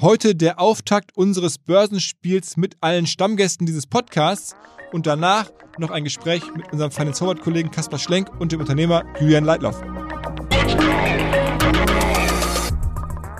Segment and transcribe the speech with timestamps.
[0.00, 4.56] Heute der Auftakt unseres Börsenspiels mit allen Stammgästen dieses Podcasts
[4.92, 9.04] und danach noch ein Gespräch mit unserem Finance Forward Kollegen Kaspar Schlenk und dem Unternehmer
[9.20, 9.80] Julian Leitloff.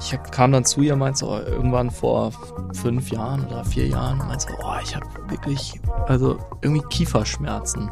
[0.00, 2.30] Ich kam dann zu ihr, meinte so, irgendwann vor
[2.72, 7.90] fünf Jahren oder vier Jahren, meinte so, oh, ich habe wirklich, also irgendwie Kieferschmerzen.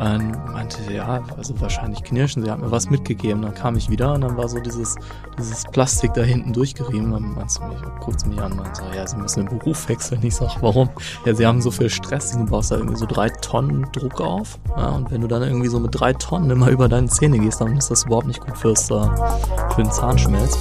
[0.00, 3.42] Und meinte, ja, also wahrscheinlich knirschen, sie hat mir was mitgegeben.
[3.42, 4.96] Dann kam ich wieder und dann war so dieses,
[5.38, 7.10] dieses Plastik da hinten durchgerieben.
[7.10, 10.20] Dann meinte mich, guckt mich an und so, ja, sie müssen den Beruf wechseln.
[10.22, 10.88] Ich sag, warum?
[11.26, 14.58] Ja, sie haben so viel Stress, du baust da irgendwie so drei Tonnen Druck auf.
[14.74, 17.60] Ja, und wenn du dann irgendwie so mit drei Tonnen immer über deine Zähne gehst,
[17.60, 19.06] dann ist das überhaupt nicht gut fürs, äh,
[19.74, 20.58] für den Zahnschmelz.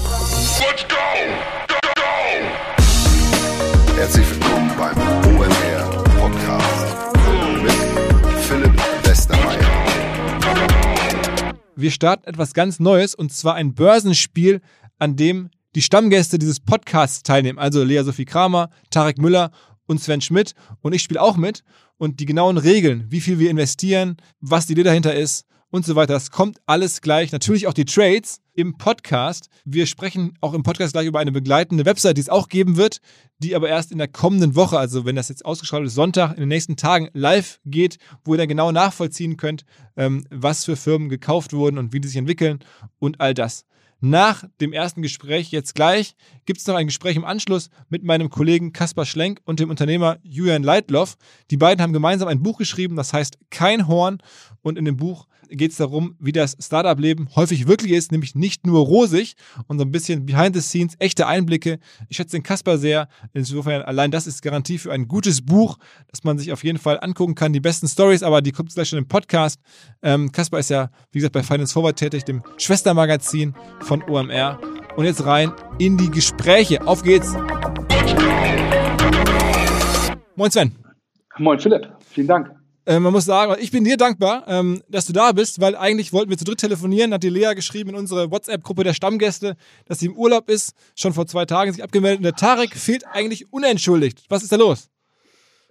[11.82, 14.62] Wir starten etwas ganz Neues und zwar ein Börsenspiel,
[14.98, 17.60] an dem die Stammgäste dieses Podcasts teilnehmen.
[17.60, 19.52] Also Lea Sophie Kramer, Tarek Müller
[19.86, 20.54] und Sven Schmidt.
[20.82, 21.64] Und ich spiele auch mit.
[21.98, 25.96] Und die genauen Regeln, wie viel wir investieren, was die Idee dahinter ist und so
[25.96, 27.32] weiter, das kommt alles gleich.
[27.32, 29.50] Natürlich auch die Trades im Podcast.
[29.66, 33.02] Wir sprechen auch im Podcast gleich über eine begleitende Website, die es auch geben wird,
[33.38, 36.40] die aber erst in der kommenden Woche, also wenn das jetzt ausgeschrieben ist, Sonntag, in
[36.40, 39.64] den nächsten Tagen live geht, wo ihr dann genau nachvollziehen könnt,
[39.96, 42.60] ähm, was für Firmen gekauft wurden und wie die sich entwickeln
[43.00, 43.66] und all das.
[44.02, 48.30] Nach dem ersten Gespräch jetzt gleich gibt es noch ein Gespräch im Anschluss mit meinem
[48.30, 51.18] Kollegen Kaspar Schlenk und dem Unternehmer Julian Leitloff.
[51.52, 54.20] Die beiden haben gemeinsam ein Buch geschrieben, das heißt Kein Horn.
[54.62, 58.66] Und in dem Buch geht es darum, wie das Startup-Leben häufig wirklich ist, nämlich nicht
[58.66, 59.36] nur rosig
[59.68, 61.80] und so ein bisschen behind the scenes, echte Einblicke.
[62.08, 63.08] Ich schätze den Kasper sehr.
[63.34, 67.00] Insofern, allein das ist Garantie für ein gutes Buch, das man sich auf jeden Fall
[67.02, 67.54] angucken kann.
[67.54, 69.60] Die besten Stories, aber die kommt gleich schon im Podcast.
[70.02, 74.60] Ähm, Kasper ist ja, wie gesagt, bei Finance Forward tätig, dem Schwestermagazin von OMR.
[74.96, 76.86] Und jetzt rein in die Gespräche.
[76.86, 77.36] Auf geht's!
[80.36, 80.76] Moin Sven.
[81.38, 82.59] Moin Philipp, vielen Dank.
[82.86, 86.14] Äh, man muss sagen, ich bin dir dankbar, ähm, dass du da bist, weil eigentlich
[86.14, 90.00] wollten wir zu dritt telefonieren, hat die Lea geschrieben in unsere WhatsApp-Gruppe der Stammgäste, dass
[90.00, 93.52] sie im Urlaub ist, schon vor zwei Tagen sich abgemeldet und der Tarek fehlt eigentlich
[93.52, 94.26] unentschuldigt.
[94.30, 94.90] Was ist da los?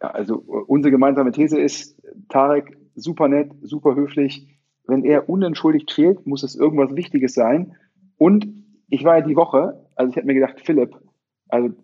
[0.01, 4.47] Ja, also äh, unsere gemeinsame These ist, Tarek, super nett, super höflich.
[4.87, 7.75] Wenn er unentschuldigt fehlt, muss es irgendwas Wichtiges sein.
[8.17, 8.47] Und
[8.89, 10.97] ich war ja die Woche, also ich habe mir gedacht, Philipp,
[11.49, 11.75] also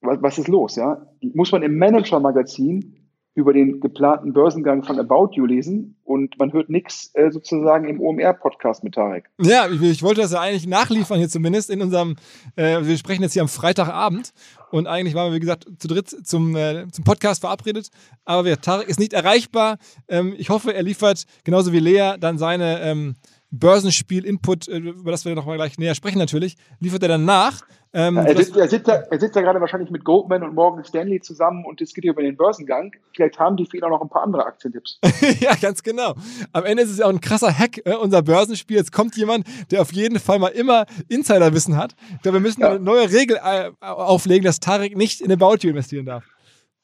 [0.00, 1.06] was, was ist los, ja?
[1.34, 3.01] Muss man im Manager-Magazin
[3.34, 8.00] über den geplanten Börsengang von About You lesen und man hört nichts äh, sozusagen im
[8.00, 9.30] OMR-Podcast mit Tarek.
[9.40, 12.16] Ja, ich, ich, wollte das ja eigentlich nachliefern hier zumindest in unserem,
[12.56, 14.32] äh, wir sprechen jetzt hier am Freitagabend
[14.70, 17.88] und eigentlich waren wir, wie gesagt, zu dritt zum, äh, zum Podcast verabredet,
[18.26, 19.78] aber wer, Tarek ist nicht erreichbar.
[20.08, 23.14] Ähm, ich hoffe, er liefert genauso wie Lea dann seine ähm,
[23.52, 27.60] Börsenspiel-Input, äh, über das wir noch mal gleich näher sprechen natürlich, liefert er dann nach.
[27.94, 30.82] Ähm, er, sitzt, er, sitzt da, er sitzt da gerade wahrscheinlich mit Goldman und Morgan
[30.82, 32.90] Stanley zusammen und diskutiert über den Börsengang.
[33.14, 34.98] Vielleicht haben die Fehler noch ein paar andere Aktientipps.
[35.40, 36.14] ja, ganz genau.
[36.54, 38.78] Am Ende ist es ja auch ein krasser Hack, äh, unser Börsenspiel.
[38.78, 41.94] Jetzt kommt jemand, der auf jeden Fall mal immer Insiderwissen hat.
[42.16, 42.70] Ich glaube, wir müssen ja.
[42.70, 46.24] eine neue Regel äh, auflegen, dass Tarek nicht in About You investieren darf.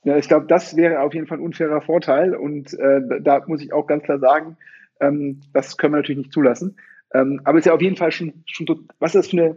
[0.04, 2.34] Ja, ich glaube, das wäre auf jeden Fall ein unfairer Vorteil.
[2.34, 4.58] Und äh, da muss ich auch ganz klar sagen,
[5.00, 6.76] ähm, das können wir natürlich nicht zulassen.
[7.14, 9.56] Ähm, aber es ist ja auf jeden Fall schon, schon was ist das für eine,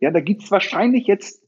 [0.00, 1.42] ja, da gibt's wahrscheinlich jetzt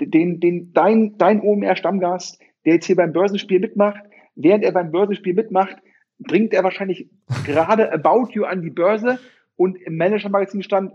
[0.00, 4.02] den, den, dein, dein OMR-Stammgast, der jetzt hier beim Börsenspiel mitmacht.
[4.34, 5.76] Während er beim Börsenspiel mitmacht,
[6.18, 7.10] bringt er wahrscheinlich
[7.44, 9.18] gerade About You an die Börse
[9.56, 10.92] und im Manager-Magazin stand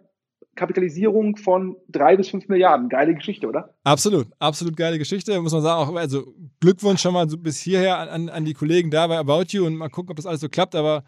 [0.56, 2.90] Kapitalisierung von drei bis fünf Milliarden.
[2.90, 3.76] Geile Geschichte, oder?
[3.84, 5.40] Absolut, absolut geile Geschichte.
[5.40, 8.90] Muss man sagen, auch, also Glückwunsch schon mal so bis hierher an, an die Kollegen
[8.90, 11.04] da bei About You und mal gucken, ob das alles so klappt, aber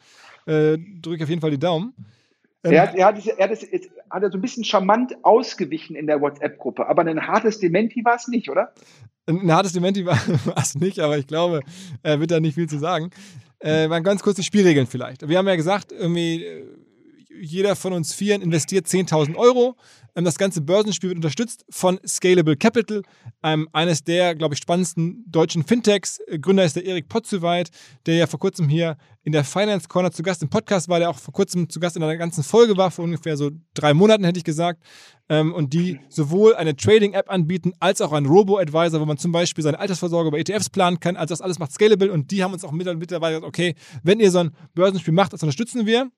[0.45, 1.93] äh, drücke auf jeden Fall die Daumen.
[2.63, 5.95] Ähm, er, hat, er, hat, er, hat, es, hat er so ein bisschen charmant ausgewichen
[5.95, 8.73] in der WhatsApp-Gruppe, aber ein hartes Dementi war es nicht, oder?
[9.27, 10.17] Ein hartes Dementi war
[10.57, 11.61] es nicht, aber ich glaube,
[12.03, 13.11] er wird da nicht viel zu sagen.
[13.61, 15.27] Äh, mal ganz kurz die Spielregeln vielleicht.
[15.27, 16.65] Wir haben ja gesagt, irgendwie äh,
[17.29, 19.75] jeder von uns Vieren investiert 10.000 Euro.
[20.15, 23.03] Ähm, das ganze Börsenspiel wird unterstützt von Scalable Capital,
[23.41, 26.19] einem, eines der, glaube ich, spannendsten deutschen Fintechs.
[26.27, 27.69] Äh, Gründer ist der Erik Potzeweit,
[28.05, 31.09] der ja vor kurzem hier in der Finance Corner zu Gast im Podcast war, der
[31.09, 34.23] auch vor kurzem zu Gast in einer ganzen Folge war, vor ungefähr so drei Monaten,
[34.23, 34.81] hätte ich gesagt.
[35.29, 39.63] Ähm, und die sowohl eine Trading-App anbieten, als auch einen Robo-Advisor, wo man zum Beispiel
[39.63, 41.15] seine Altersvorsorge bei ETFs planen kann.
[41.15, 44.31] Also das alles macht Scalable und die haben uns auch mittlerweile gesagt, okay, wenn ihr
[44.31, 46.09] so ein Börsenspiel macht, das unterstützen wir.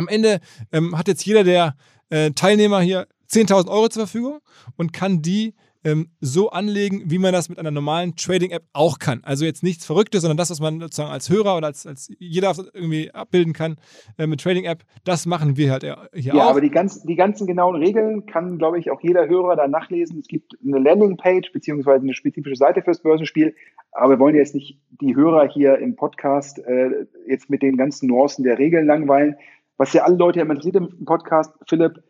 [0.00, 0.40] Am Ende
[0.72, 1.76] ähm, hat jetzt jeder der
[2.08, 4.40] äh, Teilnehmer hier 10.000 Euro zur Verfügung
[4.76, 5.54] und kann die
[5.84, 9.20] ähm, so anlegen, wie man das mit einer normalen Trading-App auch kann.
[9.24, 12.54] Also jetzt nichts Verrücktes, sondern das, was man sozusagen als Hörer oder als, als jeder
[12.72, 13.76] irgendwie abbilden kann
[14.18, 16.36] äh, mit Trading-App, das machen wir halt hier ja, auch.
[16.36, 19.68] Ja, aber die, ganz, die ganzen genauen Regeln kann, glaube ich, auch jeder Hörer da
[19.68, 20.18] nachlesen.
[20.18, 23.54] Es gibt eine Landingpage beziehungsweise eine spezifische Seite fürs Börsenspiel.
[23.92, 28.08] Aber wir wollen jetzt nicht die Hörer hier im Podcast äh, jetzt mit den ganzen
[28.08, 29.36] Nuancen der Regeln langweilen.
[29.80, 32.02] Was ja alle Leute interessiert im Podcast, Philipp,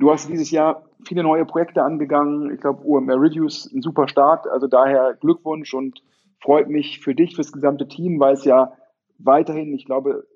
[0.00, 2.52] du hast dieses Jahr viele neue Projekte angegangen.
[2.52, 4.48] Ich glaube, OMR Reviews ein super Start.
[4.48, 6.02] Also daher Glückwunsch und
[6.40, 8.72] freut mich für dich, fürs gesamte Team, weil es ja
[9.18, 10.26] weiterhin, ich glaube,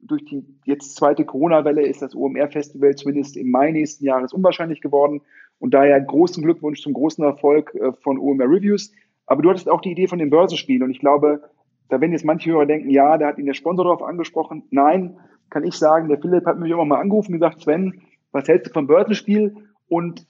[0.00, 5.22] durch die jetzt zweite Corona-Welle ist das OMR-Festival zumindest im Mai nächsten Jahres unwahrscheinlich geworden.
[5.60, 8.90] Und daher großen Glückwunsch zum großen Erfolg äh, von OMR Reviews.
[9.26, 10.82] Aber du hattest auch die Idee von dem Börsenspiel.
[10.82, 11.48] Und ich glaube,
[11.88, 14.64] da werden jetzt manche Hörer denken, ja, da hat ihn der Sponsor darauf angesprochen.
[14.72, 15.20] Nein,
[15.50, 18.02] kann ich sagen, der Philipp hat mich immer mal angerufen und gesagt, Sven,
[18.32, 19.56] was hältst du vom Börsenspiel?
[19.88, 20.26] Und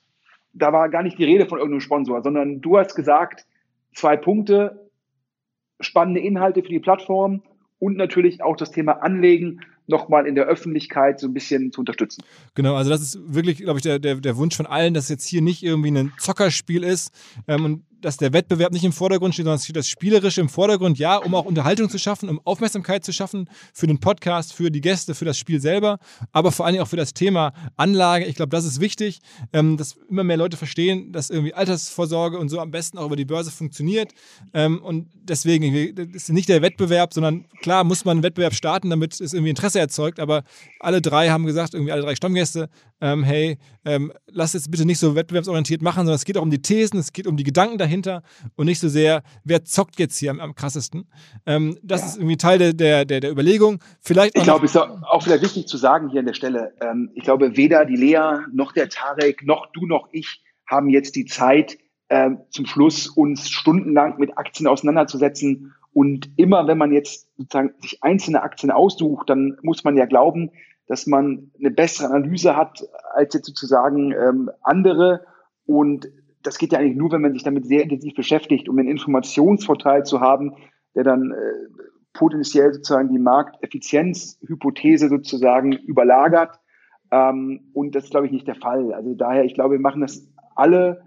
[0.52, 3.46] da war gar nicht die Rede von irgendeinem Sponsor, sondern du hast gesagt,
[3.94, 4.90] zwei Punkte,
[5.80, 7.42] spannende Inhalte für die Plattform
[7.78, 12.22] und natürlich auch das Thema Anlegen nochmal in der Öffentlichkeit so ein bisschen zu unterstützen.
[12.54, 15.26] Genau, also das ist wirklich, glaube ich, der, der, der Wunsch von allen, dass jetzt
[15.26, 17.12] hier nicht irgendwie ein Zockerspiel ist
[17.46, 20.48] ähm, und dass der Wettbewerb nicht im Vordergrund steht, sondern es steht das Spielerische im
[20.48, 24.70] Vordergrund, ja, um auch Unterhaltung zu schaffen, um Aufmerksamkeit zu schaffen für den Podcast, für
[24.70, 25.98] die Gäste, für das Spiel selber,
[26.30, 28.26] aber vor allen Dingen auch für das Thema Anlage.
[28.26, 29.18] Ich glaube, das ist wichtig,
[29.52, 33.16] ähm, dass immer mehr Leute verstehen, dass irgendwie Altersvorsorge und so am besten auch über
[33.16, 34.12] die Börse funktioniert.
[34.54, 35.74] Ähm, und deswegen
[36.14, 39.80] ist nicht der Wettbewerb, sondern klar muss man einen Wettbewerb starten, damit es irgendwie Interesse
[39.80, 40.44] erzeugt, aber
[40.78, 42.68] alle drei haben gesagt, irgendwie alle drei Stammgäste,
[43.00, 46.50] ähm, hey, ähm, lass jetzt bitte nicht so wettbewerbsorientiert machen, sondern es geht auch um
[46.50, 47.95] die Thesen, es geht um die Gedanken dahinter
[48.56, 51.08] und nicht so sehr, wer zockt jetzt hier am, am krassesten.
[51.46, 52.06] Ähm, das ja.
[52.08, 53.78] ist irgendwie Teil der, der, der Überlegung.
[54.00, 57.10] Vielleicht ich glaube, es ist auch wieder wichtig zu sagen hier an der Stelle, ähm,
[57.14, 61.24] ich glaube, weder die Lea, noch der Tarek, noch du, noch ich haben jetzt die
[61.24, 61.78] Zeit,
[62.08, 65.74] ähm, zum Schluss uns stundenlang mit Aktien auseinanderzusetzen.
[65.92, 70.50] Und immer, wenn man jetzt sozusagen sich einzelne Aktien aussucht, dann muss man ja glauben,
[70.86, 75.22] dass man eine bessere Analyse hat als jetzt sozusagen ähm, andere.
[75.64, 76.08] Und
[76.46, 80.04] das geht ja eigentlich nur, wenn man sich damit sehr intensiv beschäftigt, um einen Informationsvorteil
[80.04, 80.54] zu haben,
[80.94, 81.82] der dann äh,
[82.12, 86.58] potenziell sozusagen die Markteffizienzhypothese sozusagen überlagert.
[87.10, 88.92] Ähm, und das ist, glaube ich, nicht der Fall.
[88.92, 91.02] Also daher, ich glaube, wir machen das alle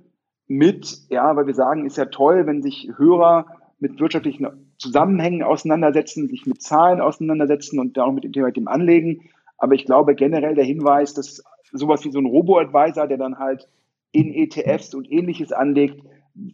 [0.48, 3.46] mit, ja, weil wir sagen, ist ja toll, wenn sich Hörer
[3.80, 4.48] mit wirtschaftlichen
[4.78, 9.30] Zusammenhängen auseinandersetzen, sich mit Zahlen auseinandersetzen und auch mit dem Anlegen.
[9.58, 13.68] Aber ich glaube generell der Hinweis, dass sowas wie so ein Robo-Advisor, der dann halt
[14.12, 16.04] in ETFs und ähnliches anlegt,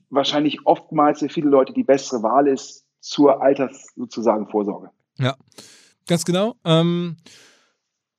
[0.09, 4.89] wahrscheinlich oftmals für viele Leute die bessere Wahl ist zur Alters sozusagen Vorsorge.
[5.17, 5.35] Ja,
[6.07, 6.55] ganz genau.
[6.65, 7.17] Ähm,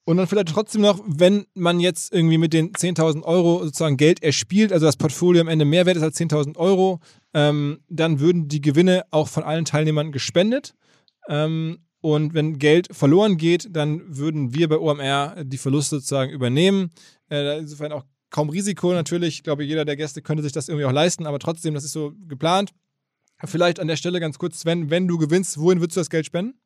[0.05, 4.23] und dann vielleicht trotzdem noch, wenn man jetzt irgendwie mit den 10.000 Euro sozusagen Geld
[4.23, 7.01] erspielt, also das Portfolio am Ende mehr wert ist als 10.000 Euro,
[7.35, 10.75] ähm, dann würden die Gewinne auch von allen Teilnehmern gespendet.
[11.29, 16.93] Ähm, und wenn Geld verloren geht, dann würden wir bei OMR die Verluste sozusagen übernehmen.
[17.29, 19.37] Äh, insofern auch kaum Risiko natürlich.
[19.37, 21.93] Ich glaube, jeder der Gäste könnte sich das irgendwie auch leisten, aber trotzdem, das ist
[21.93, 22.73] so geplant.
[23.45, 26.27] Vielleicht an der Stelle ganz kurz, Sven, wenn du gewinnst, wohin würdest du das Geld
[26.27, 26.59] spenden?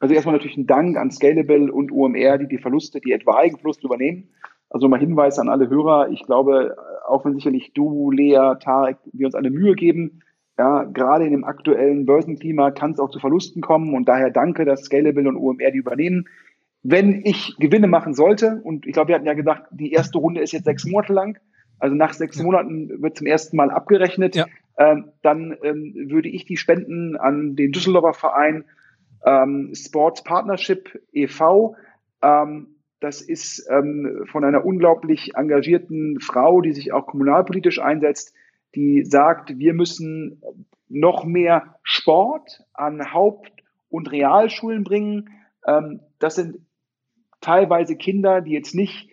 [0.00, 3.86] Also erstmal natürlich ein Dank an Scalable und OMR, die die Verluste, die etwaigen Verluste
[3.86, 4.28] übernehmen.
[4.70, 6.10] Also mal Hinweis an alle Hörer.
[6.10, 6.76] Ich glaube,
[7.06, 10.22] auch wenn sicherlich du, Lea, Tarek, wir uns eine Mühe geben,
[10.58, 14.66] ja, gerade in dem aktuellen Börsenklima kann es auch zu Verlusten kommen und daher danke,
[14.66, 16.26] dass Scalable und OMR die übernehmen.
[16.82, 20.40] Wenn ich Gewinne machen sollte, und ich glaube, wir hatten ja gesagt, die erste Runde
[20.40, 21.38] ist jetzt sechs Monate lang,
[21.78, 22.44] also nach sechs ja.
[22.44, 24.46] Monaten wird zum ersten Mal abgerechnet, ja.
[24.78, 28.64] ähm, dann ähm, würde ich die spenden an den Düsseldorfer Verein
[29.24, 31.76] ähm, Sports Partnership e.V.
[32.22, 38.34] Ähm, das ist ähm, von einer unglaublich engagierten Frau, die sich auch kommunalpolitisch einsetzt,
[38.74, 40.42] die sagt, wir müssen
[40.88, 45.30] noch mehr Sport an Haupt- und Realschulen bringen.
[45.66, 46.58] Ähm, das sind
[47.40, 49.08] teilweise Kinder, die jetzt nicht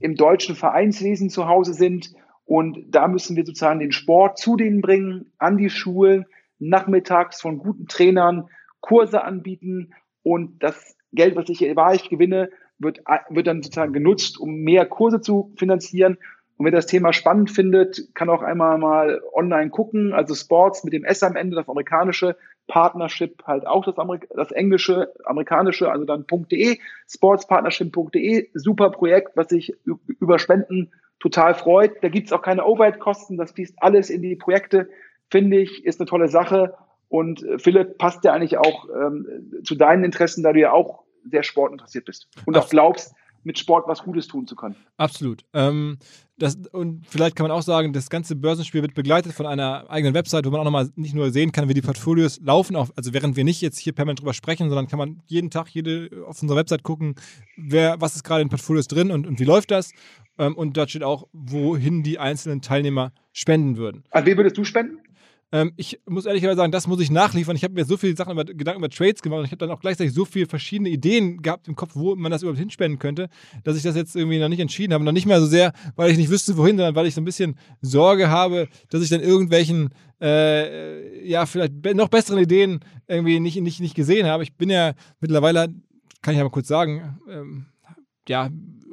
[0.00, 2.12] im deutschen Vereinswesen zu Hause sind.
[2.44, 6.26] Und da müssen wir sozusagen den Sport zu denen bringen, an die Schulen,
[6.58, 8.48] nachmittags von guten Trainern,
[8.80, 9.92] Kurse anbieten
[10.22, 15.20] und das Geld, was ich wahrlich gewinne, wird, wird dann sozusagen genutzt, um mehr Kurse
[15.20, 16.18] zu finanzieren.
[16.56, 20.12] Und wer das Thema spannend findet, kann auch einmal mal online gucken.
[20.12, 22.36] Also Sports mit dem S am Ende, das amerikanische
[22.68, 29.48] Partnership, halt auch das, Amerik das englische, amerikanische, also dann .de, sportspartnership.de, super Projekt, was
[29.48, 32.02] sich über Spenden total freut.
[32.02, 34.88] Da gibt's auch keine Overhead-Kosten, das fließt alles in die Projekte,
[35.30, 36.74] finde ich, ist eine tolle Sache.
[37.08, 41.04] Und äh, Philipp passt ja eigentlich auch ähm, zu deinen Interessen, da du ja auch
[41.24, 43.14] sehr sportinteressiert bist und auch glaubst,
[43.44, 44.76] mit Sport was Gutes tun zu können.
[44.96, 45.44] Absolut.
[45.52, 45.98] Ähm,
[46.38, 50.14] das, und vielleicht kann man auch sagen, das ganze Börsenspiel wird begleitet von einer eigenen
[50.14, 53.12] Website, wo man auch nochmal nicht nur sehen kann, wie die Portfolios laufen, auch, also
[53.12, 56.40] während wir nicht jetzt hier permanent drüber sprechen, sondern kann man jeden Tag jede auf
[56.40, 57.16] unserer Website gucken,
[57.56, 59.92] wer, was ist gerade in Portfolios drin und, und wie läuft das.
[60.38, 64.04] Ähm, und dort steht auch, wohin die einzelnen Teilnehmer spenden würden.
[64.10, 65.00] An wen würdest du spenden?
[65.50, 67.56] Ähm, ich muss ehrlich sagen, das muss ich nachliefern.
[67.56, 69.70] Ich habe mir so viele Sachen über, Gedanken über Trades gemacht und ich habe dann
[69.70, 73.28] auch gleichzeitig so viele verschiedene Ideen gehabt im Kopf, wo man das überhaupt hinspenden könnte,
[73.64, 75.04] dass ich das jetzt irgendwie noch nicht entschieden habe.
[75.04, 77.24] Noch nicht mehr so sehr, weil ich nicht wüsste, wohin, sondern weil ich so ein
[77.24, 79.88] bisschen Sorge habe, dass ich dann irgendwelchen,
[80.20, 84.42] äh, ja, vielleicht noch besseren Ideen irgendwie nicht, nicht, nicht gesehen habe.
[84.42, 85.68] Ich bin ja mittlerweile,
[86.20, 87.66] kann ich aber kurz sagen, ähm,
[88.28, 88.50] ja,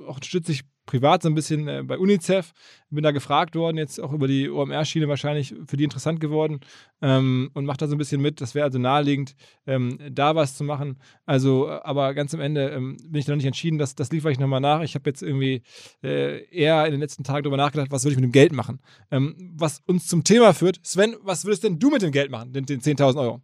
[0.07, 2.53] auch stütze ich privat so ein bisschen äh, bei UNICEF.
[2.89, 6.61] Bin da gefragt worden, jetzt auch über die OMR-Schiene wahrscheinlich für die interessant geworden
[7.01, 8.39] ähm, und mache da so ein bisschen mit.
[8.39, 9.35] Das wäre also naheliegend,
[9.67, 10.97] ähm, da was zu machen.
[11.25, 13.77] Also, aber ganz am Ende ähm, bin ich noch nicht entschieden.
[13.77, 14.81] Das, das liefere ich nochmal nach.
[14.81, 15.63] Ich habe jetzt irgendwie
[16.03, 18.79] äh, eher in den letzten Tagen darüber nachgedacht, was würde ich mit dem Geld machen.
[19.11, 20.79] Ähm, was uns zum Thema führt.
[20.83, 23.41] Sven, was würdest denn du mit dem Geld machen, den, den 10.000 Euro?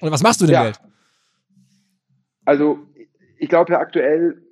[0.00, 0.62] Oder was machst du mit dem ja.
[0.64, 0.80] Geld?
[2.44, 2.78] Also,
[3.38, 4.45] ich glaube ja aktuell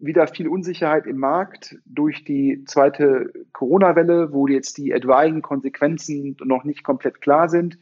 [0.00, 6.64] wieder viel Unsicherheit im Markt durch die zweite Corona-Welle, wo jetzt die etwaigen Konsequenzen noch
[6.64, 7.78] nicht komplett klar sind.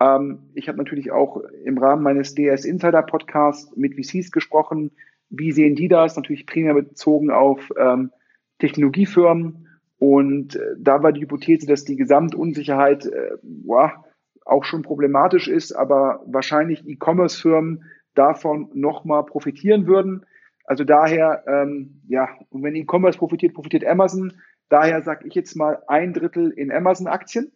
[0.00, 4.90] Ähm, ich habe natürlich auch im Rahmen meines DS Insider Podcasts mit VCs gesprochen.
[5.28, 6.16] Wie sehen die das?
[6.16, 8.10] Natürlich primär bezogen auf ähm,
[8.58, 9.68] Technologiefirmen.
[9.98, 14.04] Und äh, da war die Hypothese, dass die Gesamtunsicherheit äh, boah,
[14.46, 20.24] auch schon problematisch ist, aber wahrscheinlich E-Commerce-Firmen davon nochmal profitieren würden.
[20.70, 24.34] Also daher, ähm, ja, und wenn E-Commerce profitiert, profitiert Amazon.
[24.68, 27.50] Daher sage ich jetzt mal ein Drittel in Amazon-Aktien.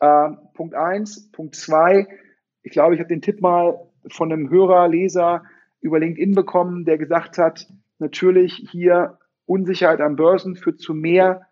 [0.00, 1.30] Äh, Punkt eins.
[1.32, 2.08] Punkt zwei,
[2.62, 3.78] ich glaube, ich habe den Tipp mal
[4.10, 5.44] von einem Hörer, Leser
[5.82, 7.66] über LinkedIn bekommen, der gesagt hat,
[7.98, 11.46] natürlich hier Unsicherheit am Börsen führt zu mehr,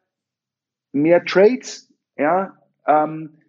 [0.92, 2.56] mehr Trades, ja,
[2.86, 3.40] ähm,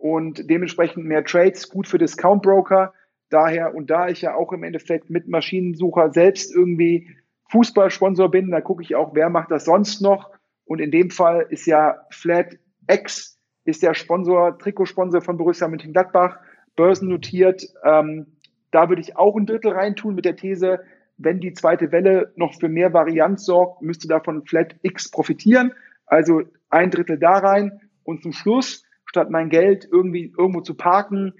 [0.00, 2.92] und dementsprechend mehr Trades, gut für Discount Broker.
[3.34, 7.08] Daher, und da ich ja auch im Endeffekt mit Maschinensucher selbst irgendwie
[7.50, 10.30] Fußballsponsor bin, da gucke ich auch, wer macht das sonst noch.
[10.64, 16.38] Und in dem Fall ist ja FlatX, ist der Sponsor, Trikotsponsor von Borussia Mönchengladbach,
[16.76, 17.66] börsennotiert.
[17.82, 18.36] Ähm,
[18.70, 20.84] da würde ich auch ein Drittel reintun mit der These,
[21.16, 25.72] wenn die zweite Welle noch für mehr Varianz sorgt, müsste davon FlatX profitieren.
[26.06, 31.34] Also ein Drittel da rein und zum Schluss, statt mein Geld irgendwie irgendwo zu parken,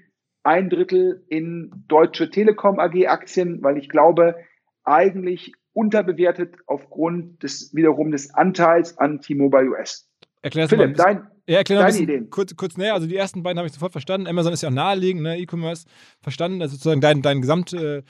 [0.45, 4.35] ein Drittel in Deutsche Telekom AG Aktien, weil ich glaube,
[4.83, 10.07] eigentlich unterbewertet aufgrund des wiederum des Anteils an T-Mobile US.
[10.43, 12.29] Erklär's Philipp, mal dein, ja, erklär Deine Ideen.
[12.31, 14.25] Kurz, kurz näher, also die ersten beiden habe ich sofort verstanden.
[14.25, 15.37] Amazon ist ja auch naheliegend, ne?
[15.37, 15.85] E-Commerce
[16.19, 16.59] verstanden.
[16.61, 18.01] Also sozusagen dein, dein Gesamt äh,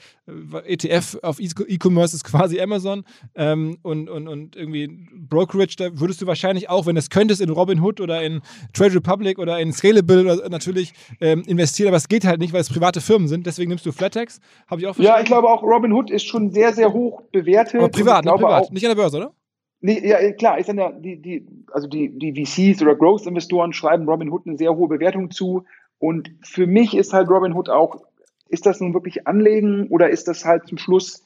[0.64, 3.04] ETF auf E-Commerce ist quasi Amazon.
[3.34, 7.42] Ähm, und, und, und irgendwie Brokerage, da würdest du wahrscheinlich auch, wenn du es könntest,
[7.42, 8.40] in Robinhood oder in
[8.72, 12.62] Trade Republic oder in Scalable oder natürlich ähm, investieren, aber es geht halt nicht, weil
[12.62, 13.46] es private Firmen sind.
[13.46, 14.40] Deswegen nimmst du Flatex.
[14.66, 15.18] Habe ich auch verstanden.
[15.18, 17.74] Ja, ich glaube auch Robinhood ist schon sehr, sehr hoch bewertet.
[17.76, 18.32] Aber privat, ne?
[18.32, 18.72] privat.
[18.72, 19.32] Nicht an der Börse, oder?
[19.80, 24.08] Nee, ja, klar, ich sage ja, die, die, also die, die VCs oder Growth-Investoren schreiben
[24.08, 25.64] Robinhood eine sehr hohe Bewertung zu.
[25.98, 28.02] Und für mich ist halt Robinhood auch,
[28.48, 31.24] ist das nun wirklich Anlegen oder ist das halt zum Schluss,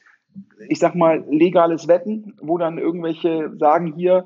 [0.67, 4.25] ich sag mal, legales Wetten, wo dann irgendwelche sagen hier,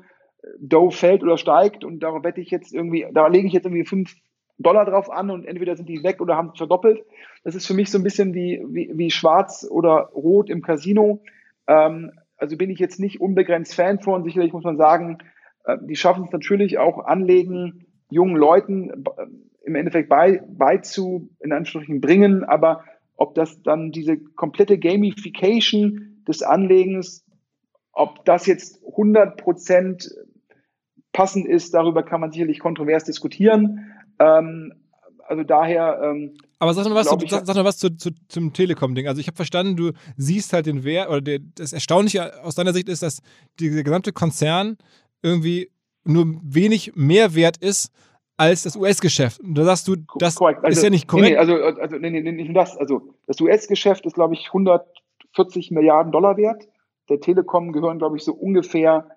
[0.60, 3.84] Dow fällt oder steigt und darauf wette ich jetzt irgendwie, da lege ich jetzt irgendwie
[3.84, 4.14] fünf
[4.58, 7.04] Dollar drauf an und entweder sind die weg oder haben verdoppelt.
[7.44, 11.22] Das ist für mich so ein bisschen wie, wie, wie schwarz oder rot im Casino.
[11.66, 14.24] Ähm, also bin ich jetzt nicht unbegrenzt Fan von.
[14.24, 15.18] Sicherlich muss man sagen,
[15.64, 19.26] äh, die schaffen es natürlich auch anlegen, jungen Leuten äh,
[19.64, 22.84] im Endeffekt bei, beizu, in Anführungsstrichen bringen, aber
[23.16, 27.24] ob das dann diese komplette Gamification des Anlegens,
[27.92, 30.10] ob das jetzt 100 Prozent
[31.12, 33.92] passend ist, darüber kann man sicherlich kontrovers diskutieren.
[34.18, 34.74] Ähm,
[35.28, 36.00] also daher.
[36.02, 39.08] Ähm, aber sag mal was, zu, sag, sag mal was zu, zu, zum Telekom-Ding.
[39.08, 42.72] Also ich habe verstanden, du siehst halt den Wert, oder der, das Erstaunliche aus deiner
[42.72, 43.20] Sicht ist, dass
[43.60, 44.78] dieser gesamte Konzern
[45.22, 45.70] irgendwie
[46.04, 47.90] nur wenig mehr wert ist
[48.36, 49.40] als das US-Geschäft.
[49.40, 51.30] Und da sagst du, das also, ist ja nicht korrekt.
[51.30, 52.76] Nee, also, also nee, nee, nicht das.
[52.76, 56.68] Also das US-Geschäft ist, glaube ich, 140 Milliarden Dollar wert.
[57.08, 59.08] Der Telekom gehören, glaube ich, so ungefähr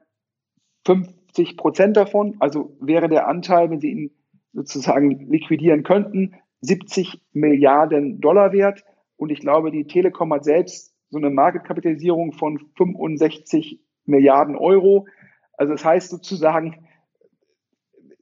[0.85, 2.37] 50 Prozent davon.
[2.39, 4.11] Also wäre der Anteil, wenn sie ihn
[4.53, 8.83] sozusagen liquidieren könnten, 70 Milliarden Dollar wert.
[9.17, 15.07] Und ich glaube, die Telekom hat selbst so eine Marketkapitalisierung von 65 Milliarden Euro.
[15.53, 16.87] Also das heißt sozusagen,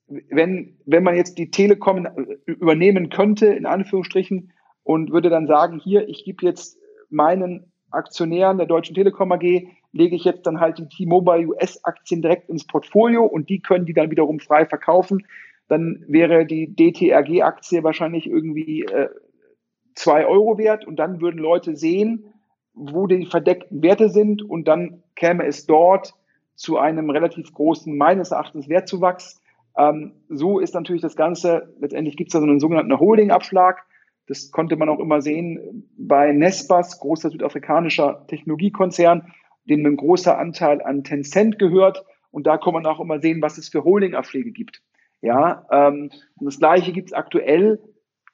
[0.07, 2.07] wenn, wenn man jetzt die Telekom
[2.45, 4.51] übernehmen könnte, in Anführungsstrichen,
[4.83, 6.79] und würde dann sagen, hier, ich gebe jetzt
[7.09, 12.49] meinen Aktionären der Deutschen Telekom AG, lege ich jetzt dann halt die T-Mobile US-Aktien direkt
[12.49, 15.27] ins Portfolio und die können die dann wiederum frei verkaufen.
[15.67, 19.09] Dann wäre die DTRG-Aktie wahrscheinlich irgendwie äh,
[19.95, 22.33] zwei Euro wert und dann würden Leute sehen,
[22.73, 26.13] wo die verdeckten Werte sind und dann käme es dort
[26.55, 29.41] zu einem relativ großen, meines Erachtens, Wertzuwachs.
[29.77, 33.83] Ähm, so ist natürlich das Ganze, letztendlich gibt es da so einen sogenannten Holding-Abschlag.
[34.27, 39.31] Das konnte man auch immer sehen bei Nespas, großer südafrikanischer Technologiekonzern,
[39.65, 42.03] dem ein großer Anteil an Tencent gehört.
[42.31, 44.81] Und da kann man auch immer sehen, was es für Holding-Abschläge gibt.
[45.21, 47.79] Ja, ähm, das Gleiche gibt es aktuell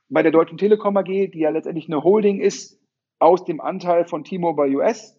[0.10, 2.80] bei der Deutschen Telekom AG, die ja letztendlich eine Holding ist
[3.20, 5.18] aus dem Anteil von T-Mobile US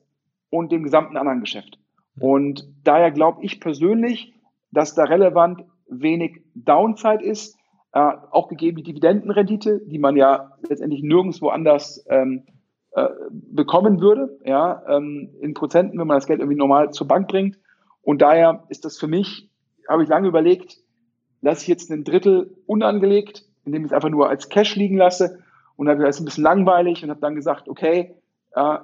[0.50, 1.78] und dem gesamten anderen Geschäft.
[2.20, 4.34] Und daher glaube ich persönlich,
[4.70, 7.56] dass da relevant wenig Downside ist,
[7.92, 12.44] äh, auch gegeben die Dividendenrendite, die man ja letztendlich nirgendwo anders ähm,
[12.92, 17.28] äh, bekommen würde, ja, ähm, in Prozenten, wenn man das Geld irgendwie normal zur Bank
[17.28, 17.58] bringt.
[18.02, 19.50] Und daher ist das für mich,
[19.88, 20.83] habe ich lange überlegt,
[21.44, 25.40] lasse ich jetzt ein Drittel unangelegt, indem ich es einfach nur als Cash liegen lasse
[25.76, 28.14] und habe das ist ein bisschen langweilig und habe dann gesagt, okay,
[28.54, 28.78] äh,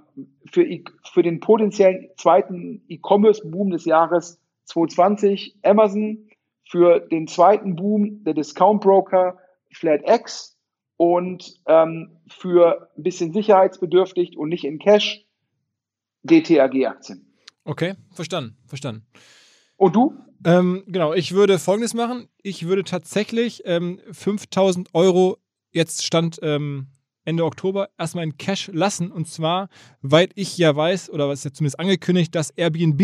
[0.44, 0.66] für,
[1.10, 6.28] für den potenziellen zweiten E-Commerce-Boom des Jahres 2020 Amazon,
[6.64, 9.38] für den zweiten Boom der Discount Broker
[9.72, 10.58] FlatX
[10.96, 15.24] und ähm, für ein bisschen sicherheitsbedürftig und nicht in Cash
[16.24, 17.26] DTAG-Aktien.
[17.64, 19.06] Okay, verstanden, verstanden.
[19.80, 20.14] Und du?
[20.44, 22.28] Ähm, genau, ich würde folgendes machen.
[22.42, 25.38] Ich würde tatsächlich ähm, 5000 Euro,
[25.72, 26.88] jetzt stand ähm,
[27.24, 29.10] Ende Oktober, erstmal in Cash lassen.
[29.10, 29.70] Und zwar,
[30.02, 33.00] weil ich ja weiß, oder was ist ja zumindest angekündigt, dass Airbnb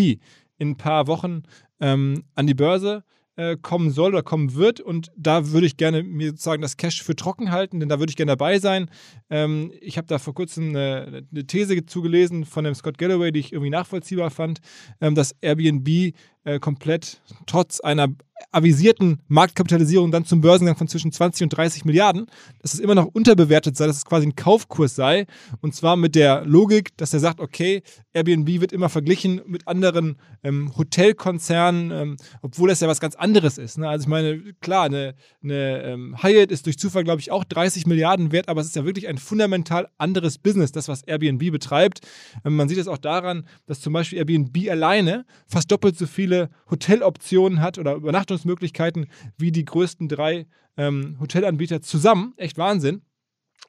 [0.59, 1.45] in ein paar Wochen
[1.81, 3.05] ähm, an die Börse
[3.37, 4.81] äh, kommen soll oder kommen wird.
[4.81, 8.11] Und da würde ich gerne mir sozusagen das Cash für trocken halten, denn da würde
[8.11, 8.91] ich gerne dabei sein.
[9.31, 13.41] Ähm, ich habe da vor kurzem eine, eine, These zugelesen von dem Scott Galloway, die
[13.41, 14.61] ich irgendwie nachvollziehbar fand,
[15.01, 16.15] ähm, dass Airbnb
[16.47, 18.09] äh, komplett trotz einer
[18.53, 22.27] avisierten Marktkapitalisierung dann zum Börsengang von zwischen 20 und 30 Milliarden,
[22.63, 25.27] dass es immer noch unterbewertet sei, dass es quasi ein Kaufkurs sei.
[25.61, 30.17] Und zwar mit der Logik, dass er sagt, okay, Airbnb wird immer verglichen mit anderen
[30.43, 33.79] ähm, Hotelkonzernen, ähm, obwohl das ja was ganz anderes ist.
[33.79, 33.89] Ne?
[33.89, 37.87] Also ich meine, klar, eine, eine ähm, Hyatt ist durch Zufall, glaube ich, auch 30
[37.87, 42.01] Milliarden wert, aber es ist ja wirklich ein fundamental anderes Business, das, was Airbnb betreibt.
[42.45, 46.36] Ähm, man sieht es auch daran, dass zum Beispiel Airbnb alleine fast doppelt so viele
[46.71, 49.07] Hoteloptionen hat oder Übernachtungsmöglichkeiten
[49.39, 50.47] wie die größten drei
[50.77, 52.35] ähm, Hotelanbieter zusammen.
[52.37, 53.03] Echt Wahnsinn.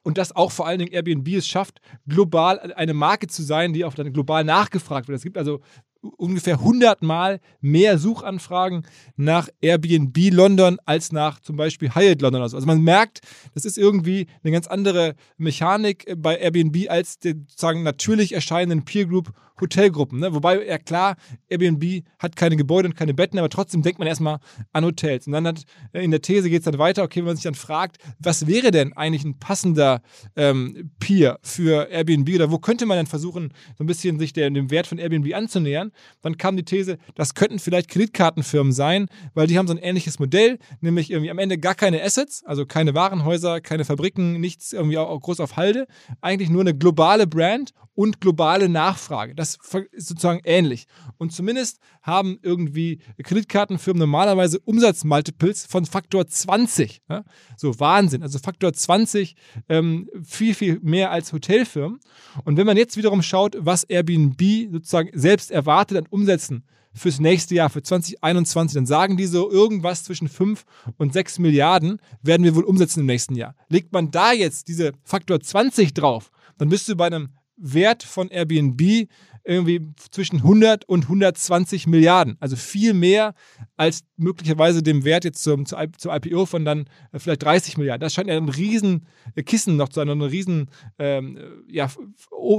[0.02, 3.84] Und dass auch vor allen Dingen Airbnb es schafft, global eine Marke zu sein, die
[3.84, 5.16] auch dann global nachgefragt wird.
[5.16, 5.60] Es gibt also
[6.00, 8.84] ungefähr 100 Mal mehr Suchanfragen
[9.16, 12.42] nach Airbnb London als nach zum Beispiel Hyatt London.
[12.42, 13.20] Also man merkt,
[13.54, 19.06] das ist irgendwie eine ganz andere Mechanik bei Airbnb als den sozusagen natürlich erscheinenden Peer
[19.06, 20.20] Group Hotelgruppen.
[20.20, 20.34] Ne?
[20.34, 21.16] Wobei, ja klar,
[21.48, 24.38] Airbnb hat keine Gebäude und keine Betten, aber trotzdem denkt man erstmal
[24.72, 25.26] an Hotels.
[25.26, 27.44] Und dann hat äh, in der These geht es dann weiter, okay, wenn man sich
[27.44, 30.02] dann fragt, was wäre denn eigentlich ein passender
[30.36, 34.50] ähm, Peer für Airbnb oder wo könnte man dann versuchen, so ein bisschen sich der,
[34.50, 35.92] dem Wert von Airbnb anzunähern,
[36.22, 40.18] dann kam die These, das könnten vielleicht Kreditkartenfirmen sein, weil die haben so ein ähnliches
[40.18, 44.98] Modell, nämlich irgendwie am Ende gar keine Assets, also keine Warenhäuser, keine Fabriken, nichts irgendwie
[44.98, 45.86] auch groß auf Halde,
[46.20, 49.34] eigentlich nur eine globale Brand und globale Nachfrage.
[49.34, 49.58] Das
[49.90, 50.86] ist sozusagen ähnlich.
[51.16, 57.02] Und zumindest haben irgendwie Kreditkartenfirmen normalerweise Umsatzmultiples von Faktor 20.
[57.10, 57.24] Ja?
[57.56, 58.22] So Wahnsinn.
[58.22, 59.34] Also Faktor 20
[59.68, 61.98] ähm, viel, viel mehr als Hotelfirmen.
[62.44, 66.62] Und wenn man jetzt wiederum schaut, was Airbnb sozusagen selbst erwartet an Umsätzen
[66.94, 70.64] fürs nächste Jahr, für 2021, dann sagen die so irgendwas zwischen 5
[70.98, 73.56] und 6 Milliarden werden wir wohl umsetzen im nächsten Jahr.
[73.68, 78.28] Legt man da jetzt diese Faktor 20 drauf, dann bist du bei einem Wert von
[78.28, 79.08] Airbnb
[79.48, 82.36] irgendwie zwischen 100 und 120 Milliarden.
[82.38, 83.34] Also viel mehr
[83.76, 88.00] als möglicherweise dem Wert jetzt zum, zur, IPO von dann äh, vielleicht 30 Milliarden.
[88.00, 91.90] Das scheint ja ein riesen äh, noch zu sein, eine riesen ähm, ja,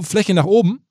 [0.01, 0.81] Fläche nach oben.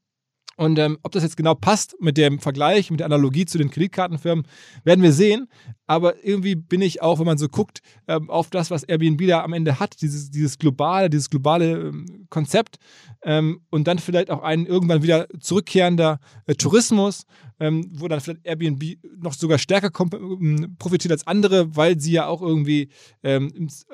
[0.58, 3.70] Und ähm, ob das jetzt genau passt mit dem Vergleich, mit der Analogie zu den
[3.70, 4.44] Kreditkartenfirmen,
[4.82, 5.46] werden wir sehen.
[5.86, 9.44] Aber irgendwie bin ich auch, wenn man so guckt, ähm, auf das, was Airbnb da
[9.44, 12.78] am Ende hat, dieses, dieses globale, dieses globale ähm, Konzept
[13.22, 17.24] ähm, und dann vielleicht auch ein irgendwann wieder zurückkehrender äh, Tourismus,
[17.60, 22.26] ähm, wo dann vielleicht Airbnb noch sogar stärker ähm, profitiert als andere, weil sie ja
[22.26, 22.88] auch irgendwie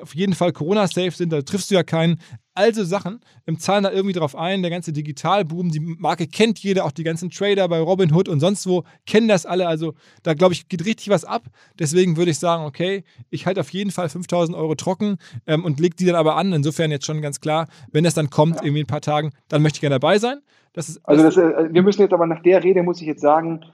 [0.01, 2.19] auf jeden Fall Corona-safe sind, da triffst du ja keinen.
[2.57, 6.85] Also Sachen, im zahlen da irgendwie drauf ein, der ganze Digitalboom, die Marke kennt jeder,
[6.85, 9.67] auch die ganzen Trader bei Robinhood und sonst wo, kennen das alle.
[9.67, 11.47] Also da glaube ich, geht richtig was ab.
[11.77, 15.81] Deswegen würde ich sagen, okay, ich halte auf jeden Fall 5000 Euro trocken ähm, und
[15.81, 16.53] lege die dann aber an.
[16.53, 19.61] Insofern jetzt schon ganz klar, wenn das dann kommt, irgendwie in ein paar Tagen, dann
[19.61, 20.39] möchte ich gerne dabei sein.
[20.75, 23.21] Das ist, also das, äh, wir müssen jetzt aber nach der Rede, muss ich jetzt
[23.21, 23.65] sagen,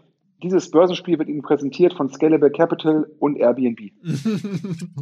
[0.43, 3.91] dieses Börsenspiel wird Ihnen präsentiert von Scalable Capital und Airbnb.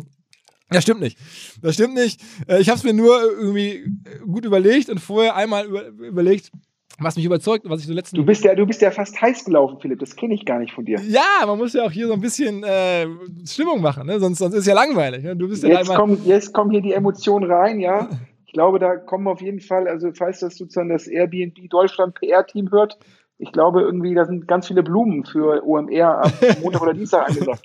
[0.72, 1.18] Das stimmt nicht.
[1.64, 2.22] Das stimmt nicht.
[2.48, 3.92] Äh, ich habe es mir nur irgendwie
[4.24, 6.52] gut überlegt und vorher einmal über, überlegt,
[7.00, 8.18] was mich überzeugt, was ich so letzten.
[8.18, 9.98] Du bist ja, du bist ja fast heiß gelaufen, Philipp.
[9.98, 11.02] Das kenne ich gar nicht von dir.
[11.08, 13.08] Ja, man muss ja auch hier so ein bisschen äh,
[13.48, 14.20] Stimmung machen, ne?
[14.20, 15.24] sonst, sonst ist ja langweilig.
[15.24, 15.36] Ne?
[15.36, 18.08] Du bist ja jetzt, kommen, jetzt kommen hier die Emotionen rein, ja.
[18.50, 22.72] Ich glaube, da kommen auf jeden Fall, also falls das sozusagen das Airbnb Deutschland PR-Team
[22.72, 22.98] hört,
[23.38, 26.32] ich glaube irgendwie, da sind ganz viele Blumen für OMR am
[26.64, 27.64] Montag oder Dienstag angesagt.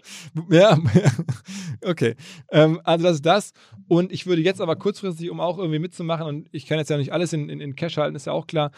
[0.51, 0.77] Ja,
[1.87, 2.16] okay.
[2.51, 3.53] Ähm, also das ist das.
[3.88, 6.99] Und ich würde jetzt aber kurzfristig, um auch irgendwie mitzumachen, und ich kann jetzt ja
[6.99, 8.70] nicht alles in, in, in Cash halten, ist ja auch klar.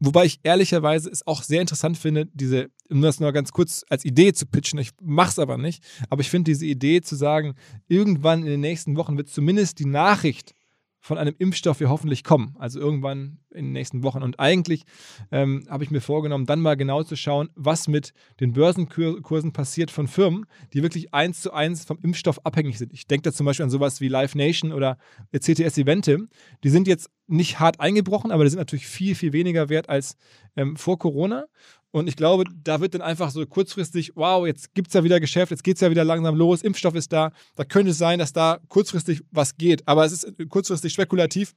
[0.00, 4.04] Wobei ich ehrlicherweise es auch sehr interessant finde, diese, um das nur ganz kurz als
[4.04, 7.54] Idee zu pitchen, ich mache es aber nicht, aber ich finde diese Idee zu sagen,
[7.86, 10.56] irgendwann in den nächsten Wochen wird zumindest die Nachricht
[11.02, 12.54] von einem Impfstoff wir hoffentlich kommen.
[12.60, 14.22] Also irgendwann in den nächsten Wochen.
[14.22, 14.84] Und eigentlich
[15.32, 19.90] ähm, habe ich mir vorgenommen, dann mal genau zu schauen, was mit den Börsenkursen passiert
[19.90, 22.92] von Firmen, die wirklich eins zu eins vom Impfstoff abhängig sind.
[22.92, 24.96] Ich denke da zum Beispiel an sowas wie Live Nation oder
[25.36, 26.28] CTS Eventim.
[26.62, 30.16] Die sind jetzt nicht hart eingebrochen, aber die sind natürlich viel, viel weniger wert als
[30.56, 31.46] ähm, vor Corona.
[31.90, 35.20] Und ich glaube, da wird dann einfach so kurzfristig, wow, jetzt gibt es ja wieder
[35.20, 37.32] Geschäft, jetzt geht es ja wieder langsam los, Impfstoff ist da.
[37.54, 39.86] Da könnte es sein, dass da kurzfristig was geht.
[39.86, 41.54] Aber es ist kurzfristig spekulativ.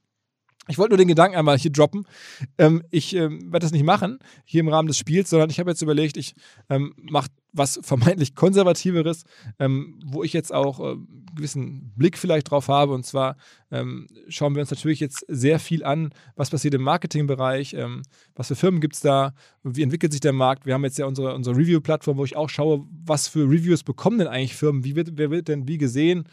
[0.68, 2.06] Ich wollte nur den Gedanken einmal hier droppen.
[2.58, 5.70] Ähm, ich ähm, werde das nicht machen, hier im Rahmen des Spiels, sondern ich habe
[5.70, 6.34] jetzt überlegt, ich
[6.68, 9.24] ähm, mache was vermeintlich konservativeres,
[9.58, 12.92] ähm, wo ich jetzt auch äh, einen gewissen Blick vielleicht drauf habe.
[12.92, 13.36] Und zwar
[13.70, 18.02] ähm, schauen wir uns natürlich jetzt sehr viel an, was passiert im Marketingbereich, ähm,
[18.34, 20.66] was für Firmen gibt es da, wie entwickelt sich der Markt.
[20.66, 24.18] Wir haben jetzt ja unsere, unsere Review-Plattform, wo ich auch schaue, was für Reviews bekommen
[24.18, 26.24] denn eigentlich Firmen, wie wird, wer wird denn wie gesehen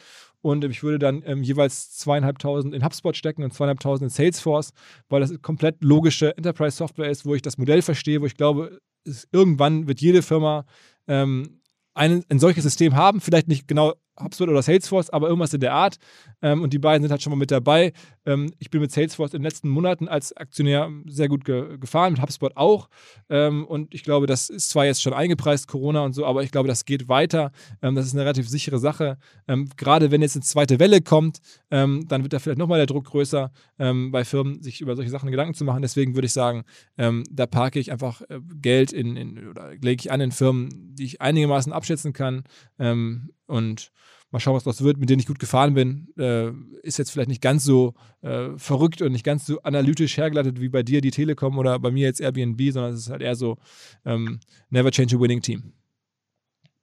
[0.44, 4.72] und ich würde dann ähm, jeweils zweieinhalbtausend in HubSpot stecken und zweieinhalbtausend in Salesforce,
[5.08, 9.26] weil das komplett logische Enterprise-Software ist, wo ich das Modell verstehe, wo ich glaube, es,
[9.32, 10.66] irgendwann wird jede Firma
[11.08, 11.62] ähm,
[11.94, 15.74] ein, ein solches System haben, vielleicht nicht genau HubSpot oder Salesforce, aber irgendwas in der
[15.74, 15.96] Art.
[16.44, 17.94] Ähm, und die beiden sind halt schon mal mit dabei.
[18.26, 22.14] Ähm, ich bin mit Salesforce in den letzten Monaten als Aktionär sehr gut ge gefahren,
[22.14, 22.90] mit HubSpot auch.
[23.30, 26.52] Ähm, und ich glaube, das ist zwar jetzt schon eingepreist, Corona und so, aber ich
[26.52, 27.52] glaube, das geht weiter.
[27.82, 29.18] Ähm, das ist eine relativ sichere Sache.
[29.48, 31.40] Ähm, gerade wenn jetzt eine zweite Welle kommt,
[31.72, 35.32] ähm, dann wird da vielleicht nochmal der Druck größer, bei Firmen sich über solche Sachen
[35.32, 35.82] Gedanken zu machen.
[35.82, 36.64] Deswegen würde ich sagen,
[36.96, 41.06] da parke ich einfach äh, Geld in, in oder lege ich an in Firmen, die
[41.06, 42.44] ich einigermaßen abschätzen kann.
[42.78, 43.92] und
[44.34, 46.08] Mal schauen, was das wird, mit denen ich gut gefahren bin.
[46.17, 50.60] Äh, ist jetzt vielleicht nicht ganz so äh, verrückt und nicht ganz so analytisch hergeleitet
[50.60, 53.36] wie bei dir die Telekom oder bei mir jetzt Airbnb, sondern es ist halt eher
[53.36, 53.58] so
[54.06, 54.39] ähm,
[54.72, 55.74] never change a winning team.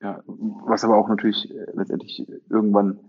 [0.01, 3.01] Ja, was aber auch natürlich äh, letztendlich irgendwann,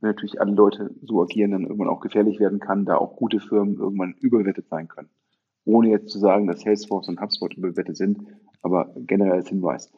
[0.00, 3.40] wenn natürlich alle Leute so agieren, dann irgendwann auch gefährlich werden kann, da auch gute
[3.40, 5.08] Firmen irgendwann überbewertet sein können.
[5.64, 8.18] Ohne jetzt zu sagen, dass Salesforce und HubSpot überbewertet sind,
[8.60, 9.90] aber generell als Hinweis.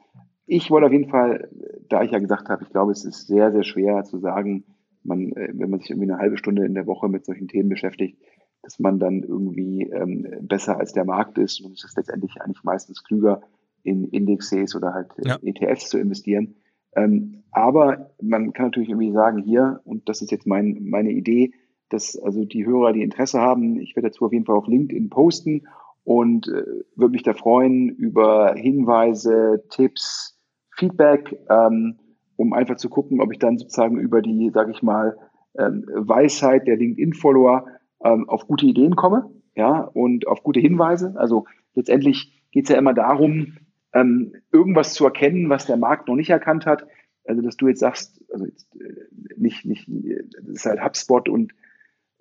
[0.50, 1.48] Ich wollte auf jeden Fall,
[1.88, 4.64] da ich ja gesagt habe, ich glaube, es ist sehr, sehr schwer zu sagen,
[5.04, 7.68] man, äh, wenn man sich irgendwie eine halbe Stunde in der Woche mit solchen Themen
[7.68, 8.18] beschäftigt,
[8.62, 11.61] dass man dann irgendwie ähm, besser als der Markt ist.
[11.61, 13.42] Und es ist letztendlich eigentlich meistens klüger,
[13.82, 15.38] in Indexes oder halt ja.
[15.42, 16.56] ETFs zu investieren.
[16.96, 21.52] Ähm, aber man kann natürlich irgendwie sagen, hier, und das ist jetzt mein, meine Idee,
[21.88, 25.11] dass also die Hörer, die Interesse haben, ich werde dazu auf jeden Fall auf LinkedIn
[25.11, 25.66] posten
[26.04, 26.64] und äh,
[26.96, 30.38] würde mich da freuen über Hinweise, Tipps,
[30.78, 31.98] Feedback, ähm,
[32.36, 35.16] um einfach zu gucken, ob ich dann sozusagen über die, sage ich mal,
[35.58, 37.66] ähm, Weisheit der LinkedIn-Follower
[38.04, 41.14] ähm, auf gute Ideen komme, ja, und auf gute Hinweise.
[41.16, 43.58] Also letztendlich geht es ja immer darum,
[43.92, 46.86] ähm, irgendwas zu erkennen, was der Markt noch nicht erkannt hat.
[47.24, 51.52] Also dass du jetzt sagst, also jetzt, äh, nicht, nicht, das ist halt HubSpot und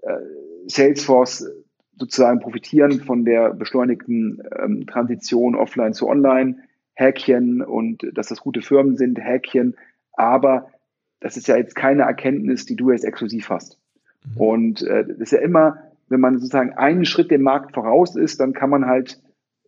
[0.01, 0.17] äh,
[0.65, 1.49] Salesforce
[1.99, 6.57] sozusagen profitieren von der beschleunigten ähm, Transition offline zu online
[6.97, 9.75] Häkchen und dass das gute Firmen sind, Häkchen.
[10.13, 10.71] Aber
[11.19, 13.79] das ist ja jetzt keine Erkenntnis, die du jetzt exklusiv hast.
[14.25, 14.41] Mhm.
[14.41, 15.77] Und äh, das ist ja immer,
[16.10, 19.21] wenn man sozusagen einen Schritt dem Markt voraus ist, dann kann man halt,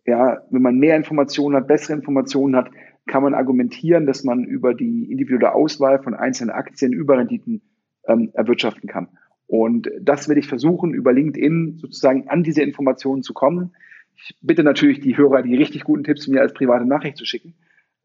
[0.06, 2.70] ja, wenn man mehr Informationen hat, bessere Informationen hat,
[3.06, 7.62] kann man argumentieren, dass man über die individuelle Auswahl von einzelnen Aktien Überrenditen
[8.06, 9.08] ähm, erwirtschaften kann.
[9.46, 13.72] Und das werde ich versuchen, über LinkedIn sozusagen an diese Informationen zu kommen.
[14.16, 17.54] Ich bitte natürlich die Hörer, die richtig guten Tipps mir als private Nachricht zu schicken,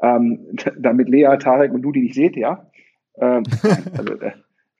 [0.01, 2.69] ähm, damit Lea, Tarek und du die nicht seht, ja.
[3.17, 3.43] Ähm,
[3.97, 4.31] also äh,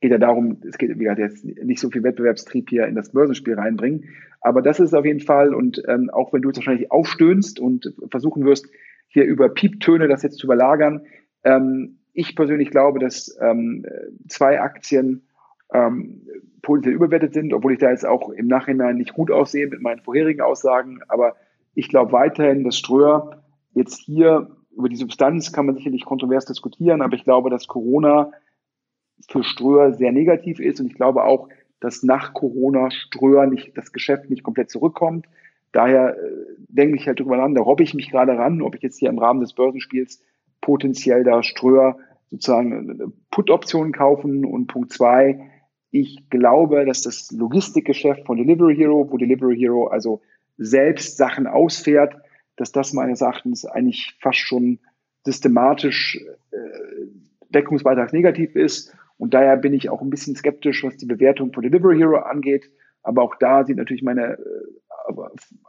[0.02, 3.12] geht ja darum, es geht wie gesagt, jetzt nicht so viel Wettbewerbstrieb hier in das
[3.12, 4.06] Börsenspiel reinbringen.
[4.42, 7.94] Aber das ist auf jeden Fall, und ähm, auch wenn du jetzt wahrscheinlich aufstöhnst und
[8.12, 8.68] versuchen wirst,
[9.08, 11.02] hier über Pieptöne das jetzt zu überlagern,
[11.44, 13.86] ähm, ich persönlich glaube, dass ähm,
[14.28, 15.25] zwei Aktien
[15.74, 16.22] ähm,
[16.62, 20.02] potenziell überwertet sind, obwohl ich da jetzt auch im Nachhinein nicht gut aussehe mit meinen
[20.02, 21.00] vorherigen Aussagen.
[21.08, 21.36] Aber
[21.76, 27.02] Ich glaube weiterhin, dass Ströer jetzt hier über die Substanz kann man sicherlich kontrovers diskutieren,
[27.02, 28.32] aber ich glaube, dass Corona
[29.30, 31.50] für Ströer sehr negativ ist und ich glaube auch,
[31.80, 35.28] dass nach Corona Ströer nicht, das Geschäft nicht komplett zurückkommt.
[35.72, 36.32] Daher äh,
[36.70, 39.10] denke ich halt drüber nach, da robbe ich mich gerade ran, ob ich jetzt hier
[39.10, 40.22] im Rahmen des Börsenspiels
[40.62, 41.98] potenziell da Ströer
[42.32, 45.50] sozusagen Put-Optionen kaufen und Punkt zwei,
[45.96, 50.22] ich glaube, dass das Logistikgeschäft von Delivery Hero, wo Delivery Hero also
[50.58, 52.16] selbst Sachen ausfährt,
[52.58, 54.80] dass das meines Erachtens eigentlich fast schon
[55.24, 56.20] systematisch
[56.52, 56.58] äh,
[57.50, 58.94] deckungsbeitragsnegativ ist.
[59.18, 62.70] Und daher bin ich auch ein bisschen skeptisch, was die Bewertung von Delivery Hero angeht.
[63.02, 65.14] Aber auch da sieht natürlich meine äh,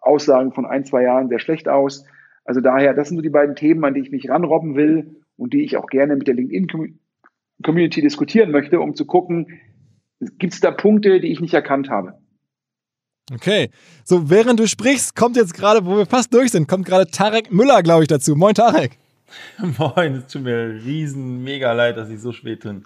[0.01, 2.05] Aussagen von ein, zwei Jahren sehr schlecht aus.
[2.45, 5.53] Also daher, das sind so die beiden Themen, an die ich mich ranrobben will und
[5.53, 9.61] die ich auch gerne mit der LinkedIn-Community diskutieren möchte, um zu gucken,
[10.21, 12.15] gibt es da Punkte, die ich nicht erkannt habe.
[13.33, 13.71] Okay,
[14.05, 17.53] so während du sprichst, kommt jetzt gerade, wo wir fast durch sind, kommt gerade Tarek
[17.53, 18.37] Müller, glaube ich, dazu.
[18.37, 18.99] Moin Tarek.
[19.79, 22.85] Moin, es tut mir riesen mega leid, dass ich so spät bin.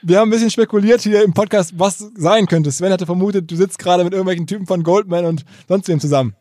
[0.00, 2.72] Wir haben ein bisschen spekuliert hier im Podcast, was sein könnte.
[2.72, 6.34] Sven hatte vermutet, du sitzt gerade mit irgendwelchen Typen von Goldman und sonst wem zusammen.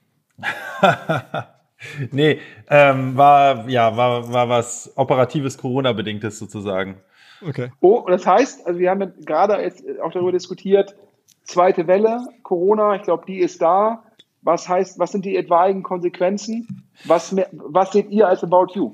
[2.11, 7.01] nee, ähm, war, ja, war, war was operatives Corona-bedingtes sozusagen.
[7.47, 7.71] Okay.
[7.79, 10.95] Oh, das heißt, also wir haben gerade jetzt auch darüber diskutiert,
[11.43, 14.03] zweite Welle, Corona, ich glaube, die ist da.
[14.43, 16.83] Was heißt, was sind die etwaigen Konsequenzen?
[17.05, 18.91] Was, was seht ihr als About You?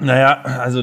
[0.00, 0.82] Naja, also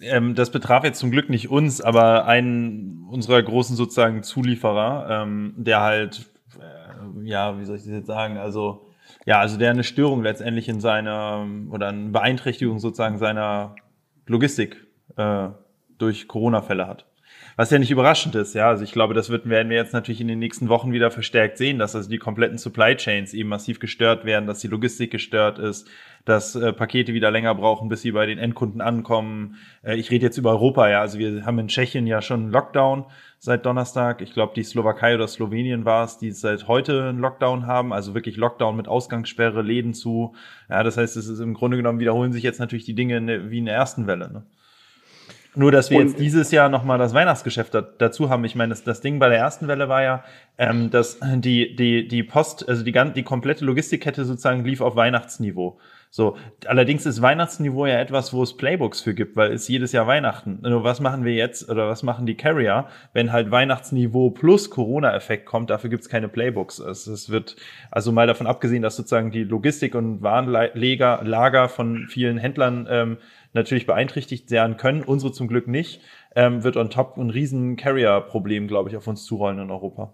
[0.00, 5.54] ähm, das betraf jetzt zum Glück nicht uns, aber einen unserer großen sozusagen Zulieferer, ähm,
[5.56, 6.26] der halt,
[6.58, 8.88] äh, ja, wie soll ich das jetzt sagen, also
[9.24, 13.76] ja, also der eine Störung letztendlich in seiner oder eine Beeinträchtigung sozusagen seiner
[14.26, 15.48] Logistik äh,
[15.98, 17.06] durch Corona-Fälle hat.
[17.58, 18.68] Was ja nicht überraschend ist, ja.
[18.68, 21.58] Also ich glaube, das wird, werden wir jetzt natürlich in den nächsten Wochen wieder verstärkt
[21.58, 25.58] sehen, dass also die kompletten Supply Chains eben massiv gestört werden, dass die Logistik gestört
[25.58, 25.88] ist,
[26.24, 29.56] dass äh, Pakete wieder länger brauchen, bis sie bei den Endkunden ankommen.
[29.82, 31.00] Äh, ich rede jetzt über Europa, ja.
[31.00, 33.06] Also wir haben in Tschechien ja schon einen Lockdown
[33.40, 34.20] seit Donnerstag.
[34.20, 37.92] Ich glaube, die Slowakei oder Slowenien war es, die seit heute einen Lockdown haben.
[37.92, 40.36] Also wirklich Lockdown mit Ausgangssperre, Läden zu.
[40.70, 43.58] Ja, das heißt, es ist im Grunde genommen wiederholen sich jetzt natürlich die Dinge wie
[43.58, 44.30] in der ersten Welle.
[44.32, 44.46] Ne?
[45.58, 48.44] Nur, dass wir und, jetzt dieses Jahr nochmal das Weihnachtsgeschäft da, dazu haben.
[48.44, 50.22] Ich meine, das, das Ding bei der ersten Welle war ja,
[50.56, 55.80] ähm, dass die, die, die Post, also die, die komplette Logistikkette sozusagen lief auf Weihnachtsniveau.
[56.10, 60.06] So, allerdings ist Weihnachtsniveau ja etwas, wo es Playbooks für gibt, weil es jedes Jahr
[60.06, 60.60] Weihnachten.
[60.62, 65.44] Nur was machen wir jetzt oder was machen die Carrier, wenn halt Weihnachtsniveau plus Corona-Effekt
[65.44, 65.70] kommt?
[65.70, 66.78] Dafür gibt es keine Playbooks.
[66.78, 67.56] Es, es wird
[67.90, 73.18] also mal davon abgesehen, dass sozusagen die Logistik und Warenlager Lager von vielen Händlern ähm,
[73.52, 76.00] natürlich beeinträchtigt werden können, unsere zum Glück nicht,
[76.36, 80.12] ähm, wird on top ein riesen Carrier-Problem, glaube ich, auf uns zurollen in Europa.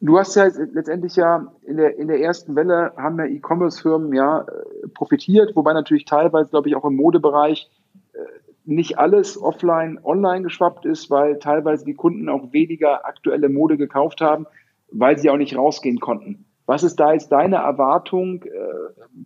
[0.00, 4.40] Du hast ja letztendlich ja in der, in der ersten Welle haben ja E-Commerce-Firmen ja
[4.40, 7.70] äh, profitiert, wobei natürlich teilweise, glaube ich, auch im Modebereich
[8.12, 8.18] äh,
[8.64, 14.20] nicht alles offline, online geschwappt ist, weil teilweise die Kunden auch weniger aktuelle Mode gekauft
[14.20, 14.46] haben,
[14.90, 16.46] weil sie auch nicht rausgehen konnten.
[16.66, 18.48] Was ist da jetzt deine Erwartung äh,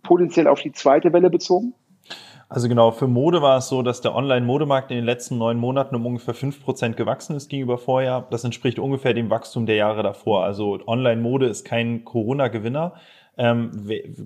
[0.03, 1.73] potenziell auf die zweite Welle bezogen?
[2.49, 5.95] Also genau, für Mode war es so, dass der Online-Modemarkt in den letzten neun Monaten
[5.95, 8.25] um ungefähr fünf Prozent gewachsen ist gegenüber Vorjahr.
[8.29, 10.45] Das entspricht ungefähr dem Wachstum der Jahre davor.
[10.45, 12.93] Also Online-Mode ist kein Corona-Gewinner.
[13.37, 13.71] Ähm,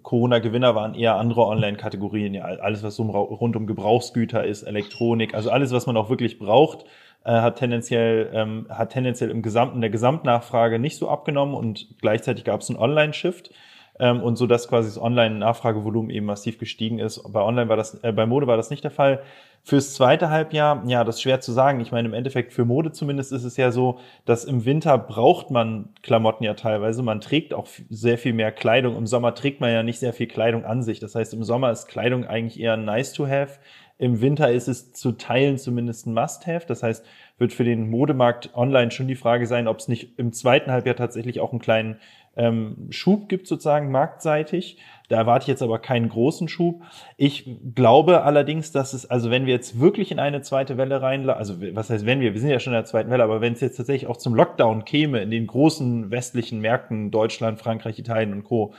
[0.03, 5.49] Corona-Gewinner waren eher andere Online-Kategorien, ja, alles, was so rund um Gebrauchsgüter ist, Elektronik, also
[5.49, 6.85] alles, was man auch wirklich braucht,
[7.25, 12.45] äh, hat tendenziell, ähm, hat tendenziell im Gesamten der Gesamtnachfrage nicht so abgenommen und gleichzeitig
[12.45, 13.51] gab es einen Online-Shift
[13.99, 17.21] ähm, und so dass quasi das Online-Nachfragevolumen eben massiv gestiegen ist.
[17.31, 19.21] Bei Online war das, äh, bei Mode war das nicht der Fall.
[19.63, 21.81] Fürs zweite Halbjahr, ja, das ist schwer zu sagen.
[21.81, 25.51] Ich meine, im Endeffekt für Mode zumindest ist es ja so, dass im Winter braucht
[25.51, 27.03] man Klamotten ja teilweise.
[27.03, 28.97] Man trägt auch sehr viel mehr Kleidung.
[28.97, 30.99] Im Sommer trägt man ja nicht sehr viel Kleidung an sich.
[30.99, 33.59] Das heißt, im Sommer ist Kleidung eigentlich eher nice to have.
[33.99, 36.65] Im Winter ist es zu Teilen zumindest ein Must-have.
[36.65, 37.05] Das heißt,
[37.37, 40.95] wird für den Modemarkt online schon die Frage sein, ob es nicht im zweiten Halbjahr
[40.95, 41.97] tatsächlich auch einen kleinen
[42.35, 44.77] ähm, Schub gibt sozusagen marktseitig.
[45.09, 46.83] Da erwarte ich jetzt aber keinen großen Schub.
[47.17, 51.29] Ich glaube allerdings, dass es, also wenn wir jetzt wirklich in eine zweite Welle rein,
[51.29, 53.53] also was heißt wenn wir, wir sind ja schon in der zweiten Welle, aber wenn
[53.53, 58.31] es jetzt tatsächlich auch zum Lockdown käme in den großen westlichen Märkten, Deutschland, Frankreich, Italien
[58.31, 58.73] und Co.,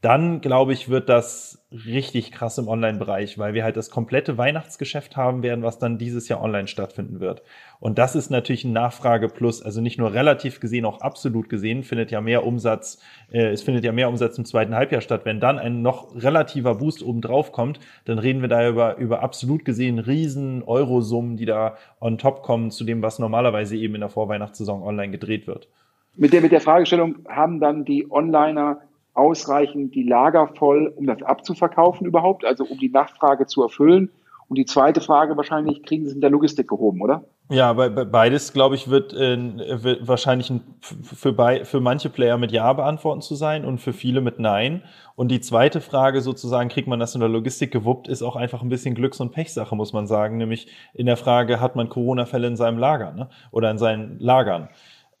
[0.00, 5.16] dann glaube ich, wird das richtig krass im Online-Bereich, weil wir halt das komplette Weihnachtsgeschäft
[5.16, 7.42] haben werden, was dann dieses Jahr online stattfinden wird.
[7.80, 11.82] Und das ist natürlich ein Nachfrage plus, also nicht nur relativ gesehen, auch absolut gesehen,
[11.82, 12.98] findet ja mehr Umsatz,
[13.30, 15.22] äh, es findet ja mehr Umsatz im zweiten Halbjahr statt.
[15.24, 19.22] Wenn dann ein noch relativer Boost oben drauf kommt, dann reden wir da über, über
[19.22, 24.00] absolut gesehen riesen Eurosummen, die da on top kommen zu dem, was normalerweise eben in
[24.00, 25.68] der Vorweihnachtssaison online gedreht wird.
[26.16, 28.80] Mit der, mit der Fragestellung haben dann die Onliner
[29.14, 34.10] ausreichend die Lager voll, um das abzuverkaufen überhaupt, also um die Nachfrage zu erfüllen?
[34.48, 37.24] Und die zweite Frage wahrscheinlich, kriegen Sie es in der Logistik gehoben, oder?
[37.52, 43.22] Ja, beides, glaube ich, wird, äh, wird wahrscheinlich für, für manche Player mit Ja beantworten
[43.22, 44.82] zu sein und für viele mit Nein.
[45.14, 48.62] Und die zweite Frage sozusagen, kriegt man das in der Logistik gewuppt, ist auch einfach
[48.62, 50.36] ein bisschen Glücks- und Pechsache, muss man sagen.
[50.36, 53.28] Nämlich in der Frage, hat man Corona-Fälle in seinem Lager ne?
[53.50, 54.68] oder in seinen Lagern?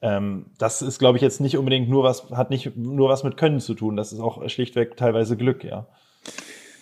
[0.02, 3.36] Ähm, das ist, glaube ich, jetzt nicht unbedingt nur was, hat nicht nur was mit
[3.36, 3.96] Können zu tun.
[3.96, 5.86] Das ist auch schlichtweg teilweise Glück, ja.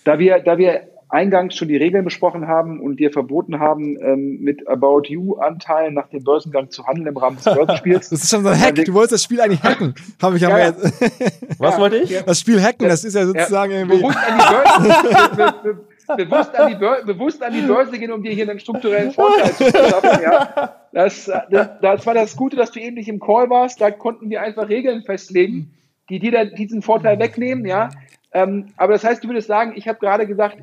[0.05, 4.39] Da wir, da wir eingangs schon die Regeln besprochen haben und dir verboten haben, ähm,
[4.41, 8.11] mit About You-Anteilen nach dem Börsengang zu handeln im Rahmen des Börsenspiels.
[8.11, 8.75] Das ist schon so ein Hack.
[8.75, 9.95] Du wolltest das Spiel eigentlich hacken.
[10.21, 11.59] Habe ich ja, ja, jetzt.
[11.59, 12.23] Was wollte ich?
[12.25, 13.99] Das Spiel hacken, das ist ja sozusagen ja, irgendwie.
[13.99, 15.81] Bewusst an die Börse,
[16.17, 19.53] bewusst, an die Börse, bewusst an die Börse gehen, um dir hier einen strukturellen Vorteil
[19.53, 20.23] zu verschaffen.
[20.23, 20.75] Ja.
[20.93, 23.81] Das, das, das war das Gute, dass du eben nicht im Call warst.
[23.81, 25.75] Da konnten wir einfach Regeln festlegen,
[26.09, 27.67] die dir diesen Vorteil wegnehmen.
[27.67, 27.91] Ja.
[28.33, 30.59] Ähm, aber das heißt, du würdest sagen, ich habe gerade gesagt,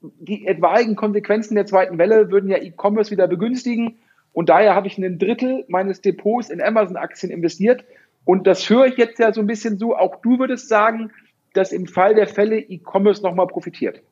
[0.00, 3.98] die etwaigen Konsequenzen der zweiten Welle würden ja E-Commerce wieder begünstigen.
[4.32, 7.84] Und daher habe ich ein Drittel meines Depots in Amazon-Aktien investiert.
[8.24, 9.96] Und das höre ich jetzt ja so ein bisschen so.
[9.96, 11.10] Auch du würdest sagen,
[11.54, 14.02] dass im Fall der Fälle E-Commerce nochmal profitiert.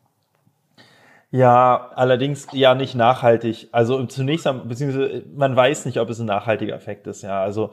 [1.30, 3.68] Ja, allerdings ja nicht nachhaltig.
[3.72, 7.22] Also zunächst einmal, beziehungsweise man weiß nicht, ob es ein nachhaltiger Effekt ist.
[7.22, 7.70] Ja, also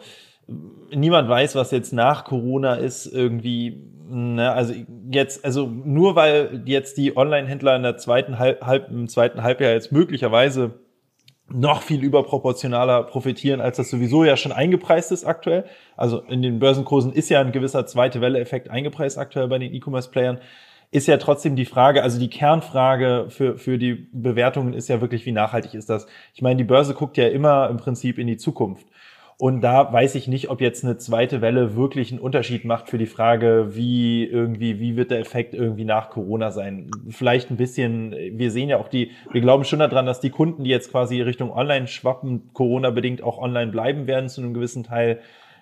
[0.92, 4.74] niemand weiß, was jetzt nach Corona ist, irgendwie Ne, also
[5.12, 9.74] jetzt, also nur weil jetzt die Online-Händler in der zweiten Halb, halb, im zweiten Halbjahr
[9.74, 10.80] jetzt möglicherweise
[11.50, 15.66] noch viel überproportionaler profitieren, als das sowieso ja schon eingepreist ist aktuell.
[15.98, 20.40] Also in den Börsenkursen ist ja ein gewisser zweite Welle-Effekt eingepreist aktuell bei den E-Commerce-Playern.
[20.90, 25.26] Ist ja trotzdem die Frage, also die Kernfrage für, für die Bewertungen ist ja wirklich,
[25.26, 26.08] wie nachhaltig ist das?
[26.34, 28.88] Ich meine, die Börse guckt ja immer im Prinzip in die Zukunft.
[29.40, 32.98] Und da weiß ich nicht, ob jetzt eine zweite Welle wirklich einen Unterschied macht für
[32.98, 36.90] die Frage, wie irgendwie, wie wird der Effekt irgendwie nach Corona sein?
[37.10, 40.64] Vielleicht ein bisschen, wir sehen ja auch die, wir glauben schon daran, dass die Kunden,
[40.64, 44.84] die jetzt quasi Richtung Online schwappen, Corona bedingt auch online bleiben werden zu einem gewissen
[44.84, 45.20] Teil.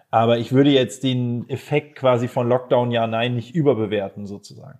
[0.09, 4.79] Aber ich würde jetzt den Effekt quasi von Lockdown ja nein nicht überbewerten sozusagen.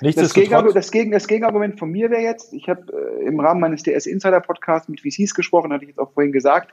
[0.00, 3.60] Das, Gegenargument, das, Gegen, das Gegenargument von mir wäre jetzt, ich habe äh, im Rahmen
[3.60, 6.72] meines DS Insider Podcasts mit VCs gesprochen, hatte ich jetzt auch vorhin gesagt,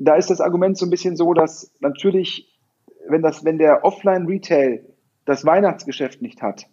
[0.00, 2.58] da ist das Argument so ein bisschen so, dass natürlich,
[3.08, 4.84] wenn das, wenn der Offline-Retail
[5.24, 6.66] das Weihnachtsgeschäft nicht hat,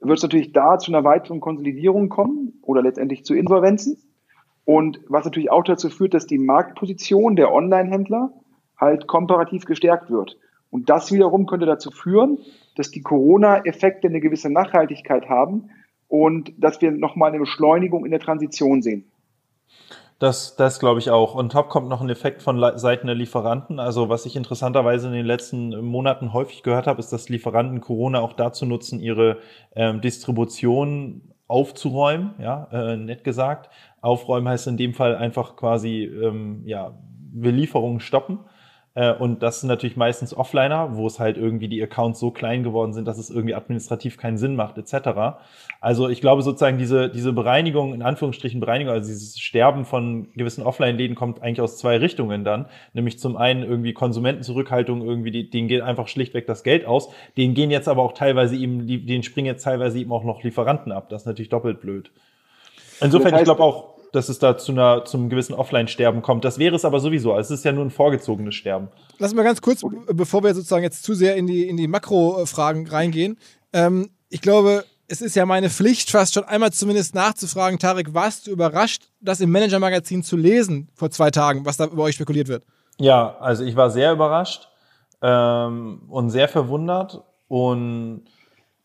[0.00, 3.98] wird es natürlich da zu einer weiteren Konsolidierung kommen oder letztendlich zu Insolvenzen.
[4.64, 8.32] Und was natürlich auch dazu führt, dass die Marktposition der Online-Händler
[8.76, 10.36] halt komparativ gestärkt wird.
[10.70, 12.38] Und das wiederum könnte dazu führen,
[12.76, 15.70] dass die Corona-Effekte eine gewisse Nachhaltigkeit haben
[16.08, 19.10] und dass wir nochmal eine Beschleunigung in der Transition sehen.
[20.18, 21.34] Das, das glaube ich auch.
[21.34, 23.78] Und top kommt noch ein Effekt von Seiten der Lieferanten.
[23.78, 28.20] Also was ich interessanterweise in den letzten Monaten häufig gehört habe, ist, dass Lieferanten Corona
[28.20, 29.38] auch dazu nutzen, ihre
[29.74, 33.70] ähm, Distribution aufzuräumen, ja, äh, nett gesagt.
[34.00, 36.98] Aufräumen heißt in dem Fall einfach quasi, ähm, ja,
[37.32, 38.38] Belieferungen stoppen.
[38.96, 42.64] Äh, und das sind natürlich meistens Offliner, wo es halt irgendwie die Accounts so klein
[42.64, 45.36] geworden sind, dass es irgendwie administrativ keinen Sinn macht, etc.
[45.80, 50.64] Also ich glaube sozusagen diese, diese Bereinigung, in Anführungsstrichen Bereinigung, also dieses Sterben von gewissen
[50.64, 52.66] Offline-Läden kommt eigentlich aus zwei Richtungen dann.
[52.94, 57.10] Nämlich zum einen irgendwie Konsumentenzurückhaltung, irgendwie, die, denen geht einfach schlichtweg das Geld aus.
[57.36, 60.90] Denen gehen jetzt aber auch teilweise eben, denen springen jetzt teilweise eben auch noch Lieferanten
[60.90, 61.10] ab.
[61.10, 62.10] Das ist natürlich doppelt blöd.
[63.02, 66.44] Insofern, das heißt, ich glaube auch, dass es da zu einer, zum gewissen Offline-Sterben kommt.
[66.44, 67.34] Das wäre es aber sowieso.
[67.34, 68.88] Also es ist ja nur ein vorgezogenes Sterben.
[69.18, 72.88] Lass mal ganz kurz, bevor wir sozusagen jetzt zu sehr in die, in die Makro-Fragen
[72.88, 73.38] reingehen.
[73.72, 78.46] Ähm, ich glaube, es ist ja meine Pflicht, fast schon einmal zumindest nachzufragen, Tarek, warst
[78.46, 82.48] du überrascht, das im Manager-Magazin zu lesen vor zwei Tagen, was da über euch spekuliert
[82.48, 82.64] wird?
[82.98, 84.68] Ja, also ich war sehr überrascht
[85.22, 88.24] ähm, und sehr verwundert und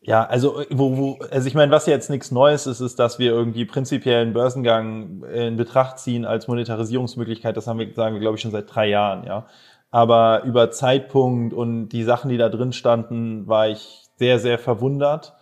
[0.04, 3.18] ja, also äh, wo, wo, also ich meine, was jetzt nichts Neues ist, ist, dass
[3.18, 7.56] wir irgendwie prinzipiellen Börsengang in Betracht ziehen als Monetarisierungsmöglichkeit.
[7.56, 9.46] Das haben wir, sagen wir, glaube ich, schon seit drei Jahren, ja.
[9.90, 15.34] Aber über Zeitpunkt und die Sachen, die da drin standen, war ich sehr, sehr verwundert.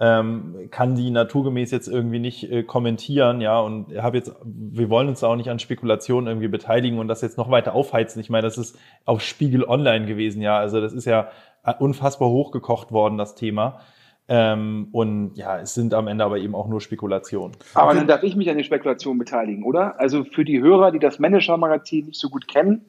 [0.00, 5.08] Ähm, kann die naturgemäß jetzt irgendwie nicht äh, kommentieren, ja, und habe jetzt, wir wollen
[5.08, 8.20] uns auch nicht an Spekulationen irgendwie beteiligen und das jetzt noch weiter aufheizen.
[8.20, 11.28] Ich meine, das ist auf Spiegel Online gewesen, ja, also das ist ja
[11.62, 13.80] äh, unfassbar hochgekocht worden, das Thema.
[14.28, 17.56] Ähm, und ja, es sind am Ende aber eben auch nur Spekulationen.
[17.74, 19.98] Aber dann darf ich mich an den Spekulationen beteiligen, oder?
[19.98, 22.84] Also für die Hörer, die das Manager-Magazin nicht so gut kennen,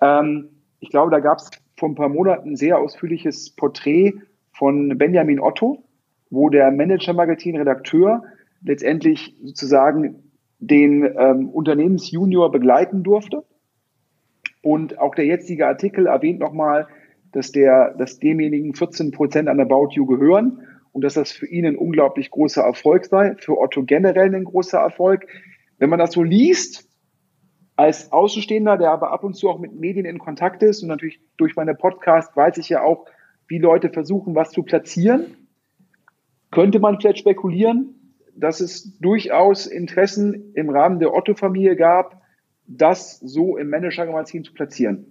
[0.00, 0.48] ähm,
[0.80, 4.14] ich glaube, da gab es vor ein paar Monaten ein sehr ausführliches Porträt
[4.52, 5.84] von Benjamin Otto,
[6.30, 8.22] wo der Manager-Magazin-Redakteur
[8.62, 10.22] letztendlich sozusagen
[10.58, 13.44] den ähm, Unternehmensjunior begleiten durfte.
[14.62, 16.86] Und auch der jetzige Artikel erwähnt nochmal
[17.32, 20.60] dass der, dass demjenigen 14 Prozent an About You gehören
[20.92, 24.78] und dass das für ihn ein unglaublich großer Erfolg sei, für Otto generell ein großer
[24.78, 25.26] Erfolg.
[25.78, 26.88] Wenn man das so liest,
[27.76, 31.20] als Außenstehender, der aber ab und zu auch mit Medien in Kontakt ist und natürlich
[31.38, 33.06] durch meine Podcast weiß ich ja auch,
[33.48, 35.48] wie Leute versuchen, was zu platzieren,
[36.50, 42.20] könnte man vielleicht spekulieren, dass es durchaus Interessen im Rahmen der Otto-Familie gab,
[42.66, 45.09] das so im Manager-Magazin zu platzieren.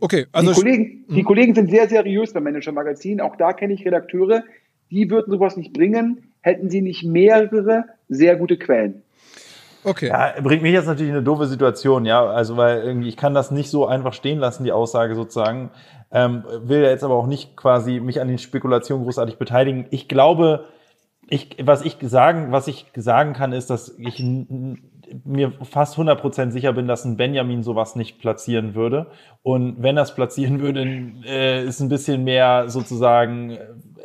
[0.00, 0.52] Okay, also.
[0.52, 1.24] Die Kollegen, die hm.
[1.24, 3.20] Kollegen sind sehr seriös beim Manager-Magazin.
[3.20, 4.42] Auch da kenne ich Redakteure,
[4.90, 9.02] die würden sowas nicht bringen, hätten sie nicht mehrere sehr gute Quellen.
[9.82, 10.08] Okay.
[10.08, 12.24] Ja, bringt mich jetzt natürlich in eine doofe Situation, ja.
[12.26, 15.70] Also, weil irgendwie, ich kann das nicht so einfach stehen lassen, die Aussage sozusagen.
[16.12, 19.86] Ähm, will jetzt aber auch nicht quasi mich an den Spekulationen großartig beteiligen.
[19.90, 20.66] Ich glaube,
[21.28, 24.22] ich, was ich sagen, was ich sagen kann, ist, dass ich
[25.24, 29.06] mir fast 100% sicher bin, dass ein Benjamin sowas nicht platzieren würde.
[29.42, 30.82] Und wenn er platzieren würde,
[31.26, 33.58] äh, ist ein bisschen mehr sozusagen, äh,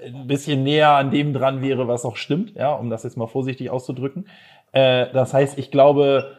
[0.08, 3.28] ein bisschen näher an dem dran wäre, was auch stimmt, ja, um das jetzt mal
[3.28, 4.28] vorsichtig auszudrücken.
[4.72, 6.36] Äh, das heißt, ich glaube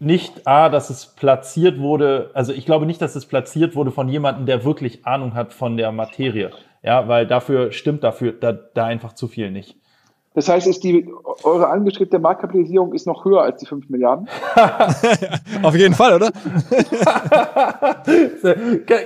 [0.00, 4.08] nicht, A, dass es platziert wurde, also ich glaube nicht, dass es platziert wurde von
[4.08, 6.50] jemandem, der wirklich Ahnung hat von der Materie.
[6.82, 9.76] Ja, weil dafür stimmt dafür da, da einfach zu viel nicht.
[10.36, 11.08] Das heißt, ist die,
[11.44, 14.28] eure angestrebte Marktkapitalisierung ist noch höher als die 5 Milliarden?
[15.62, 16.26] Auf jeden Fall, oder?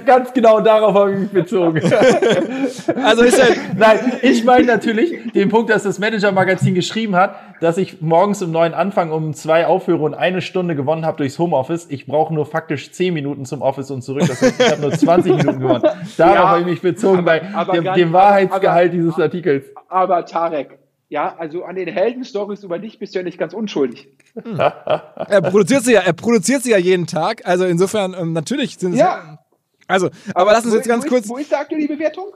[0.05, 1.81] Ganz genau darauf habe ich mich bezogen.
[3.05, 3.45] also ist ja
[3.77, 8.51] Nein, ich meine natürlich den Punkt, dass das Manager-Magazin geschrieben hat, dass ich morgens um
[8.51, 11.87] neun anfange, um zwei aufhöre und eine Stunde gewonnen habe durchs Homeoffice.
[11.91, 14.25] Ich brauche nur faktisch zehn Minuten zum Office und zurück.
[14.27, 15.85] Das heißt, ich habe nur 20 Minuten gewonnen.
[16.17, 19.67] Darauf ja, habe ich mich bezogen aber, bei aber dem, dem Wahrheitsgehalt aber, dieses Artikels.
[19.89, 20.80] Aber Tarek,
[21.11, 24.09] ja, also an den Heldenstories über dich bist du ja nicht ganz unschuldig.
[24.41, 24.59] Hm.
[24.59, 27.45] er produziert sie ja, er produziert sie ja jeden Tag.
[27.45, 29.01] Also insofern, ähm, natürlich sind es.
[29.01, 29.41] Ja.
[29.89, 31.25] Also, aber, aber lass uns jetzt ganz wo kurz.
[31.25, 32.27] Ist, wo ist da aktuell die Bewertung?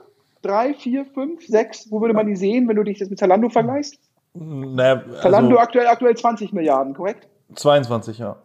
[0.41, 1.89] Drei, vier, fünf, sechs?
[1.89, 3.97] Wo würde man die sehen, wenn du dich das mit Zalando vergleichst?
[4.33, 7.29] Naja, also Zalando aktuell, aktuell 20 Milliarden, korrekt?
[7.55, 8.35] 22, ja.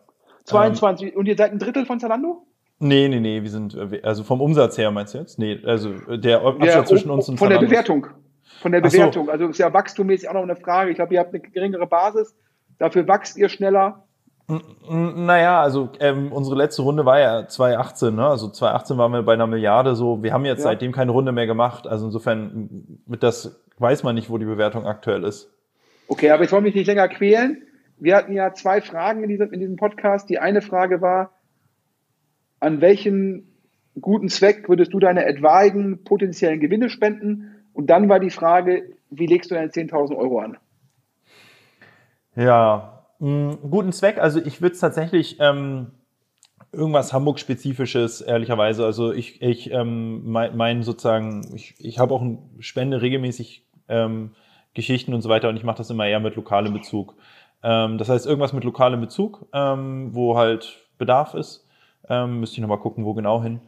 [0.44, 1.08] 22.
[1.08, 2.46] Ähm, Und ihr seid ein Drittel von Zalando?
[2.78, 5.40] Nee, nee, nee, wir sind, äh, also vom Umsatz her meinst du jetzt?
[5.40, 8.06] Nee, also der Abstand ja, zwischen uns und Von Zalando der Bewertung
[8.60, 9.26] von der Bewertung.
[9.26, 9.32] So.
[9.32, 10.90] Also ist ja wachstummäßig auch noch eine Frage.
[10.90, 12.34] Ich glaube, ihr habt eine geringere Basis,
[12.78, 14.04] dafür wächst ihr schneller.
[14.88, 18.26] Naja, also ähm, unsere letzte Runde war ja 2018, ne?
[18.26, 20.24] Also 2018 waren wir bei einer Milliarde so.
[20.24, 20.64] Wir haben jetzt ja.
[20.64, 21.86] seitdem keine Runde mehr gemacht.
[21.86, 25.52] Also insofern mit das weiß man nicht, wo die Bewertung aktuell ist.
[26.08, 27.62] Okay, aber ich wollte mich nicht länger quälen.
[27.98, 30.28] Wir hatten ja zwei Fragen in diesem, in diesem Podcast.
[30.28, 31.32] Die eine Frage war,
[32.58, 33.46] an welchen
[34.00, 37.59] guten Zweck würdest du deine etwaigen potenziellen Gewinne spenden?
[37.80, 40.58] Und dann war die Frage, wie legst du deine 10.000 Euro an?
[42.36, 44.18] Ja, mh, hm, guten Zweck.
[44.18, 45.92] Also ich würde es tatsächlich ähm,
[46.72, 48.84] irgendwas Hamburg-spezifisches, ehrlicherweise.
[48.84, 54.32] Also ich, ich ähm, mein, mein sozusagen, ich, ich habe auch ein Spende regelmäßig ähm,
[54.74, 57.14] Geschichten und so weiter und ich mache das immer eher mit lokalem Bezug.
[57.62, 61.66] Ähm, das heißt, irgendwas mit lokalem Bezug, ähm, wo halt Bedarf ist.
[62.10, 63.62] Ähm, müsste ich nochmal gucken, wo genau hin.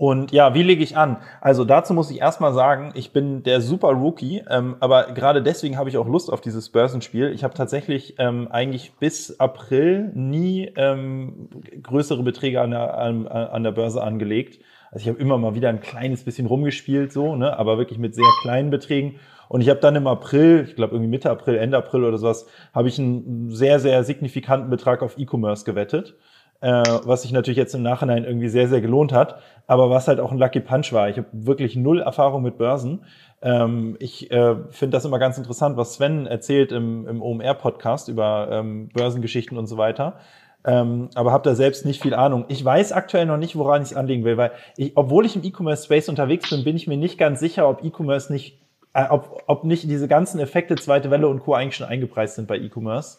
[0.00, 1.18] Und ja, wie lege ich an?
[1.42, 5.76] Also dazu muss ich erstmal sagen, ich bin der super Rookie, ähm, aber gerade deswegen
[5.76, 7.30] habe ich auch Lust auf dieses Börsenspiel.
[7.34, 11.50] Ich habe tatsächlich ähm, eigentlich bis April nie ähm,
[11.82, 14.64] größere Beträge an der, an, an der Börse angelegt.
[14.90, 18.14] Also ich habe immer mal wieder ein kleines bisschen rumgespielt, so, ne, aber wirklich mit
[18.14, 19.16] sehr kleinen Beträgen.
[19.50, 22.46] Und ich habe dann im April, ich glaube irgendwie Mitte April, Ende April oder sowas,
[22.72, 26.16] habe ich einen sehr, sehr signifikanten Betrag auf E-Commerce gewettet
[26.60, 30.20] äh, was sich natürlich jetzt im Nachhinein irgendwie sehr, sehr gelohnt hat, aber was halt
[30.20, 31.08] auch ein Lucky Punch war.
[31.08, 33.04] Ich habe wirklich null Erfahrung mit Börsen.
[33.42, 38.48] Ähm, ich äh, finde das immer ganz interessant, was Sven erzählt im, im OMR-Podcast über
[38.50, 40.18] ähm, Börsengeschichten und so weiter.
[40.62, 42.44] Ähm, aber habe da selbst nicht viel Ahnung.
[42.48, 45.42] Ich weiß aktuell noch nicht, woran ich es anlegen will, weil ich, obwohl ich im
[45.42, 48.58] E-Commerce-Space unterwegs bin, bin ich mir nicht ganz sicher, ob E-Commerce nicht,
[48.92, 51.54] äh, ob, ob nicht diese ganzen Effekte zweite Welle und Co.
[51.54, 53.18] eigentlich schon eingepreist sind bei E-Commerce.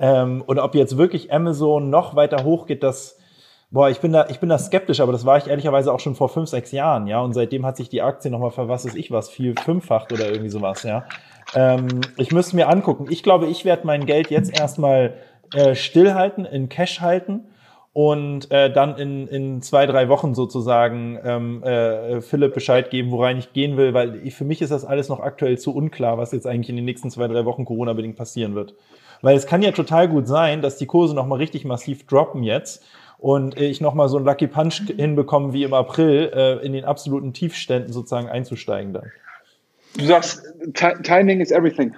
[0.00, 3.18] Ähm, und ob jetzt wirklich Amazon noch weiter hochgeht, das,
[3.70, 6.14] boah, ich bin da, ich bin da skeptisch, aber das war ich ehrlicherweise auch schon
[6.14, 7.20] vor fünf, sechs Jahren, ja.
[7.20, 10.26] Und seitdem hat sich die Aktie nochmal für was ist ich was, viel fünffacht oder
[10.26, 11.04] irgendwie sowas, ja.
[11.54, 13.06] Ähm, ich müsste mir angucken.
[13.10, 15.14] Ich glaube, ich werde mein Geld jetzt erstmal
[15.54, 17.48] äh, stillhalten, in Cash halten
[17.92, 23.36] und äh, dann in, in zwei, drei Wochen sozusagen ähm, äh, Philipp Bescheid geben, worein
[23.36, 26.32] ich gehen will, weil ich, für mich ist das alles noch aktuell zu unklar, was
[26.32, 28.74] jetzt eigentlich in den nächsten zwei, drei Wochen Corona-bedingt passieren wird.
[29.22, 32.84] Weil es kann ja total gut sein, dass die Kurse nochmal richtig massiv droppen jetzt
[33.18, 37.32] und ich nochmal so einen Lucky Punch hinbekomme wie im April, äh, in den absoluten
[37.32, 39.10] Tiefständen sozusagen einzusteigen dann.
[39.98, 40.42] Du sagst,
[41.02, 41.94] Timing is everything.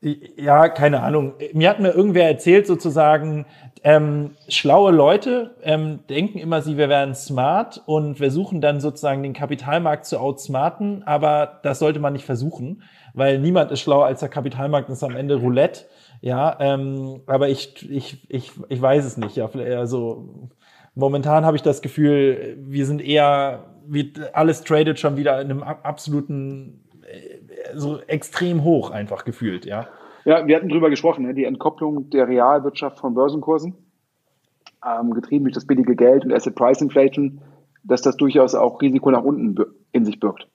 [0.00, 1.34] Ja, keine Ahnung.
[1.52, 3.44] Mir hat mir irgendwer erzählt, sozusagen,
[3.82, 10.06] ähm, schlaue Leute ähm, denken immer, sie wären smart und versuchen dann sozusagen den Kapitalmarkt
[10.06, 12.82] zu outsmarten, aber das sollte man nicht versuchen,
[13.14, 15.86] weil niemand ist schlauer als der Kapitalmarkt, das ist am Ende Roulette.
[16.20, 19.36] Ja, ähm, aber ich, ich, ich, ich weiß es nicht.
[19.36, 19.48] Ja,
[19.78, 20.48] also
[20.94, 25.62] momentan habe ich das Gefühl, wir sind eher, wie alles tradet schon wieder in einem
[25.62, 26.86] absoluten
[27.74, 29.86] so extrem hoch einfach gefühlt, ja.
[30.24, 31.34] Ja, wir hatten drüber gesprochen, ne?
[31.34, 33.74] die Entkopplung der Realwirtschaft von Börsenkursen,
[34.84, 37.40] ähm, getrieben durch das billige Geld und Asset Price Inflation,
[37.84, 39.56] dass das durchaus auch Risiko nach unten
[39.92, 40.48] in sich birgt.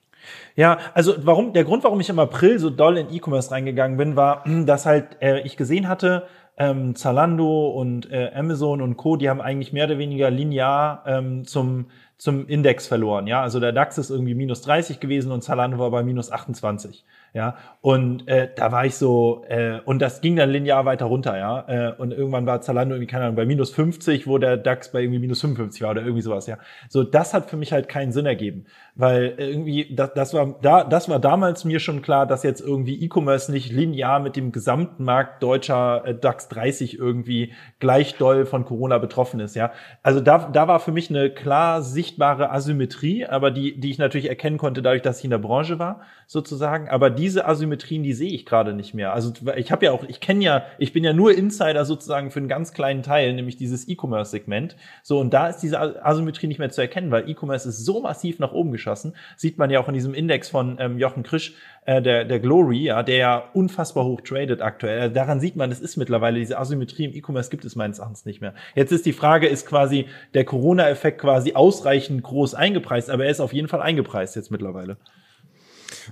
[0.55, 4.15] Ja, also warum der Grund, warum ich im April so doll in E-Commerce reingegangen bin,
[4.15, 9.29] war, dass halt äh, ich gesehen hatte, ähm, Zalando und äh, Amazon und Co, die
[9.29, 11.87] haben eigentlich mehr oder weniger linear ähm, zum
[12.21, 13.25] zum Index verloren.
[13.25, 17.03] Ja, also der DAX ist irgendwie minus 30 gewesen und Zalando war bei minus 28.
[17.33, 21.35] Ja, und äh, da war ich so, äh, und das ging dann linear weiter runter,
[21.35, 21.65] ja.
[21.67, 25.01] Äh, und irgendwann war Zalando irgendwie, keine Ahnung, bei minus 50, wo der DAX bei
[25.01, 26.59] irgendwie minus 55 war oder irgendwie sowas, ja.
[26.89, 28.65] So, das hat für mich halt keinen Sinn ergeben.
[29.01, 33.03] Weil irgendwie, das, das war da, das war damals mir schon klar, dass jetzt irgendwie
[33.03, 38.63] E-Commerce nicht linear mit dem gesamten Markt deutscher äh, DAX 30 irgendwie gleich doll von
[38.63, 39.71] Corona betroffen ist, ja.
[40.03, 44.29] Also da, da war für mich eine klar sichtbare Asymmetrie, aber die, die ich natürlich
[44.29, 46.87] erkennen konnte, dadurch, dass ich in der Branche war, sozusagen.
[46.87, 49.13] Aber diese Asymmetrien, die sehe ich gerade nicht mehr.
[49.13, 52.39] Also ich habe ja auch, ich kenne ja, ich bin ja nur Insider sozusagen für
[52.39, 54.75] einen ganz kleinen Teil, nämlich dieses E-Commerce-Segment.
[55.01, 58.37] So, und da ist diese Asymmetrie nicht mehr zu erkennen, weil E-Commerce ist so massiv
[58.37, 59.15] nach oben geschossen.
[59.37, 61.53] Sieht man ja auch in diesem Index von ähm, Jochen Krisch,
[61.85, 64.99] äh, der, der Glory, ja, der ja unfassbar hoch tradet aktuell.
[64.99, 68.25] Also daran sieht man, es ist mittlerweile diese Asymmetrie im E-Commerce gibt es meines Erachtens
[68.25, 68.53] nicht mehr.
[68.75, 73.39] Jetzt ist die Frage, ist quasi der Corona-Effekt quasi ausreichend groß eingepreist, aber er ist
[73.39, 74.97] auf jeden Fall eingepreist jetzt mittlerweile.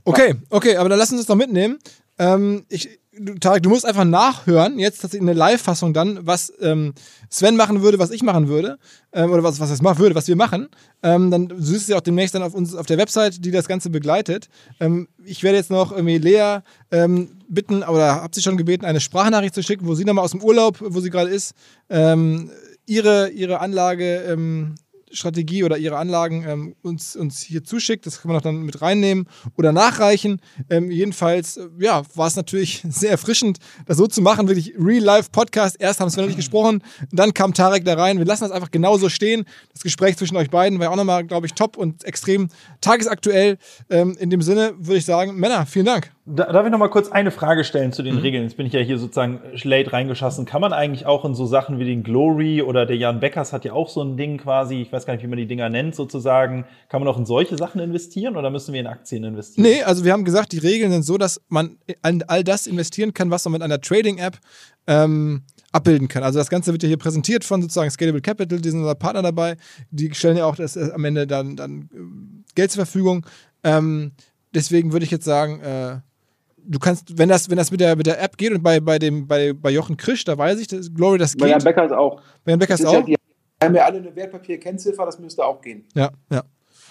[0.04, 1.80] Okay, okay, aber dann lass uns das doch mitnehmen.
[2.18, 3.00] Ähm, ich,
[3.40, 6.94] Tarek, du musst einfach nachhören, jetzt tatsächlich in der Live-Fassung dann, was ähm,
[7.30, 8.78] Sven machen würde, was ich machen würde,
[9.12, 10.70] ähm, oder was, was es machen würde, was wir machen.
[11.04, 13.68] Ähm, dann siehst du ja auch demnächst dann auf uns auf der Website, die das
[13.68, 14.50] Ganze begleitet.
[14.80, 16.60] Ähm, ich werde jetzt noch irgendwie Lea
[16.92, 20.32] ähm, bitten, oder habe sie schon gebeten, eine Sprachnachricht zu schicken, wo sie nochmal aus
[20.32, 21.54] dem Urlaub, wo sie gerade ist,
[21.90, 22.52] ähm,
[22.86, 24.24] ihre, ihre Anlage
[25.12, 28.06] Strategie oder ihre Anlagen ähm, uns, uns hier zuschickt.
[28.06, 30.42] Das kann man auch dann mit reinnehmen oder nachreichen.
[30.70, 34.48] Ähm, jedenfalls, äh, ja, war es natürlich sehr erfrischend, das so zu machen.
[34.48, 35.78] Wirklich Real-Life-Podcast.
[35.80, 38.18] Erst haben wir nicht gesprochen, dann kam Tarek da rein.
[38.18, 39.46] Wir lassen das einfach genauso stehen.
[39.74, 42.50] Das Gespräch zwischen euch beiden war auch nochmal, glaube ich, top und extrem
[42.82, 43.58] tagesaktuell.
[43.90, 46.12] Ähm, in dem Sinne würde ich sagen, Männer, vielen Dank.
[46.32, 48.22] Darf ich noch mal kurz eine Frage stellen zu den mhm.
[48.22, 48.44] Regeln?
[48.44, 50.46] Jetzt bin ich ja hier sozusagen late reingeschossen.
[50.46, 53.66] Kann man eigentlich auch in so Sachen wie den Glory oder der Jan Beckers hat
[53.66, 55.96] ja auch so ein Ding quasi, ich weiß gar nicht, wie man die Dinger nennt,
[55.96, 56.66] sozusagen.
[56.88, 59.64] Kann man auch in solche Sachen investieren oder müssen wir in Aktien investieren?
[59.64, 63.14] Nee, also wir haben gesagt, die Regeln sind so, dass man an all das investieren
[63.16, 64.38] kann, was man mit einer Trading-App
[64.86, 66.22] ähm, abbilden kann.
[66.22, 69.24] Also das Ganze wird ja hier präsentiert von sozusagen Scalable Capital, die sind unser Partner
[69.24, 69.58] dabei.
[69.90, 73.26] Die stellen ja auch das, äh, am Ende dann, dann äh, Geld zur Verfügung.
[73.64, 74.12] Ähm,
[74.54, 75.98] deswegen würde ich jetzt sagen, äh,
[76.70, 79.00] du kannst, wenn das, wenn das mit der, mit der App geht und bei, bei,
[79.00, 81.42] dem, bei, bei Jochen Krisch, da weiß ich, das, Glory, das geht.
[81.42, 82.22] Bei Jan Beckers auch.
[82.46, 82.94] Bei Jan Beckers auch.
[82.94, 83.16] Ja, die
[83.62, 85.86] haben ja alle eine Wertpapier-Kennziffer, das müsste auch gehen.
[85.96, 86.44] Ja, ja.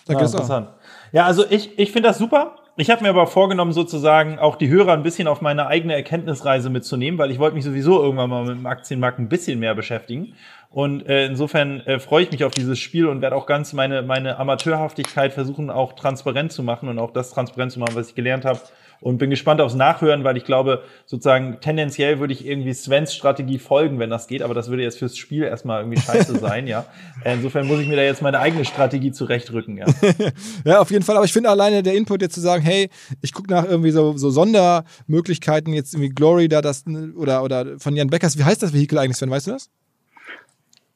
[0.06, 0.68] Da ja, interessant.
[0.68, 1.12] Auch.
[1.12, 2.56] Ja, also ich, ich finde das super.
[2.76, 6.70] Ich habe mir aber vorgenommen, sozusagen auch die Hörer ein bisschen auf meine eigene Erkenntnisreise
[6.70, 10.34] mitzunehmen, weil ich wollte mich sowieso irgendwann mal mit dem Aktienmarkt ein bisschen mehr beschäftigen.
[10.70, 14.02] Und äh, insofern äh, freue ich mich auf dieses Spiel und werde auch ganz meine,
[14.02, 18.14] meine Amateurhaftigkeit versuchen, auch transparent zu machen und auch das transparent zu machen, was ich
[18.14, 18.60] gelernt habe
[19.00, 23.58] und bin gespannt aufs Nachhören, weil ich glaube, sozusagen tendenziell würde ich irgendwie Svens Strategie
[23.58, 26.86] folgen, wenn das geht, aber das würde jetzt fürs Spiel erstmal irgendwie scheiße sein, ja.
[27.24, 29.86] Insofern muss ich mir da jetzt meine eigene Strategie zurechtrücken, ja.
[30.64, 32.90] ja, auf jeden Fall, aber ich finde alleine der Input jetzt zu sagen, hey,
[33.22, 36.84] ich gucke nach irgendwie so, so Sondermöglichkeiten, jetzt irgendwie Glory da das
[37.16, 39.70] oder, oder von Jan Beckers, wie heißt das Vehikel eigentlich, Sven, weißt du das?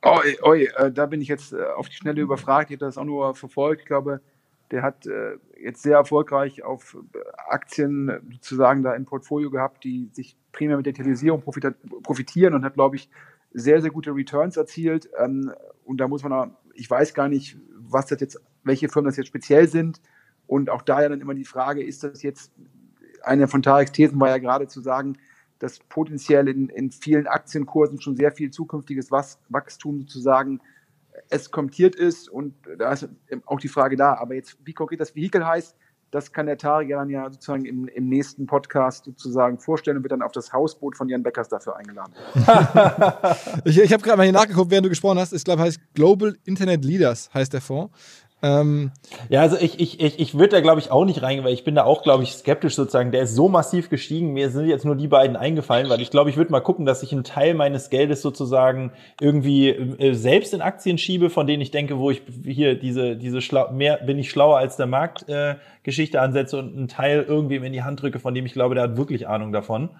[0.04, 2.70] Oh, oh äh, da bin ich jetzt äh, auf die Schnelle überfragt.
[2.70, 3.82] Ich habe das auch nur verfolgt.
[3.82, 4.20] Ich glaube,
[4.72, 10.10] der hat äh, jetzt sehr erfolgreich auf äh, Aktien sozusagen da im Portfolio gehabt, die
[10.12, 13.08] sich primär mit der Digitalisierung profitieren und hat, glaube ich,
[13.52, 15.08] sehr, sehr gute Returns erzielt.
[15.18, 15.52] Ähm,
[15.84, 19.16] und da muss man, auch, ich weiß gar nicht, was das jetzt, welche Firmen das
[19.16, 20.00] jetzt speziell sind.
[20.46, 22.52] Und auch da ja dann immer die Frage, ist das jetzt,
[23.22, 25.16] eine von Tareks Thesen war ja gerade zu sagen,
[25.58, 30.60] dass potenziell in, in vielen Aktienkursen schon sehr viel zukünftiges Wachstum sozusagen
[31.28, 33.08] es kommentiert ist und da ist
[33.46, 34.14] auch die Frage da.
[34.14, 35.76] Aber jetzt, wie konkret das Vehikel heißt,
[36.12, 40.02] das kann der Tarek ja dann ja sozusagen im, im, nächsten Podcast sozusagen vorstellen und
[40.02, 42.12] wird dann auf das Hausboot von Jan Beckers dafür eingeladen.
[43.64, 45.32] ich ich habe gerade mal hier nachgeguckt, während du gesprochen hast.
[45.32, 47.92] Ich glaube, heißt Global Internet Leaders heißt der Fonds.
[48.42, 48.90] Ähm,
[49.28, 51.62] Ja, also ich, ich, ich, ich würde da, glaube ich, auch nicht reingehen, weil ich
[51.62, 53.12] bin da auch, glaube ich, skeptisch sozusagen.
[53.12, 54.32] Der ist so massiv gestiegen.
[54.32, 57.04] Mir sind jetzt nur die beiden eingefallen, weil ich glaube, ich würde mal gucken, dass
[57.04, 61.70] ich einen Teil meines Geldes sozusagen irgendwie äh, selbst in Aktien schiebe, von denen ich
[61.70, 65.54] denke, wo ich hier diese, diese schlau mehr bin ich schlauer als der Markt äh,
[65.84, 68.84] Geschichte ansetze und einen Teil irgendwem in die Hand drücke, von dem ich glaube, der
[68.84, 69.90] hat wirklich Ahnung davon.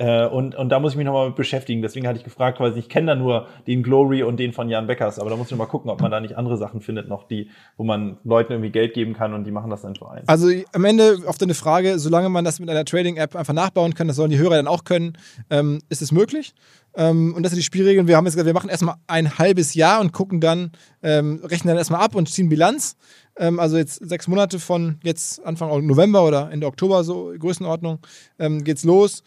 [0.00, 1.82] Äh, und, und da muss ich mich nochmal mit beschäftigen.
[1.82, 4.86] Deswegen hatte ich gefragt, weil ich kenne da nur den Glory und den von Jan
[4.86, 7.28] Beckers, aber da muss ich mal gucken, ob man da nicht andere Sachen findet, noch
[7.28, 10.26] die, wo man Leuten irgendwie Geld geben kann und die machen das dann für einen.
[10.26, 14.06] Also am Ende auf deine Frage, solange man das mit einer Trading-App einfach nachbauen kann,
[14.06, 15.18] das sollen die Hörer dann auch können,
[15.50, 16.54] ähm, ist es möglich.
[16.94, 18.08] Ähm, und das sind die Spielregeln.
[18.08, 20.72] Wir haben jetzt gesagt, wir machen erstmal ein halbes Jahr und gucken dann,
[21.02, 22.96] ähm, rechnen dann erstmal ab und ziehen Bilanz.
[23.36, 27.98] Ähm, also jetzt sechs Monate von jetzt Anfang November oder Ende Oktober, so Größenordnung,
[28.38, 29.22] ähm, geht's los.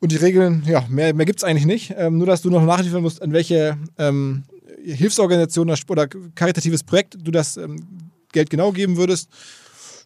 [0.00, 1.94] Und die Regeln, ja, mehr, mehr gibt es eigentlich nicht.
[1.96, 4.44] Ähm, nur, dass du noch nachliefern musst, an welche ähm,
[4.84, 9.30] Hilfsorganisation oder, oder karitatives Projekt du das ähm, Geld genau geben würdest.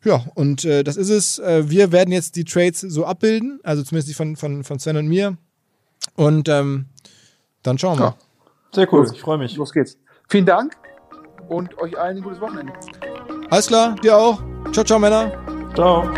[0.04, 1.38] Ja, und äh, das ist es.
[1.38, 4.96] Äh, wir werden jetzt die Trades so abbilden, also zumindest die von, von, von Sven
[4.96, 5.36] und mir.
[6.14, 6.86] Und ähm,
[7.62, 8.04] dann schauen wir.
[8.04, 8.16] Ja.
[8.72, 9.56] Sehr cool, ich freue mich.
[9.56, 9.98] Los geht's.
[10.28, 10.76] Vielen Dank
[11.48, 12.72] und euch allen ein gutes Wochenende.
[13.50, 14.40] Alles klar, dir auch.
[14.72, 15.32] Ciao, ciao, Männer.
[15.74, 16.08] Ciao.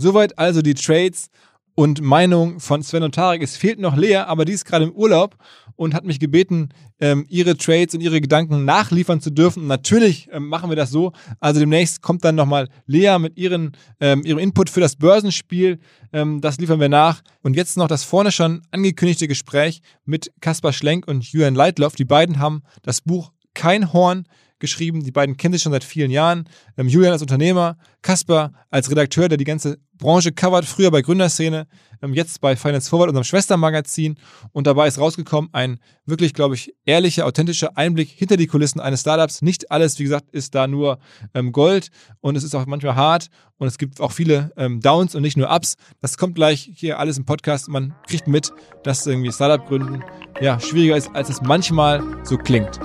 [0.00, 1.28] Soweit also die Trades
[1.74, 3.42] und Meinung von Sven und Tarek.
[3.42, 5.36] Es fehlt noch Lea, aber die ist gerade im Urlaub
[5.76, 6.70] und hat mich gebeten,
[7.00, 9.66] ähm, ihre Trades und ihre Gedanken nachliefern zu dürfen.
[9.66, 11.12] Natürlich ähm, machen wir das so.
[11.38, 15.78] Also demnächst kommt dann nochmal Lea mit ihren, ähm, ihrem Input für das Börsenspiel.
[16.14, 17.20] Ähm, das liefern wir nach.
[17.42, 21.94] Und jetzt noch das vorne schon angekündigte Gespräch mit Kaspar Schlenk und Julian Leitloff.
[21.94, 24.24] Die beiden haben das Buch Kein Horn
[24.60, 25.02] geschrieben.
[25.02, 26.44] Die beiden kennen sich schon seit vielen Jahren.
[26.76, 31.66] Ähm, Julian als Unternehmer, Kaspar als Redakteur, der die ganze Branche covert, früher bei Gründerszene,
[32.02, 34.16] ähm, jetzt bei Finance Forward, unserem Schwestermagazin.
[34.52, 39.02] Und dabei ist rausgekommen ein wirklich, glaube ich, ehrlicher, authentischer Einblick hinter die Kulissen eines
[39.02, 39.42] Startups.
[39.42, 40.98] Nicht alles, wie gesagt, ist da nur
[41.34, 41.90] ähm, Gold
[42.20, 43.28] und es ist auch manchmal hart
[43.58, 45.76] und es gibt auch viele ähm, Downs und nicht nur Ups.
[46.00, 47.68] Das kommt gleich hier alles im Podcast.
[47.68, 50.02] Man kriegt mit, dass irgendwie Startup gründen
[50.40, 52.80] ja schwieriger ist, als es manchmal so klingt.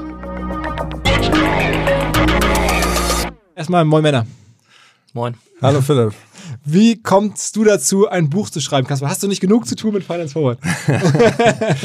[3.56, 4.26] Erstmal Moin Männer.
[5.16, 5.34] Moin.
[5.62, 6.14] Hallo Philipp.
[6.66, 9.10] Wie kommst du dazu, ein Buch zu schreiben, Kasper?
[9.10, 10.60] Hast du nicht genug zu tun mit Finance Forward?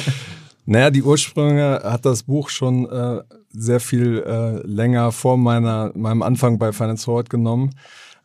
[0.66, 6.22] Naja, die Ursprünge hat das Buch schon äh, sehr viel äh, länger vor meiner, meinem
[6.22, 7.70] Anfang bei Finance Forward genommen.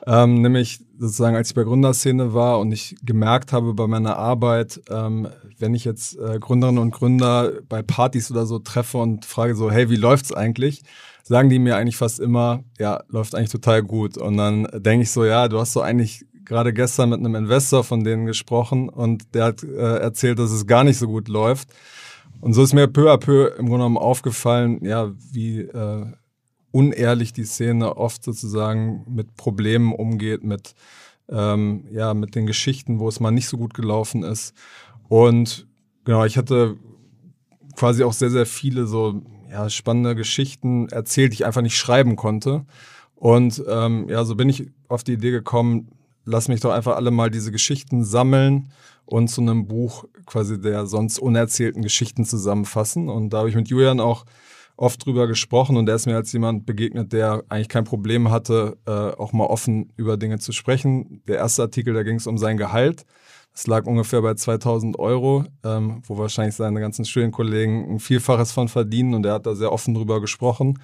[0.05, 4.79] Ähm, nämlich sozusagen, als ich bei Gründerszene war und ich gemerkt habe bei meiner Arbeit,
[4.91, 5.27] ähm,
[5.57, 9.71] wenn ich jetzt äh, Gründerinnen und Gründer bei Partys oder so treffe und frage so,
[9.71, 10.83] hey, wie läuft's eigentlich?
[11.27, 14.15] Sagen die mir eigentlich fast immer, ja, läuft eigentlich total gut.
[14.15, 17.83] Und dann denke ich so, ja, du hast so eigentlich gerade gestern mit einem Investor
[17.83, 21.69] von denen gesprochen und der hat äh, erzählt, dass es gar nicht so gut läuft.
[22.41, 26.05] Und so ist mir peu à peu im Grunde genommen aufgefallen, ja, wie äh,
[26.69, 30.75] unehrlich die Szene oft sozusagen mit Problemen umgeht, mit,
[31.27, 34.53] ähm, ja, mit den Geschichten, wo es mal nicht so gut gelaufen ist.
[35.07, 35.65] Und
[36.03, 36.77] genau, ich hatte
[37.75, 42.15] quasi auch sehr, sehr viele so ja, spannende Geschichten erzählt, die ich einfach nicht schreiben
[42.15, 42.65] konnte.
[43.15, 45.89] Und ähm, ja, so bin ich auf die Idee gekommen,
[46.25, 48.71] lass mich doch einfach alle mal diese Geschichten sammeln
[49.05, 53.09] und zu einem Buch quasi der sonst unerzählten Geschichten zusammenfassen.
[53.09, 54.25] Und da habe ich mit Julian auch
[54.77, 58.77] oft drüber gesprochen und er ist mir als jemand begegnet, der eigentlich kein Problem hatte,
[58.85, 61.21] äh, auch mal offen über Dinge zu sprechen.
[61.27, 63.05] Der erste Artikel, da ging es um sein Gehalt.
[63.55, 68.67] Das lag ungefähr bei 2000 Euro, ähm, wo wahrscheinlich seine ganzen Studienkollegen ein Vielfaches von
[68.67, 70.77] verdienen und er hat da sehr offen drüber gesprochen.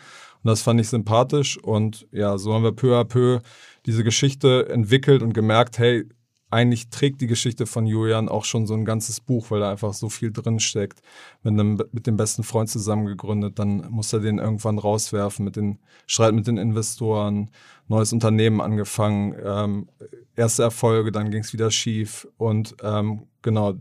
[0.43, 3.41] Und das fand ich sympathisch und ja, so haben wir peu à peu
[3.85, 6.05] diese Geschichte entwickelt und gemerkt, hey,
[6.51, 9.93] eigentlich trägt die Geschichte von Julian auch schon so ein ganzes Buch, weil da einfach
[9.93, 11.01] so viel drin steckt.
[11.43, 15.55] Mit, einem, mit dem besten Freund zusammen gegründet, dann muss er den irgendwann rauswerfen, mit
[15.55, 17.49] den Streit mit den Investoren,
[17.87, 19.89] neues Unternehmen angefangen, ähm,
[20.35, 23.75] erste Erfolge, dann ging es wieder schief und ähm, genau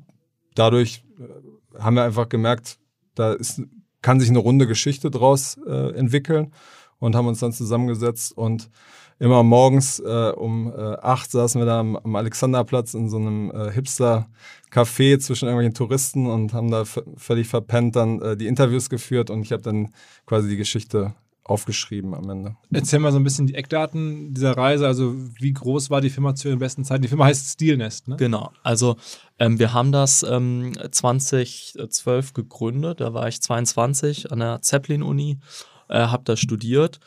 [0.55, 2.79] dadurch äh, haben wir einfach gemerkt,
[3.14, 3.62] da ist,
[4.03, 6.53] kann sich eine runde Geschichte draus äh, entwickeln
[6.99, 8.71] und haben uns dann zusammengesetzt und
[9.21, 13.51] immer morgens äh, um äh, acht saßen wir da am, am Alexanderplatz in so einem
[13.51, 19.31] äh, Hipster-Café zwischen irgendwelchen Touristen und haben da völlig verpennt dann äh, die Interviews geführt
[19.31, 19.93] und ich habe dann
[20.27, 21.14] quasi die Geschichte
[21.45, 22.57] aufgeschrieben am Ende.
[22.73, 24.87] Erzähl mal so ein bisschen die Eckdaten dieser Reise.
[24.87, 27.03] Also, wie groß war die Firma zu den besten Zeiten?
[27.03, 28.16] Die Firma heißt Steelnest, ne?
[28.16, 28.53] Genau.
[28.62, 28.97] Also,
[29.39, 33.01] ähm, wir haben das ähm, 2012 gegründet.
[33.01, 35.39] Da war ich 22 an der Zeppelin-Uni,
[35.89, 37.01] äh, habe da studiert.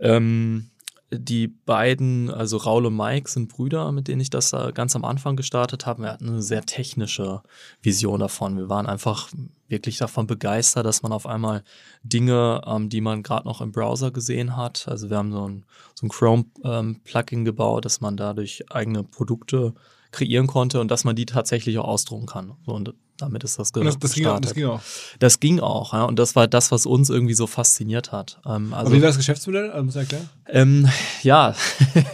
[0.00, 0.70] Ähm,
[1.10, 5.36] die beiden, also Raul und Mike, sind Brüder, mit denen ich das ganz am Anfang
[5.36, 6.02] gestartet habe.
[6.02, 7.42] Wir hatten eine sehr technische
[7.82, 8.56] Vision davon.
[8.56, 9.30] Wir waren einfach
[9.68, 11.62] wirklich davon begeistert, dass man auf einmal
[12.02, 15.64] Dinge, ähm, die man gerade noch im Browser gesehen hat, also wir haben so ein,
[15.94, 19.74] so ein Chrome-Plugin ähm, gebaut, dass man dadurch eigene Produkte
[20.10, 22.52] kreieren konnte und dass man die tatsächlich auch ausdrucken kann.
[22.64, 24.80] So, und damit ist das, das, das, ging auch, das ging auch.
[25.18, 26.04] Das ging auch, ja.
[26.04, 28.40] Und das war das, was uns irgendwie so fasziniert hat.
[28.46, 29.70] Ähm, also, Aber wie war das Geschäftsmodell?
[29.70, 30.28] Also, muss erklären?
[30.46, 30.88] Ähm,
[31.22, 31.54] ja,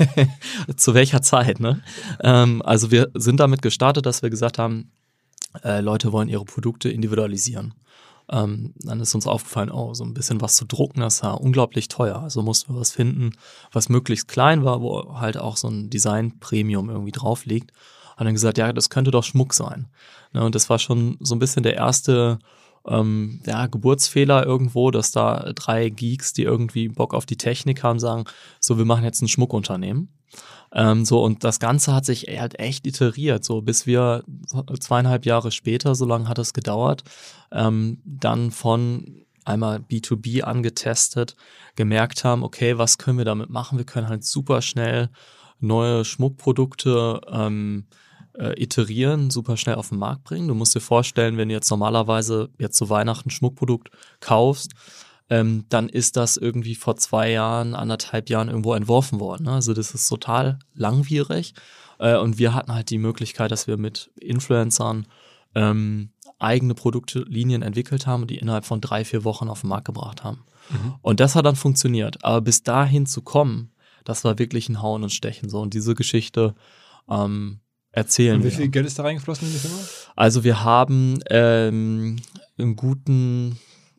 [0.76, 1.82] zu welcher Zeit, ne?
[2.20, 4.90] Ähm, also wir sind damit gestartet, dass wir gesagt haben,
[5.62, 7.74] äh, Leute wollen ihre Produkte individualisieren.
[8.30, 11.88] Ähm, dann ist uns aufgefallen, oh, so ein bisschen was zu drucken, das war unglaublich
[11.88, 12.22] teuer.
[12.22, 13.32] Also mussten wir was finden,
[13.72, 17.72] was möglichst klein war, wo halt auch so ein Design-Premium irgendwie drauf liegt.
[18.16, 19.88] Und dann gesagt, ja, das könnte doch Schmuck sein.
[20.32, 22.38] Ne, und das war schon so ein bisschen der erste
[22.86, 27.98] ähm, ja, Geburtsfehler irgendwo, dass da drei Geeks, die irgendwie Bock auf die Technik haben,
[27.98, 28.24] sagen,
[28.60, 30.08] so, wir machen jetzt ein Schmuckunternehmen.
[30.74, 34.24] Ähm, so, und das Ganze hat sich halt echt iteriert, so bis wir
[34.80, 37.04] zweieinhalb Jahre später, so lange hat es gedauert,
[37.52, 41.36] ähm, dann von einmal B2B angetestet,
[41.76, 43.78] gemerkt haben, okay, was können wir damit machen?
[43.78, 45.10] Wir können halt super schnell
[45.60, 47.86] neue Schmuckprodukte ähm,
[48.38, 50.48] äh, iterieren, super schnell auf den Markt bringen.
[50.48, 54.72] Du musst dir vorstellen, wenn du jetzt normalerweise jetzt zu Weihnachten Schmuckprodukt kaufst,
[55.30, 59.44] ähm, dann ist das irgendwie vor zwei Jahren, anderthalb Jahren irgendwo entworfen worden.
[59.44, 59.52] Ne?
[59.52, 61.54] Also das ist total langwierig.
[61.98, 65.06] Äh, und wir hatten halt die Möglichkeit, dass wir mit Influencern
[65.54, 69.86] ähm, eigene Produktlinien entwickelt haben und die innerhalb von drei, vier Wochen auf den Markt
[69.86, 70.44] gebracht haben.
[70.70, 70.94] Mhm.
[71.00, 72.22] Und das hat dann funktioniert.
[72.24, 73.72] Aber bis dahin zu kommen,
[74.04, 75.60] das war wirklich ein Hauen und Stechen so.
[75.60, 76.54] Und diese Geschichte
[77.08, 77.60] ähm,
[77.92, 78.36] erzählen.
[78.36, 79.78] Und wie viel Geld ist da reingeflossen in die Firma?
[80.16, 82.16] Also wir haben ähm,
[82.58, 83.58] einen guten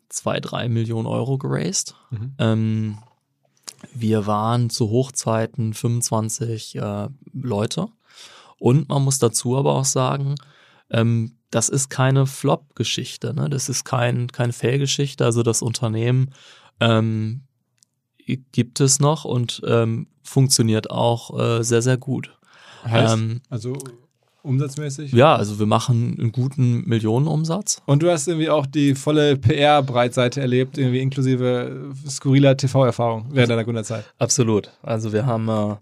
[0.10, 1.96] zwei, drei Millionen Euro geraced.
[2.12, 2.36] Mhm.
[2.38, 2.98] Ähm,
[3.94, 7.88] wir waren zu Hochzeiten 25 äh, Leute.
[8.58, 10.36] Und man muss dazu aber auch sagen,
[10.90, 13.50] ähm, das ist keine Flop-Geschichte, ne?
[13.50, 15.24] das ist kein, keine Fail-Geschichte.
[15.24, 16.32] Also das Unternehmen
[16.80, 17.44] ähm,
[18.52, 22.38] gibt es noch und ähm, funktioniert auch äh, sehr, sehr gut.
[22.84, 23.78] Heißt, ähm, also
[24.46, 25.12] umsatzmäßig?
[25.12, 27.82] Ja, also wir machen einen guten Millionenumsatz.
[27.86, 33.64] Und du hast irgendwie auch die volle PR-Breitseite erlebt, irgendwie inklusive skurriler TV-Erfahrung während deiner
[33.64, 34.06] Gründerzeit.
[34.20, 34.72] Absolut.
[34.82, 35.76] Also wir haben, äh,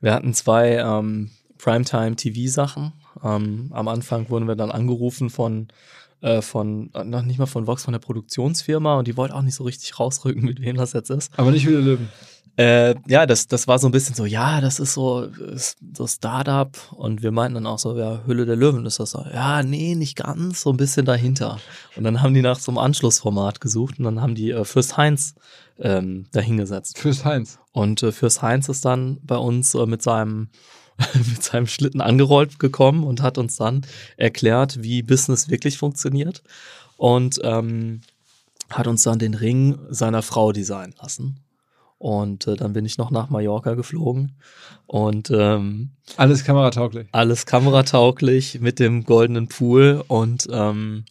[0.00, 2.92] wir hatten zwei ähm, Primetime-TV-Sachen.
[3.22, 5.68] Ähm, am Anfang wurden wir dann angerufen von
[6.24, 9.54] äh, von, noch nicht mal von Vox, von der Produktionsfirma und die wollten auch nicht
[9.54, 11.30] so richtig rausrücken, mit wem das jetzt ist.
[11.38, 12.08] Aber nicht wieder Löwen.
[12.56, 16.06] Äh, ja, das, das war so ein bisschen so, ja, das ist so, ist so
[16.06, 19.24] Startup und wir meinten dann auch so, ja, Hülle der Löwen ist das so.
[19.34, 21.58] Ja, nee, nicht ganz, so ein bisschen dahinter.
[21.96, 24.96] Und dann haben die nach so einem Anschlussformat gesucht und dann haben die äh, Fürst
[24.96, 25.34] Heinz
[25.80, 26.98] ähm, dahingesetzt.
[26.98, 27.58] Fürst Heinz.
[27.72, 30.48] Und äh, Fürst Heinz ist dann bei uns äh, mit seinem
[31.14, 33.86] mit seinem Schlitten angerollt gekommen und hat uns dann
[34.16, 36.42] erklärt, wie Business wirklich funktioniert
[36.96, 38.00] und ähm,
[38.70, 41.40] hat uns dann den Ring seiner Frau designen lassen.
[41.98, 44.32] Und äh, dann bin ich noch nach Mallorca geflogen.
[44.86, 47.08] Und ähm, alles kameratauglich.
[47.12, 51.04] Alles kameratauglich mit dem goldenen Pool und ähm,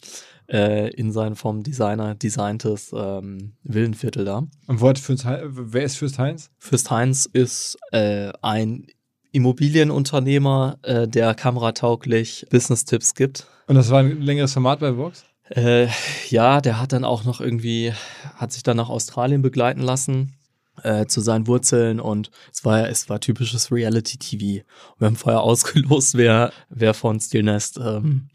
[0.48, 4.44] äh, in seinem vom Designer designtes ähm, Villenviertel da.
[4.68, 6.52] Und wo Fürst, wer ist Fürst Heinz?
[6.60, 8.86] Fürst Heinz ist äh, ein
[9.34, 13.48] Immobilienunternehmer, äh, der kameratauglich Business-Tipps gibt.
[13.68, 15.26] Und das war ein längeres Format bei Vox?
[15.50, 15.88] Äh,
[16.30, 17.94] ja, der hat dann auch noch irgendwie,
[18.36, 20.36] hat sich dann nach Australien begleiten lassen
[20.82, 24.66] äh, zu seinen Wurzeln und es war es war typisches Reality TV.
[24.98, 28.30] wir haben vorher ausgelost, wer wer von Steelnest ähm,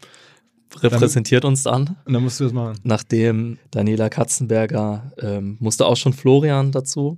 [0.77, 1.97] repräsentiert uns dann.
[2.05, 2.79] Und dann musst du das machen.
[2.83, 7.17] Nachdem Daniela Katzenberger ähm, musste auch schon Florian dazu.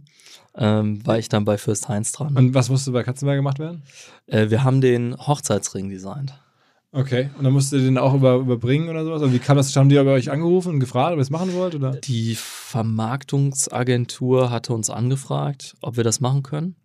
[0.56, 2.36] Ähm, war ich dann bei Fürst Heinz dran.
[2.36, 3.84] Und was musste bei Katzenberger gemacht werden?
[4.28, 6.34] Äh, wir haben den Hochzeitsring designt.
[6.94, 9.22] Okay, und dann musst du den auch über, überbringen oder sowas?
[9.22, 9.74] Und wie kam das?
[9.78, 11.74] Haben die bei euch angerufen und gefragt, ob ihr es machen wollt?
[11.74, 11.92] Oder?
[11.92, 16.76] Die Vermarktungsagentur hatte uns angefragt, ob wir das machen können.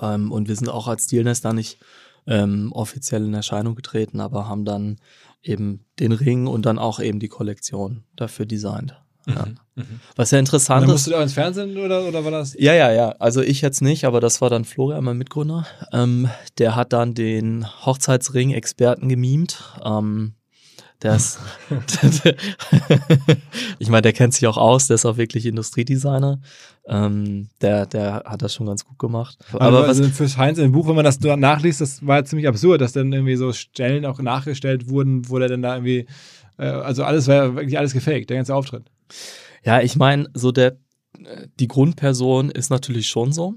[0.00, 1.78] Ähm, und wir sind auch als Dealnest da nicht
[2.26, 4.96] ähm, offiziell in Erscheinung getreten, aber haben dann
[5.40, 9.00] eben den Ring und dann auch eben die Kollektion dafür designt.
[9.26, 9.46] Ja.
[9.46, 9.56] Mhm.
[9.74, 10.00] mhm.
[10.14, 10.90] Was ja interessant ist.
[10.90, 12.54] Musst du da ins Fernsehen oder, oder war das?
[12.58, 13.10] Ja, ja, ja.
[13.18, 15.66] Also ich jetzt nicht, aber das war dann Florian, mein Mitgründer.
[15.92, 19.62] Ähm, der hat dann den Hochzeitsring-Experten gemimt.
[19.84, 20.34] Ähm,
[21.02, 21.38] der ist,
[23.78, 26.40] ich meine, der kennt sich auch aus, der ist auch wirklich Industriedesigner.
[26.86, 29.36] Ähm, der, der hat das schon ganz gut gemacht.
[29.52, 32.80] Aber, aber also fürs Heinz im Buch, wenn man das nachliest, das war ziemlich absurd,
[32.80, 36.06] dass dann irgendwie so Stellen auch nachgestellt wurden, wo der dann da irgendwie,
[36.58, 38.84] äh, also alles war wirklich alles gefaked, der ganze Auftritt.
[39.64, 40.78] Ja, ich meine, so der,
[41.58, 43.54] die Grundperson ist natürlich schon so.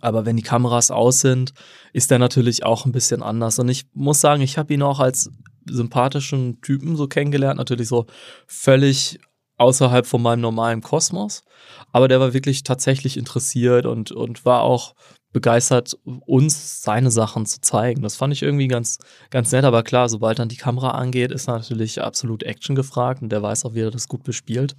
[0.00, 1.52] Aber wenn die Kameras aus sind,
[1.92, 3.58] ist der natürlich auch ein bisschen anders.
[3.58, 5.30] Und ich muss sagen, ich habe ihn auch als
[5.68, 8.06] sympathischen Typen so kennengelernt, natürlich so
[8.46, 9.18] völlig
[9.56, 11.44] außerhalb von meinem normalen Kosmos.
[11.92, 14.94] Aber der war wirklich tatsächlich interessiert und, und war auch
[15.32, 18.02] begeistert, uns seine Sachen zu zeigen.
[18.02, 18.98] Das fand ich irgendwie ganz,
[19.30, 19.64] ganz nett.
[19.64, 23.64] Aber klar, sobald dann die Kamera angeht, ist natürlich absolut Action gefragt und der weiß
[23.64, 24.76] auch, wie er das gut bespielt.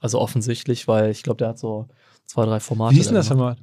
[0.00, 1.88] Also offensichtlich, weil ich glaube, der hat so
[2.26, 2.94] zwei, drei Formate.
[2.94, 3.58] Wie hieß denn das Format?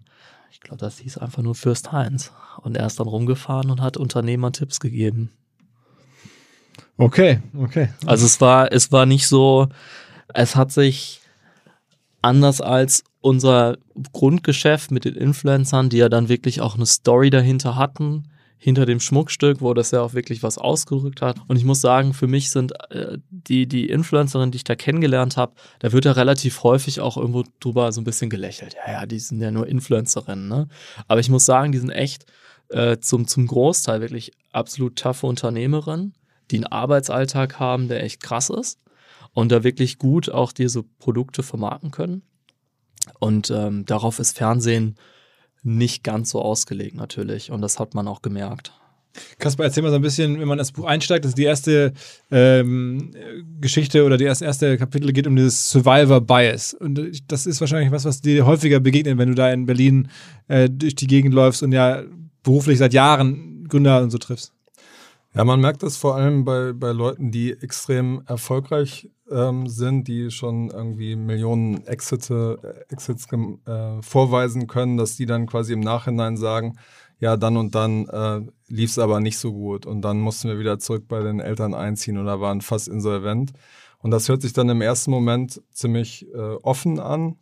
[0.52, 2.32] Ich glaube, das hieß einfach nur Fürst Heinz.
[2.62, 5.32] Und er ist dann rumgefahren und hat Unternehmern Tipps gegeben.
[6.98, 7.90] Okay, okay.
[8.06, 9.70] Also es war, es war nicht so,
[10.34, 11.21] es hat sich
[12.22, 13.78] anders als unser
[14.14, 19.00] Grundgeschäft mit den Influencern, die ja dann wirklich auch eine Story dahinter hatten, hinter dem
[19.00, 21.38] Schmuckstück, wo das ja auch wirklich was ausgedrückt hat.
[21.48, 25.36] Und ich muss sagen, für mich sind äh, die, die Influencerin, die ich da kennengelernt
[25.36, 28.76] habe, da wird ja relativ häufig auch irgendwo drüber so ein bisschen gelächelt.
[28.86, 30.68] Ja, ja, die sind ja nur Influencerinnen, ne?
[31.08, 32.26] Aber ich muss sagen, die sind echt
[32.70, 36.14] äh, zum, zum Großteil wirklich absolut taffe Unternehmerinnen,
[36.52, 38.78] die einen Arbeitsalltag haben, der echt krass ist
[39.34, 42.24] und da wirklich gut auch diese Produkte vermarkten können.
[43.20, 44.96] Und ähm, darauf ist Fernsehen
[45.64, 47.52] nicht ganz so ausgelegt natürlich.
[47.52, 48.74] Und das hat man auch gemerkt.
[49.40, 51.94] Kasper, erzähl mal so ein bisschen, wenn man das Buch einsteigt, das die erste
[52.32, 53.12] ähm,
[53.60, 56.74] Geschichte oder die erste, Kapitel geht um dieses Survivor Bias.
[56.74, 60.10] Und das ist wahrscheinlich was, was dir häufiger begegnet, wenn du da in Berlin
[60.48, 62.04] äh, durch die Gegend läufst und ja
[62.44, 64.54] beruflich seit Jahren Gründer und so triffst.
[65.34, 70.30] Ja, man merkt das vor allem bei, bei Leuten, die extrem erfolgreich ähm, sind, die
[70.30, 72.60] schon irgendwie Millionen Exite,
[72.90, 76.78] äh, Exits äh, vorweisen können, dass die dann quasi im Nachhinein sagen,
[77.20, 80.60] ja, dann und dann äh, lief es aber nicht so gut und dann mussten wir
[80.60, 83.54] wieder zurück bei den Eltern einziehen oder waren fast insolvent.
[84.00, 87.38] Und das hört sich dann im ersten Moment ziemlich äh, offen an.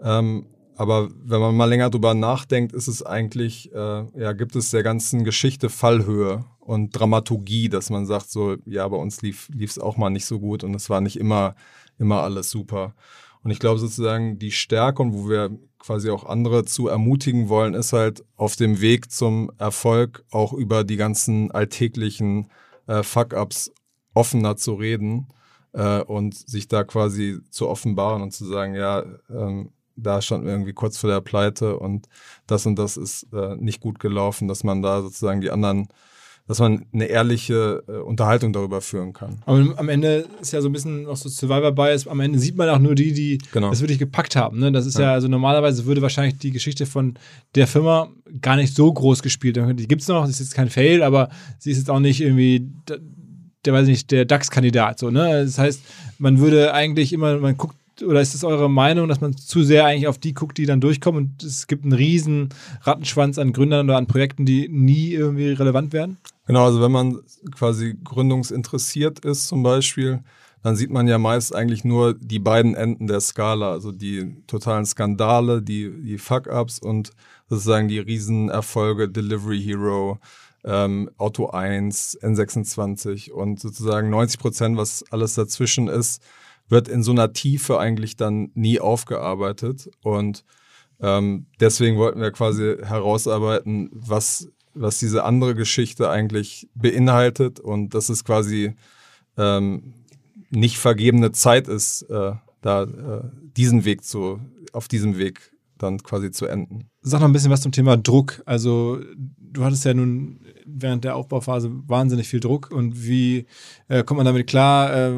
[0.00, 0.46] Ähm,
[0.78, 4.84] aber wenn man mal länger drüber nachdenkt, ist es eigentlich, äh, ja, gibt es der
[4.84, 9.96] ganzen Geschichte Fallhöhe und Dramaturgie, dass man sagt, so, ja, bei uns lief es auch
[9.96, 11.56] mal nicht so gut und es war nicht immer,
[11.98, 12.94] immer alles super.
[13.42, 15.50] Und ich glaube sozusagen, die Stärke und wo wir
[15.80, 20.84] quasi auch andere zu ermutigen wollen, ist halt auf dem Weg zum Erfolg auch über
[20.84, 22.52] die ganzen alltäglichen
[22.86, 23.72] äh, Fuck-ups
[24.14, 25.26] offener zu reden
[25.72, 29.70] äh, und sich da quasi zu offenbaren und zu sagen, ja, ähm,
[30.02, 32.06] da standen wir irgendwie kurz vor der Pleite und
[32.46, 35.88] das und das ist äh, nicht gut gelaufen, dass man da sozusagen die anderen,
[36.46, 39.42] dass man eine ehrliche äh, Unterhaltung darüber führen kann.
[39.46, 42.56] Aber am Ende ist ja so ein bisschen noch so Survivor Bias, am Ende sieht
[42.56, 43.70] man auch nur die, die genau.
[43.70, 44.58] das wirklich gepackt haben.
[44.58, 44.72] Ne?
[44.72, 45.06] Das ist ja.
[45.06, 45.12] ja.
[45.12, 47.14] also normalerweise würde wahrscheinlich die Geschichte von
[47.54, 48.08] der Firma
[48.40, 49.76] gar nicht so groß gespielt werden.
[49.76, 51.28] Die gibt es noch, das ist jetzt kein Fail, aber
[51.58, 52.70] sie ist jetzt auch nicht irgendwie
[53.64, 54.98] der weiß nicht, der DAX-Kandidat.
[54.98, 55.44] So, ne?
[55.44, 55.82] Das heißt,
[56.18, 59.84] man würde eigentlich immer, man guckt oder ist es eure Meinung, dass man zu sehr
[59.86, 62.50] eigentlich auf die guckt, die dann durchkommen und es gibt einen riesen
[62.82, 66.18] Rattenschwanz an Gründern oder an Projekten, die nie irgendwie relevant werden?
[66.46, 67.20] Genau, also wenn man
[67.54, 70.20] quasi gründungsinteressiert ist zum Beispiel,
[70.62, 74.86] dann sieht man ja meist eigentlich nur die beiden Enden der Skala, also die totalen
[74.86, 77.12] Skandale, die, die Fuck-Ups und
[77.48, 80.18] sozusagen die Riesenerfolge, Delivery Hero,
[80.64, 86.22] ähm, Auto 1, N26 und sozusagen 90 Prozent, was alles dazwischen ist,
[86.68, 89.90] wird in so einer Tiefe eigentlich dann nie aufgearbeitet.
[90.02, 90.44] Und
[91.00, 98.08] ähm, deswegen wollten wir quasi herausarbeiten, was, was diese andere Geschichte eigentlich beinhaltet und dass
[98.08, 98.74] es quasi
[99.36, 99.94] ähm,
[100.50, 104.40] nicht vergebene Zeit ist, äh, da äh, diesen Weg zu,
[104.72, 106.90] auf diesem Weg dann quasi zu enden.
[107.02, 108.42] Sag noch ein bisschen was zum Thema Druck.
[108.46, 110.40] Also du hattest ja nun
[110.70, 113.46] während der Aufbauphase wahnsinnig viel Druck und wie
[113.88, 114.94] äh, kommt man damit klar?
[114.94, 115.12] Äh,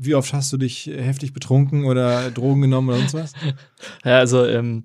[0.00, 3.32] wie oft hast du dich heftig betrunken oder Drogen genommen oder sonst was?
[4.04, 4.84] Ja, also ähm,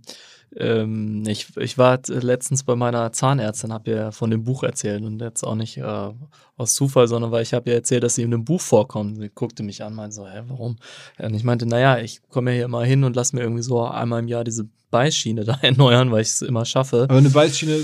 [0.58, 5.22] ähm, ich, ich war letztens bei meiner Zahnärztin, habe ihr von dem Buch erzählt und
[5.22, 6.10] jetzt auch nicht äh,
[6.58, 9.18] aus Zufall, sondern weil ich habe ihr erzählt, dass sie in dem Buch vorkommt.
[9.18, 10.76] Sie guckte mich an, meinte so, hä, warum?
[11.20, 13.82] Und ich meinte, naja, ich komme ja hier immer hin und lass mir irgendwie so
[13.86, 17.04] einmal im Jahr diese Beißschiene da erneuern, weil ich es immer schaffe.
[17.04, 17.80] Aber eine Beißschiene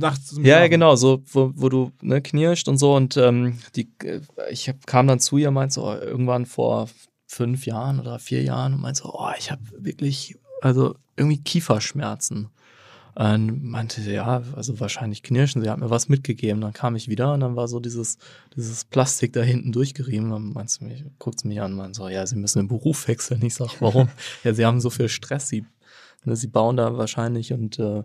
[0.00, 2.94] nachts Ja, ja, genau, so, wo, wo du ne, knirscht und so.
[2.96, 6.88] Und ähm, die, äh, ich hab, kam dann zu ihr, meinte so, oh, irgendwann vor
[7.28, 12.48] fünf Jahren oder vier Jahren und meinte so, oh, ich habe wirklich also irgendwie Kieferschmerzen.
[13.14, 15.62] Und meinte, ja, also wahrscheinlich knirschen.
[15.62, 16.60] Sie hat mir was mitgegeben.
[16.60, 18.18] Dann kam ich wieder und dann war so dieses,
[18.56, 20.30] dieses Plastik da hinten durchgerieben.
[20.30, 22.68] Dann meinst du mich, guckt sie mich an und meint so, ja, sie müssen den
[22.68, 23.44] Beruf wechseln.
[23.44, 24.08] Ich sag, warum?
[24.44, 25.48] ja, sie haben so viel Stress.
[25.48, 25.66] Sie,
[26.24, 27.98] ne, sie bauen da wahrscheinlich und äh,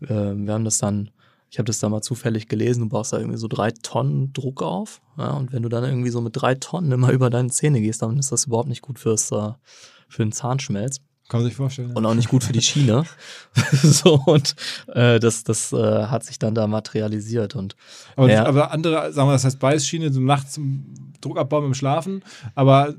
[0.00, 1.10] äh wir haben das dann,
[1.50, 4.62] ich habe das da mal zufällig gelesen, du baust da irgendwie so drei Tonnen Druck
[4.62, 5.00] auf.
[5.16, 8.02] Ja, und wenn du dann irgendwie so mit drei Tonnen immer über deine Zähne gehst,
[8.02, 9.52] dann ist das überhaupt nicht gut fürs, äh,
[10.08, 11.00] für den Zahnschmelz.
[11.28, 11.92] Kann man sich vorstellen.
[11.94, 13.04] und auch nicht gut für die Schiene.
[13.82, 14.56] so und
[14.94, 17.76] äh, das, das äh, hat sich dann da materialisiert und
[18.16, 18.46] Aber, Ja.
[18.46, 22.24] aber andere, sagen wir, das heißt Beißschiene, so nachts zum Druckabbau im Schlafen,
[22.54, 22.94] aber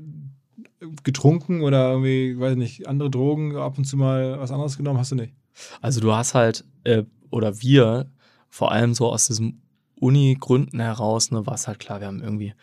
[1.02, 5.10] getrunken oder irgendwie, weiß nicht, andere Drogen, ab und zu mal was anderes genommen, hast
[5.10, 5.34] du nicht.
[5.80, 8.10] Also du hast halt, äh, oder wir,
[8.48, 9.60] vor allem so aus diesem
[9.96, 12.54] Uni-Gründen heraus, ne, war es halt klar, wir haben irgendwie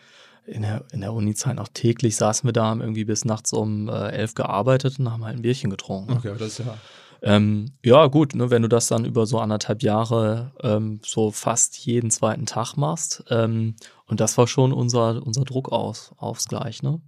[0.48, 3.88] in der, in der Uni-Zeit noch täglich saßen wir da, haben irgendwie bis nachts um
[3.88, 6.12] äh, elf gearbeitet und haben halt ein Bierchen getrunken.
[6.12, 6.76] Okay, das ist ja.
[7.20, 11.76] Ähm, ja, gut, ne, wenn du das dann über so anderthalb Jahre ähm, so fast
[11.78, 13.74] jeden zweiten Tag machst, ähm,
[14.06, 17.00] und das war schon unser, unser Druckausgleich, ne?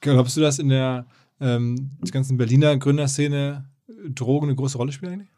[0.00, 1.04] Glaubst du, dass in der
[1.40, 3.64] ähm, der ganzen Berliner Gründerszene
[4.08, 5.28] Drogen eine große Rolle spielen eigentlich?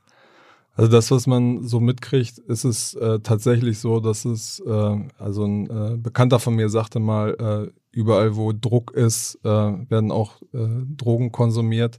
[0.75, 5.45] Also das, was man so mitkriegt, ist es äh, tatsächlich so, dass es, äh, also
[5.45, 10.41] ein äh, Bekannter von mir sagte mal, äh, überall wo Druck ist, äh, werden auch
[10.55, 11.99] äh, Drogen konsumiert.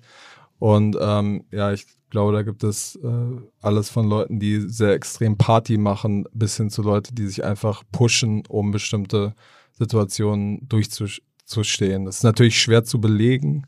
[0.58, 5.38] Und ähm, ja, ich glaube, da gibt es äh, alles von Leuten, die sehr extrem
[5.38, 9.36] Party machen, bis hin zu Leuten, die sich einfach pushen, um bestimmte
[9.74, 12.06] Situationen durchzustehen.
[12.06, 13.68] Das ist natürlich schwer zu belegen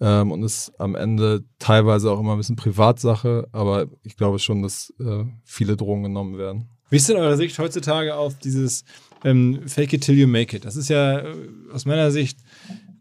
[0.00, 4.62] ähm, und ist am Ende teilweise auch immer ein bisschen Privatsache, aber ich glaube schon,
[4.62, 6.68] dass äh, viele Drogen genommen werden.
[6.90, 8.84] Wie ist denn eure Sicht heutzutage auf dieses
[9.24, 10.64] ähm, Fake it till you make it?
[10.64, 11.34] Das ist ja äh,
[11.72, 12.38] aus meiner Sicht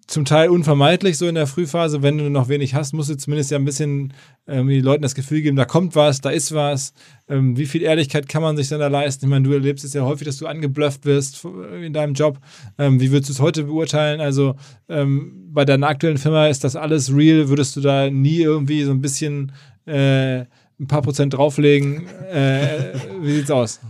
[0.07, 2.01] zum Teil unvermeidlich so in der Frühphase.
[2.01, 4.13] Wenn du noch wenig hast, musst du zumindest ja ein bisschen
[4.47, 6.93] ähm, den Leuten das Gefühl geben, da kommt was, da ist was.
[7.27, 9.25] Ähm, wie viel Ehrlichkeit kann man sich denn da leisten?
[9.25, 11.45] Ich meine, du erlebst es ja häufig, dass du angeblufft wirst
[11.83, 12.39] in deinem Job.
[12.77, 14.21] Ähm, wie würdest du es heute beurteilen?
[14.21, 14.55] Also
[14.87, 17.49] ähm, bei deiner aktuellen Firma ist das alles real?
[17.49, 19.51] Würdest du da nie irgendwie so ein bisschen
[19.85, 20.39] äh,
[20.79, 22.07] ein paar Prozent drauflegen?
[22.31, 23.81] Äh, wie sieht's aus?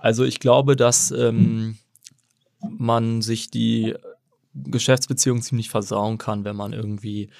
[0.00, 1.78] Also ich glaube, dass ähm,
[2.60, 3.94] man sich die
[4.64, 7.30] Geschäftsbeziehung ziemlich versauen kann, wenn man irgendwie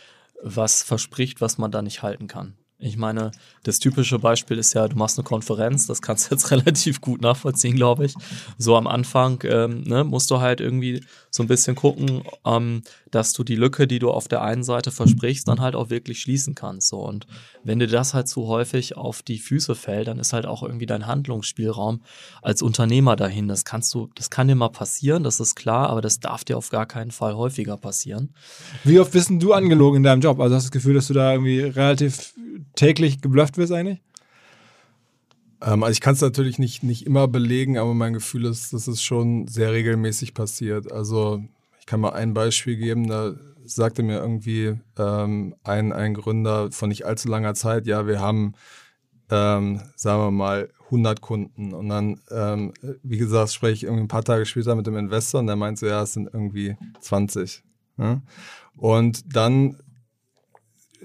[0.42, 2.54] was verspricht, was man da nicht halten kann.
[2.80, 3.32] Ich meine,
[3.64, 7.20] das typische Beispiel ist ja, du machst eine Konferenz, das kannst du jetzt relativ gut
[7.20, 8.14] nachvollziehen, glaube ich.
[8.56, 13.32] So am Anfang ähm, ne, musst du halt irgendwie so ein bisschen gucken, ähm, dass
[13.32, 16.54] du die Lücke, die du auf der einen Seite versprichst, dann halt auch wirklich schließen
[16.54, 16.88] kannst.
[16.88, 16.98] So.
[17.00, 17.26] Und
[17.64, 20.86] wenn dir das halt zu häufig auf die Füße fällt, dann ist halt auch irgendwie
[20.86, 22.02] dein Handlungsspielraum
[22.42, 23.48] als Unternehmer dahin.
[23.48, 26.56] Das kannst du, das kann dir mal passieren, das ist klar, aber das darf dir
[26.56, 28.34] auf gar keinen Fall häufiger passieren.
[28.84, 30.40] Wie oft bist du angelogen in deinem Job?
[30.40, 32.34] Also hast du das Gefühl, dass du da irgendwie relativ
[32.74, 34.00] täglich geblufft wirst eigentlich?
[35.62, 38.86] Ähm, also ich kann es natürlich nicht, nicht immer belegen, aber mein Gefühl ist, dass
[38.86, 40.90] es schon sehr regelmäßig passiert.
[40.92, 41.42] Also
[41.80, 43.34] ich kann mal ein Beispiel geben, da
[43.64, 48.54] sagte mir irgendwie ähm, ein, ein Gründer von nicht allzu langer Zeit, ja, wir haben,
[49.30, 51.74] ähm, sagen wir mal, 100 Kunden.
[51.74, 55.40] Und dann, ähm, wie gesagt, spreche ich irgendwie ein paar Tage später mit dem Investor
[55.40, 57.62] und der meint so, ja, es sind irgendwie 20.
[57.98, 58.22] Ja?
[58.76, 59.76] Und dann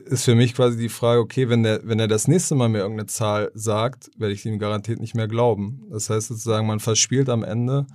[0.05, 2.79] ist für mich quasi die Frage, okay, wenn der, wenn er das nächste Mal mir
[2.79, 5.83] irgendeine Zahl sagt, werde ich ihm garantiert nicht mehr glauben.
[5.89, 7.87] Das heißt sozusagen, man verspielt am Ende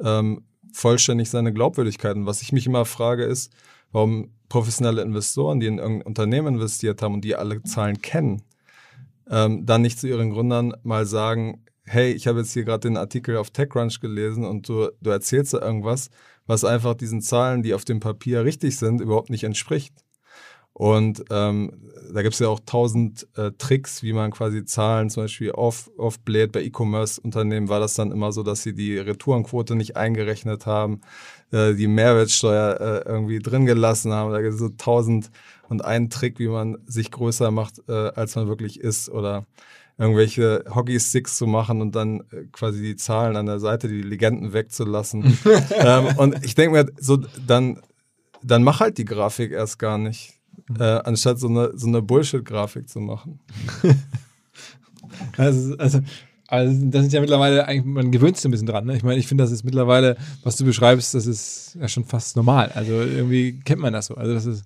[0.00, 2.16] ähm, vollständig seine Glaubwürdigkeit.
[2.16, 3.52] Und was ich mich immer frage, ist,
[3.92, 8.42] warum professionelle Investoren, die in irgendein Unternehmen investiert haben und die alle Zahlen kennen,
[9.30, 12.96] ähm, dann nicht zu ihren Gründern mal sagen, hey, ich habe jetzt hier gerade den
[12.96, 16.10] Artikel auf TechCrunch gelesen und du, du erzählst da irgendwas,
[16.46, 20.01] was einfach diesen Zahlen, die auf dem Papier richtig sind, überhaupt nicht entspricht.
[20.82, 21.70] Und ähm,
[22.12, 25.88] da gibt es ja auch tausend äh, Tricks, wie man quasi Zahlen zum Beispiel off,
[25.96, 26.50] offbläht.
[26.50, 31.00] Bei E-Commerce-Unternehmen war das dann immer so, dass sie die Retourenquote nicht eingerechnet haben,
[31.52, 34.32] äh, die Mehrwertsteuer äh, irgendwie drin gelassen haben.
[34.32, 35.30] Da gibt es so tausend
[35.68, 39.08] und einen Trick, wie man sich größer macht, äh, als man wirklich ist.
[39.08, 39.46] Oder
[39.98, 44.52] irgendwelche Hockey-Sticks zu machen und dann äh, quasi die Zahlen an der Seite, die Legenden
[44.52, 45.38] wegzulassen.
[45.78, 47.80] ähm, und ich denke mir, so dann,
[48.42, 50.41] dann mach halt die Grafik erst gar nicht
[50.78, 53.40] äh, anstatt so eine, so eine Bullshit-Grafik zu machen.
[55.36, 56.00] Also, also,
[56.48, 58.86] also das ist ja mittlerweile eigentlich, man gewöhnt sich ein bisschen dran.
[58.86, 58.96] Ne?
[58.96, 62.36] Ich meine, ich finde, das ist mittlerweile, was du beschreibst, das ist ja schon fast
[62.36, 62.70] normal.
[62.74, 64.14] Also irgendwie kennt man das so.
[64.14, 64.64] Also das ist,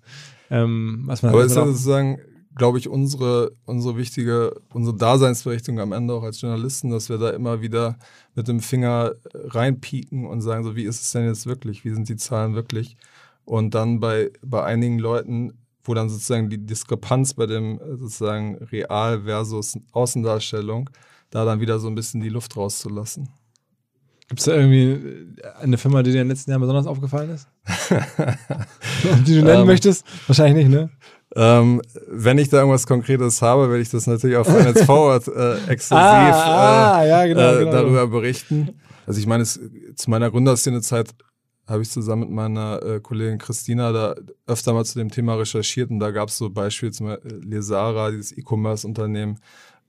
[0.51, 2.19] ähm, was man Aber halt es ist ja sozusagen,
[2.57, 7.31] glaube ich, unsere, unsere wichtige, unsere Daseinsberechtigung am Ende auch als Journalisten, dass wir da
[7.31, 7.99] immer wieder
[8.35, 11.85] mit dem Finger reinpieken und sagen, so wie ist es denn jetzt wirklich?
[11.85, 12.97] Wie sind die Zahlen wirklich?
[13.45, 15.53] Und dann bei, bei einigen Leuten
[15.89, 20.91] wo dann sozusagen die Diskrepanz bei dem äh, sozusagen Real versus Außendarstellung,
[21.30, 23.28] da dann wieder so ein bisschen die Luft rauszulassen.
[24.28, 25.28] Gibt es da irgendwie
[25.61, 27.49] eine Firma, die dir in den letzten Jahren besonders aufgefallen ist?
[29.24, 30.05] die du nennen Ähm, möchtest?
[30.26, 30.91] Wahrscheinlich nicht, ne?
[31.37, 35.70] Ähm, wenn ich da irgendwas Konkretes habe, werde ich das natürlich auf Finance Forward äh,
[35.70, 37.72] exklusiv Ah, ah, äh, ja, genau, äh, genau.
[37.72, 38.70] darüber berichten.
[39.07, 39.61] Also ich meine, es,
[39.95, 41.11] zu meiner Gründerszene-Zeit
[41.67, 44.14] habe ich zusammen mit meiner äh, Kollegin Christina da
[44.47, 48.11] öfter mal zu dem Thema recherchiert und da gab es so Beispiele zum Beispiel Lesara,
[48.11, 49.41] dieses E-Commerce-Unternehmen,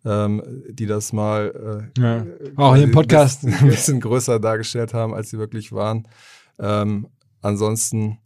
[0.03, 2.25] ähm, die das mal äh, Ja.
[2.55, 3.43] Auch hier im Podcast.
[3.43, 6.07] ein bisschen, ein bisschen größer dargestellt haben, als sie wirklich waren.
[6.59, 7.07] Ähm,
[7.41, 8.17] ansonsten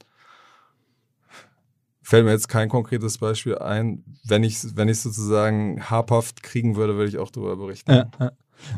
[2.02, 4.04] fällt mir jetzt kein konkretes Beispiel ein.
[4.26, 7.92] Wenn ich wenn ich sozusagen habhaft kriegen würde, würde ich auch darüber berichten.
[7.92, 8.32] Ja, ja.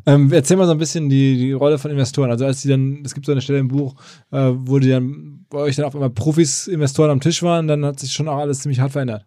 [0.05, 2.29] Ähm, erzähl mal so ein bisschen die, die Rolle von Investoren.
[2.31, 3.95] Also als die dann, es gibt so eine Stelle im Buch,
[4.31, 7.85] äh, wo die dann bei euch dann auf einmal Profis, Investoren am Tisch waren, dann
[7.85, 9.25] hat sich schon auch alles ziemlich hart verändert.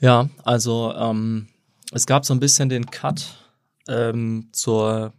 [0.00, 1.48] Ja, also ähm,
[1.92, 3.36] es gab so ein bisschen den Cut
[3.88, 5.12] ähm, zur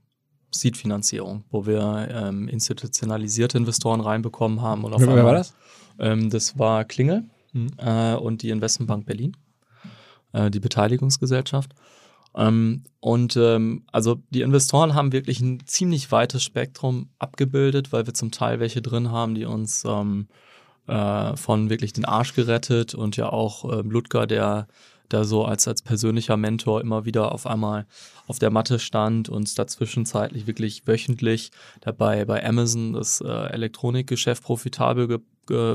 [0.52, 4.84] Seed-Finanzierung, wo wir ähm, institutionalisierte Investoren reinbekommen haben.
[4.84, 5.54] Und auf Wer, wer war einmal- das?
[6.00, 7.24] Ähm, das war Klingel
[7.54, 7.70] Mhm.
[7.78, 9.36] äh, und die Investmentbank Berlin,
[10.34, 11.72] äh, die Beteiligungsgesellschaft.
[12.38, 18.14] Ähm, und ähm, also die Investoren haben wirklich ein ziemlich weites Spektrum abgebildet, weil wir
[18.14, 20.28] zum Teil welche drin haben, die uns ähm,
[20.86, 24.68] äh, von wirklich den Arsch gerettet und ja auch ähm, Ludger, der
[25.10, 27.86] da so als, als persönlicher Mentor immer wieder auf einmal
[28.28, 35.08] auf der Matte stand und dazwischenzeitlich wirklich wöchentlich dabei bei Amazon das äh, Elektronikgeschäft profitabel
[35.08, 35.20] ge,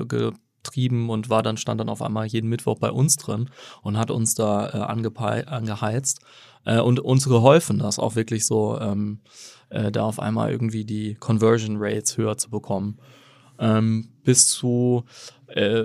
[0.06, 0.32] ge,
[0.62, 3.50] getrieben und war dann, stand dann auf einmal jeden Mittwoch bei uns drin
[3.82, 6.20] und hat uns da äh, angeheizt
[6.64, 9.20] äh, und uns geholfen, das auch wirklich so ähm,
[9.70, 12.98] äh, da auf einmal irgendwie die Conversion Rates höher zu bekommen.
[13.58, 15.04] Ähm, bis zu
[15.48, 15.84] äh,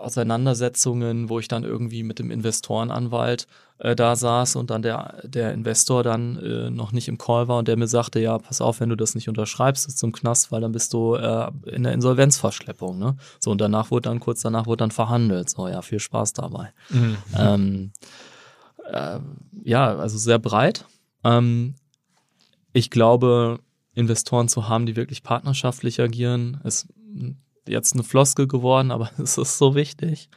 [0.00, 3.46] Auseinandersetzungen, wo ich dann irgendwie mit dem Investorenanwalt
[3.78, 7.58] äh, da saß und dann der, der Investor dann äh, noch nicht im Call war
[7.58, 10.50] und der mir sagte, ja, pass auf, wenn du das nicht unterschreibst, ist zum Knast,
[10.50, 12.98] weil dann bist du äh, in der Insolvenzverschleppung.
[12.98, 13.16] Ne?
[13.38, 15.50] So, und danach wurde dann, kurz danach wurde dann verhandelt.
[15.50, 16.72] So, ja, viel Spaß dabei.
[17.36, 17.92] Ähm,
[18.90, 19.20] äh,
[19.64, 20.84] ja, also sehr breit.
[21.24, 21.74] Ähm,
[22.72, 23.60] ich glaube,
[23.94, 26.88] Investoren zu haben, die wirklich partnerschaftlich agieren, ist
[27.66, 30.28] jetzt eine Floskel geworden, aber es ist so wichtig.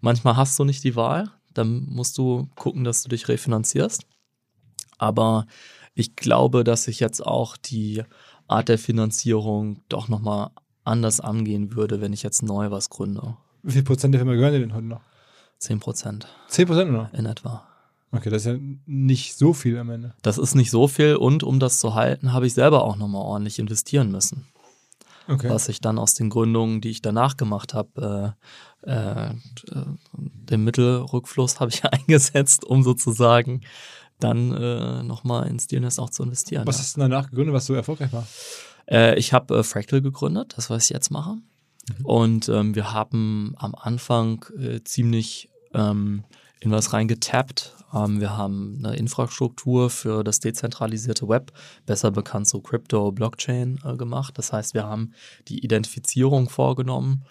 [0.00, 4.06] Manchmal hast du nicht die Wahl, dann musst du gucken, dass du dich refinanzierst.
[4.98, 5.46] Aber
[5.94, 8.02] ich glaube, dass ich jetzt auch die
[8.48, 10.50] Art der Finanzierung doch nochmal
[10.84, 13.36] anders angehen würde, wenn ich jetzt neu was gründe.
[13.62, 15.00] Wie viel Prozent der Firma gehören dir denn heute noch?
[15.58, 17.12] 10 Prozent 10 Prozent noch?
[17.12, 17.66] in etwa.
[18.12, 20.14] Okay, das ist ja nicht so viel am Ende.
[20.22, 23.22] Das ist nicht so viel und um das zu halten, habe ich selber auch nochmal
[23.22, 24.46] ordentlich investieren müssen.
[25.28, 25.50] Okay.
[25.50, 28.34] Was ich dann aus den Gründungen, die ich danach gemacht habe,
[28.86, 29.34] äh, äh,
[30.12, 33.62] den Mittelrückfluss habe ich eingesetzt, um sozusagen
[34.20, 36.66] dann äh, nochmal in Steelness auch zu investieren.
[36.66, 36.82] Was ja.
[36.82, 38.26] hast du danach gegründet, was so erfolgreich war?
[38.88, 41.36] Äh, ich habe äh, Fractal gegründet, das was ich jetzt mache.
[42.02, 46.24] Und ähm, wir haben am Anfang äh, ziemlich ähm,
[46.60, 47.74] in was reingetappt.
[47.94, 51.52] Ähm, wir haben eine Infrastruktur für das dezentralisierte Web,
[51.84, 54.38] besser bekannt so Crypto, Blockchain äh, gemacht.
[54.38, 55.12] Das heißt, wir haben
[55.48, 57.24] die Identifizierung vorgenommen,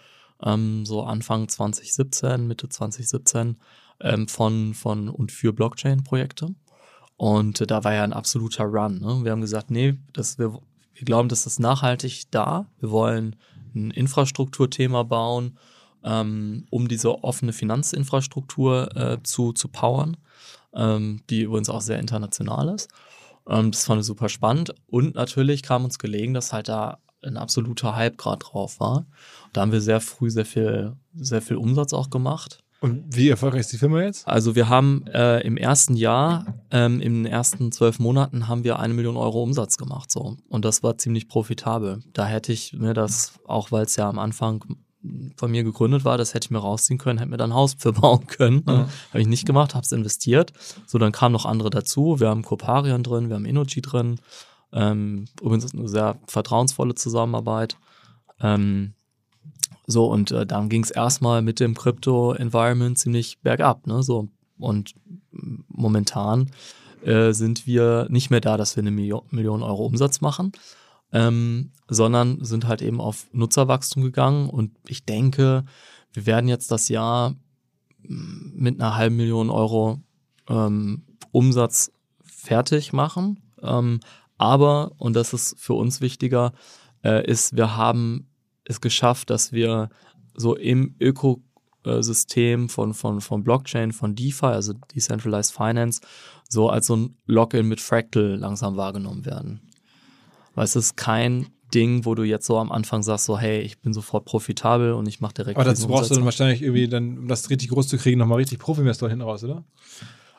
[0.44, 3.58] ähm, so Anfang 2017, Mitte 2017
[4.02, 6.54] ähm, von, von und für Blockchain-Projekte.
[7.18, 9.00] Und äh, da war ja ein absoluter Run.
[9.00, 9.24] Ne?
[9.24, 10.60] Wir haben gesagt, nee, das, wir,
[10.94, 12.68] wir glauben, das ist nachhaltig da.
[12.80, 13.36] Wir wollen
[13.74, 15.58] ein Infrastrukturthema bauen,
[16.06, 20.18] ähm, um diese offene Finanzinfrastruktur äh, zu, zu powern,
[20.74, 22.90] ähm, die übrigens auch sehr international ist.
[23.50, 24.74] Ähm, das fand ich super spannend.
[24.88, 29.06] Und natürlich kam uns gelegen, dass halt da ein absoluter Hype gerade drauf war.
[29.52, 32.60] Da haben wir sehr früh sehr viel, sehr viel Umsatz auch gemacht.
[32.82, 34.28] Und wie erfolgreich ist die Firma jetzt?
[34.28, 38.78] Also wir haben äh, im ersten Jahr, ähm, in den ersten zwölf Monaten haben wir
[38.78, 40.12] eine Million Euro Umsatz gemacht.
[40.12, 40.38] So.
[40.50, 42.02] Und das war ziemlich profitabel.
[42.14, 44.64] Da hätte ich mir das, auch weil es ja am Anfang
[45.36, 47.74] von mir gegründet war, das hätte ich mir rausziehen können, hätte mir dann ein Haus
[47.78, 48.64] für bauen können.
[48.66, 48.88] Ne?
[49.10, 50.54] Habe ich nicht gemacht, habe es investiert.
[50.86, 52.20] So, dann kamen noch andere dazu.
[52.20, 54.20] Wir haben Coparion drin, wir haben Energy drin.
[54.74, 57.78] Ähm, übrigens eine sehr vertrauensvolle Zusammenarbeit.
[58.42, 58.94] Ähm,
[59.88, 63.86] so, und äh, dann ging es erstmal mit dem Crypto-Environment ziemlich bergab.
[63.88, 64.04] Ne?
[64.04, 64.96] So, und
[65.68, 66.52] momentan
[67.04, 70.52] äh, sind wir nicht mehr da, dass wir eine Million, Million Euro Umsatz machen,
[71.16, 74.50] ähm, sondern sind halt eben auf Nutzerwachstum gegangen.
[74.50, 75.64] Und ich denke,
[76.12, 77.32] wir werden jetzt das Jahr
[78.04, 80.02] mm, mit einer halben Million Euro
[80.50, 83.40] ähm, Umsatz fertig machen.
[83.62, 84.02] Ähm,
[84.38, 86.52] aber, und das ist für uns wichtiger,
[87.02, 88.28] äh, ist, wir haben
[88.66, 89.90] es geschafft, dass wir
[90.34, 96.02] so im Ökosystem von, von, von Blockchain, von DeFi, also Decentralized Finance,
[96.50, 99.62] so als so ein Login mit Fractal langsam wahrgenommen werden.
[100.56, 103.80] Weil es ist kein Ding, wo du jetzt so am Anfang sagst, so hey, ich
[103.80, 107.18] bin sofort profitabel und ich mache direkt Aber dazu brauchst du dann wahrscheinlich irgendwie, dann,
[107.20, 109.56] um das richtig groß zu kriegen, nochmal richtig Profi-Investoren hinten raus, oder?
[109.56, 109.64] Also,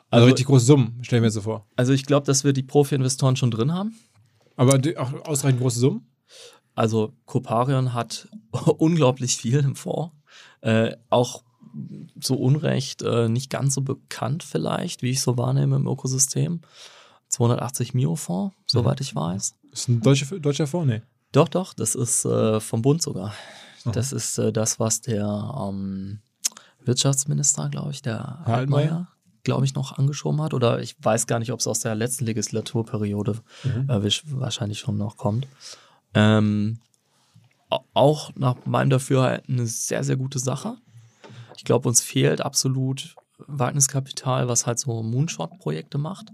[0.09, 1.65] Also- richtig große Summen, stell ich mir so vor.
[1.75, 3.95] Also ich glaube, dass wir die Profi-Investoren schon drin haben.
[4.55, 6.07] Aber auch ausreichend große Summen?
[6.77, 8.27] also Coparion hat
[8.77, 10.13] unglaublich viel im Fonds.
[10.61, 11.43] Äh, auch
[12.21, 16.61] so Unrecht äh, nicht ganz so bekannt vielleicht, wie ich so wahrnehme im Ökosystem.
[17.29, 19.55] 280 Mio Fonds, soweit ich weiß.
[19.77, 20.87] Ist ein deutscher, deutscher Fonds?
[20.91, 21.01] Nee.
[21.31, 23.33] Doch, doch, das ist äh, vom Bund sogar.
[23.85, 25.25] Das ist äh, das, was der
[25.69, 26.19] ähm,
[26.83, 29.07] Wirtschaftsminister, glaube ich, der Altmaier?
[29.43, 30.53] Glaube ich, noch angeschoben hat.
[30.53, 33.89] Oder ich weiß gar nicht, ob es aus der letzten Legislaturperiode Mhm.
[33.89, 35.47] äh, wahrscheinlich schon noch kommt.
[36.13, 36.79] Ähm,
[37.69, 40.75] au- auch nach meinem Dafürhalten eine sehr, sehr gute Sache.
[41.55, 46.31] Ich glaube, uns fehlt absolut Wagniskapital, was halt so Moonshot-Projekte macht,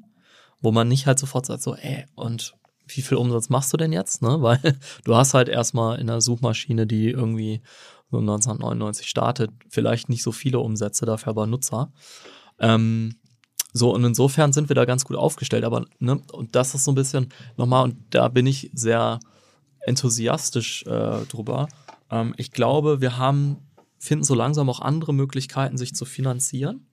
[0.62, 2.56] wo man nicht halt sofort sagt, so, ey, und
[2.88, 4.22] wie viel Umsatz machst du denn jetzt?
[4.22, 4.42] Ne?
[4.42, 4.60] Weil
[5.04, 7.62] du hast halt erstmal in einer Suchmaschine, die irgendwie
[8.12, 11.92] so 1999 startet, vielleicht nicht so viele Umsätze, dafür aber Nutzer.
[12.60, 13.16] Ähm,
[13.74, 16.92] so, und insofern sind wir da ganz gut aufgestellt, aber, ne, und das ist so
[16.92, 19.20] ein bisschen nochmal, und da bin ich sehr
[19.82, 21.68] enthusiastisch äh, drüber.
[22.12, 23.58] Ähm, ich glaube, wir haben,
[23.98, 26.86] finden so langsam auch andere Möglichkeiten, sich zu finanzieren,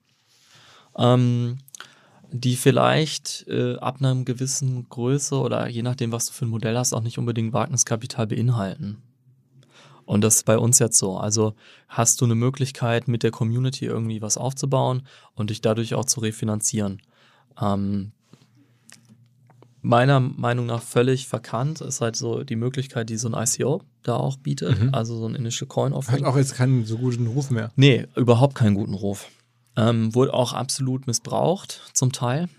[0.97, 1.59] ähm,
[2.33, 6.77] die vielleicht äh, ab einer gewissen Größe oder je nachdem, was du für ein Modell
[6.77, 8.97] hast, auch nicht unbedingt Wagniskapital beinhalten.
[10.05, 11.17] Und das ist bei uns jetzt so.
[11.17, 11.53] Also
[11.87, 15.03] hast du eine Möglichkeit, mit der Community irgendwie was aufzubauen
[15.35, 17.01] und dich dadurch auch zu refinanzieren.
[17.61, 18.11] Ähm,
[19.81, 24.15] meiner Meinung nach völlig verkannt ist halt so die Möglichkeit, die so ein ICO da
[24.15, 24.93] auch bietet, Mhm.
[24.93, 26.25] also so ein Initial Coin Hat Offering.
[26.25, 27.71] auch jetzt keinen so guten Ruf mehr.
[27.75, 29.27] Nee, überhaupt keinen guten Ruf.
[29.77, 32.49] Ähm, wurde auch absolut missbraucht, zum Teil.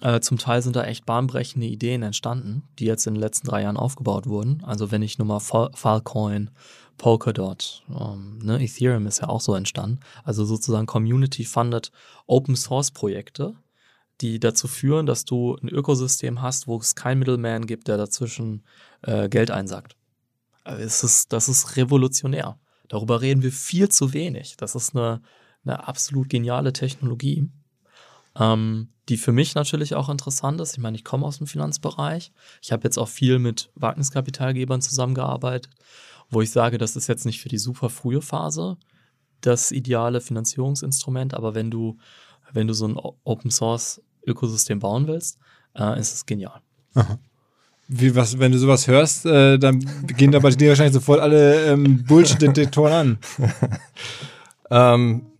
[0.00, 3.62] Äh, zum Teil sind da echt bahnbrechende Ideen entstanden, die jetzt in den letzten drei
[3.62, 4.62] Jahren aufgebaut wurden.
[4.64, 6.50] Also wenn ich nur mal Filecoin,
[6.98, 10.00] Polkadot, ähm, ne, Ethereum ist ja auch so entstanden.
[10.24, 11.92] Also sozusagen Community-funded
[12.26, 13.54] Open-Source-Projekte,
[14.20, 18.64] die dazu führen, dass du ein Ökosystem hast, wo es kein Middleman gibt, der dazwischen
[19.02, 19.96] äh, Geld einsackt.
[20.64, 22.58] Also es ist, das ist revolutionär.
[22.88, 24.56] Darüber reden wir viel zu wenig.
[24.56, 25.22] Das ist eine,
[25.64, 27.48] eine absolut geniale Technologie,
[28.38, 30.72] ähm, die für mich natürlich auch interessant ist.
[30.72, 32.32] Ich meine, ich komme aus dem Finanzbereich.
[32.60, 35.72] Ich habe jetzt auch viel mit Wagniskapitalgebern zusammengearbeitet,
[36.30, 38.76] wo ich sage, das ist jetzt nicht für die super frühe Phase
[39.40, 41.98] das ideale Finanzierungsinstrument, aber wenn du,
[42.52, 45.38] wenn du so ein Open Source Ökosystem bauen willst,
[45.74, 46.60] äh, ist es genial.
[47.88, 51.66] Wie, was, wenn du sowas hörst, äh, dann gehen da bei dir wahrscheinlich sofort alle
[51.66, 53.18] ähm, Bullshit-Detektoren an.
[54.74, 55.31] Ähm,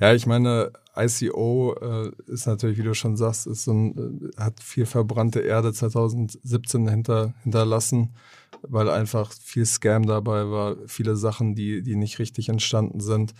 [0.00, 4.40] ja, ich meine, ICO äh, ist natürlich, wie du schon sagst, ist so ein, äh,
[4.40, 8.14] hat viel verbrannte Erde 2017 hinter, hinterlassen,
[8.62, 13.34] weil einfach viel Scam dabei war, viele Sachen, die, die nicht richtig entstanden sind.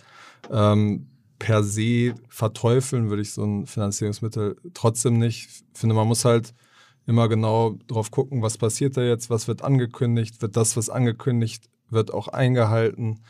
[0.51, 1.07] Ähm,
[1.39, 5.49] per se verteufeln würde ich so ein Finanzierungsmittel trotzdem nicht.
[5.73, 6.53] Ich finde, man muss halt
[7.05, 11.69] immer genau drauf gucken, was passiert da jetzt, was wird angekündigt, wird das, was angekündigt
[11.89, 13.21] wird, auch eingehalten.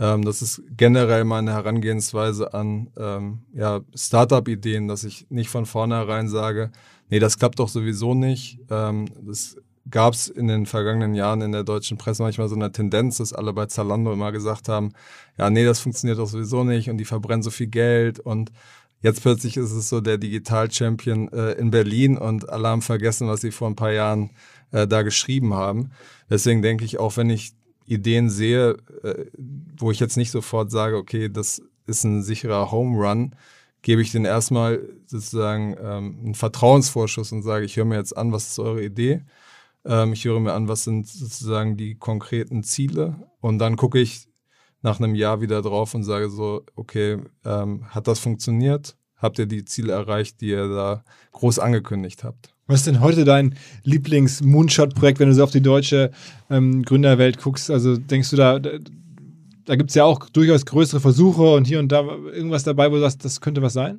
[0.00, 6.28] Ähm, das ist generell meine Herangehensweise an ähm, ja, Startup-Ideen, dass ich nicht von vornherein
[6.28, 6.70] sage,
[7.10, 8.58] nee, das klappt doch sowieso nicht.
[8.70, 9.58] Ähm, das
[9.90, 13.34] gab es in den vergangenen Jahren in der deutschen Presse manchmal so eine Tendenz, dass
[13.34, 14.92] alle bei Zalando immer gesagt haben,
[15.36, 18.52] ja, nee, das funktioniert doch sowieso nicht und die verbrennen so viel Geld und
[19.02, 23.42] jetzt plötzlich ist es so der Digital-Champion äh, in Berlin und alle haben vergessen, was
[23.42, 24.30] sie vor ein paar Jahren
[24.70, 25.90] äh, da geschrieben haben.
[26.30, 27.52] Deswegen denke ich, auch wenn ich
[27.90, 29.26] Ideen sehe, äh,
[29.76, 33.34] wo ich jetzt nicht sofort sage, okay, das ist ein sicherer Home Run,
[33.82, 38.32] gebe ich den erstmal sozusagen ähm, einen Vertrauensvorschuss und sage, ich höre mir jetzt an,
[38.32, 39.22] was ist eure Idee?
[39.84, 43.16] Ähm, ich höre mir an, was sind sozusagen die konkreten Ziele?
[43.40, 44.28] Und dann gucke ich
[44.82, 48.96] nach einem Jahr wieder drauf und sage so, okay, ähm, hat das funktioniert?
[49.16, 52.54] Habt ihr die Ziele erreicht, die ihr da groß angekündigt habt?
[52.70, 56.12] Was ist denn heute dein Lieblings-Moonshot-Projekt, wenn du so auf die deutsche
[56.50, 57.68] ähm, Gründerwelt guckst?
[57.68, 58.70] Also denkst du da, da,
[59.64, 62.02] da gibt es ja auch durchaus größere Versuche und hier und da
[62.32, 63.98] irgendwas dabei, wo du sagst, das könnte was sein?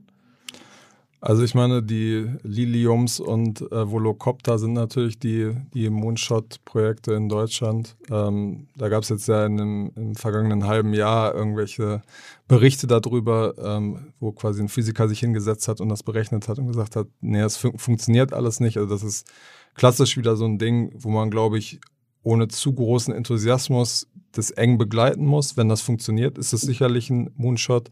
[1.24, 7.96] Also ich meine, die Liliums und äh, Volocopter sind natürlich die, die Moonshot-Projekte in Deutschland.
[8.10, 12.02] Ähm, da gab es jetzt ja in dem, im vergangenen halben Jahr irgendwelche
[12.48, 16.66] Berichte darüber, ähm, wo quasi ein Physiker sich hingesetzt hat und das berechnet hat und
[16.66, 18.78] gesagt hat, nee, es fun funktioniert alles nicht.
[18.78, 19.32] Also das ist
[19.76, 21.80] klassisch wieder so ein Ding, wo man, glaube ich,
[22.24, 25.56] ohne zu großen Enthusiasmus das eng begleiten muss.
[25.56, 27.92] Wenn das funktioniert, ist es sicherlich ein Moonshot.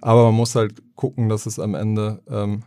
[0.00, 2.62] Aber man muss halt gucken, dass es am Ende ähm,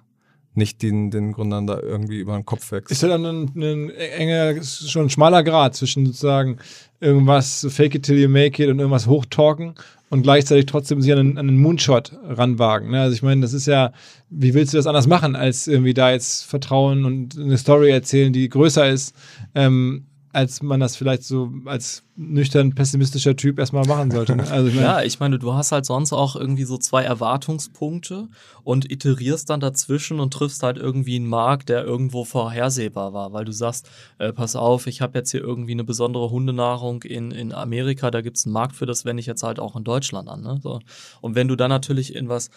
[0.53, 2.91] nicht den, den Gründern da irgendwie über den Kopf wächst.
[2.91, 6.57] Ist ja dann ein, ein enger, schon ein schmaler Grad zwischen sozusagen
[6.99, 9.75] irgendwas fake it till you make it und irgendwas hochtalken
[10.09, 12.91] und gleichzeitig trotzdem sich an einen, einen Moonshot ranwagen.
[12.91, 13.01] Ne?
[13.01, 13.93] Also ich meine, das ist ja,
[14.29, 18.33] wie willst du das anders machen, als irgendwie da jetzt Vertrauen und eine Story erzählen,
[18.33, 19.15] die größer ist,
[19.55, 24.35] ähm, als man das vielleicht so als nüchtern pessimistischer Typ erstmal machen sollte.
[24.35, 24.49] Ne?
[24.49, 28.27] Also ich meine, ja, ich meine, du hast halt sonst auch irgendwie so zwei Erwartungspunkte
[28.63, 33.45] und iterierst dann dazwischen und triffst halt irgendwie einen Markt, der irgendwo vorhersehbar war, weil
[33.45, 33.89] du sagst,
[34.19, 38.21] äh, pass auf, ich habe jetzt hier irgendwie eine besondere Hundenahrung in, in Amerika, da
[38.21, 40.41] gibt es einen Markt für das, wende ich jetzt halt auch in Deutschland an.
[40.41, 40.59] Ne?
[40.61, 40.79] So.
[41.21, 42.51] Und wenn du dann natürlich in was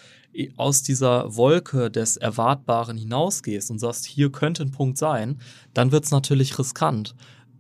[0.57, 5.39] aus dieser Wolke des Erwartbaren hinausgehst und sagst, hier könnte ein Punkt sein,
[5.75, 7.15] dann wird es natürlich riskant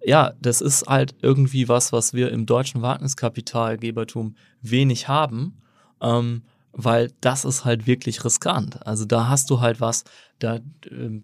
[0.04, 5.62] ja, das ist halt irgendwie was, was wir im deutschen Wagniskapitalgebertum wenig haben,
[6.00, 8.84] ähm, weil das ist halt wirklich riskant.
[8.86, 10.04] Also da hast du halt was,
[10.38, 10.60] da, äh,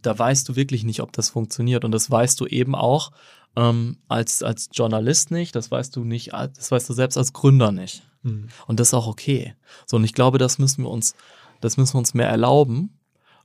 [0.00, 1.84] da weißt du wirklich nicht, ob das funktioniert.
[1.84, 3.10] Und das weißt du eben auch
[3.56, 7.72] ähm, als, als Journalist nicht, das weißt du nicht, das weißt du selbst als Gründer
[7.72, 8.02] nicht.
[8.22, 8.48] Mhm.
[8.66, 9.54] Und das ist auch okay.
[9.86, 11.14] So, und ich glaube, das müssen wir uns,
[11.60, 12.96] das müssen wir uns mehr erlauben.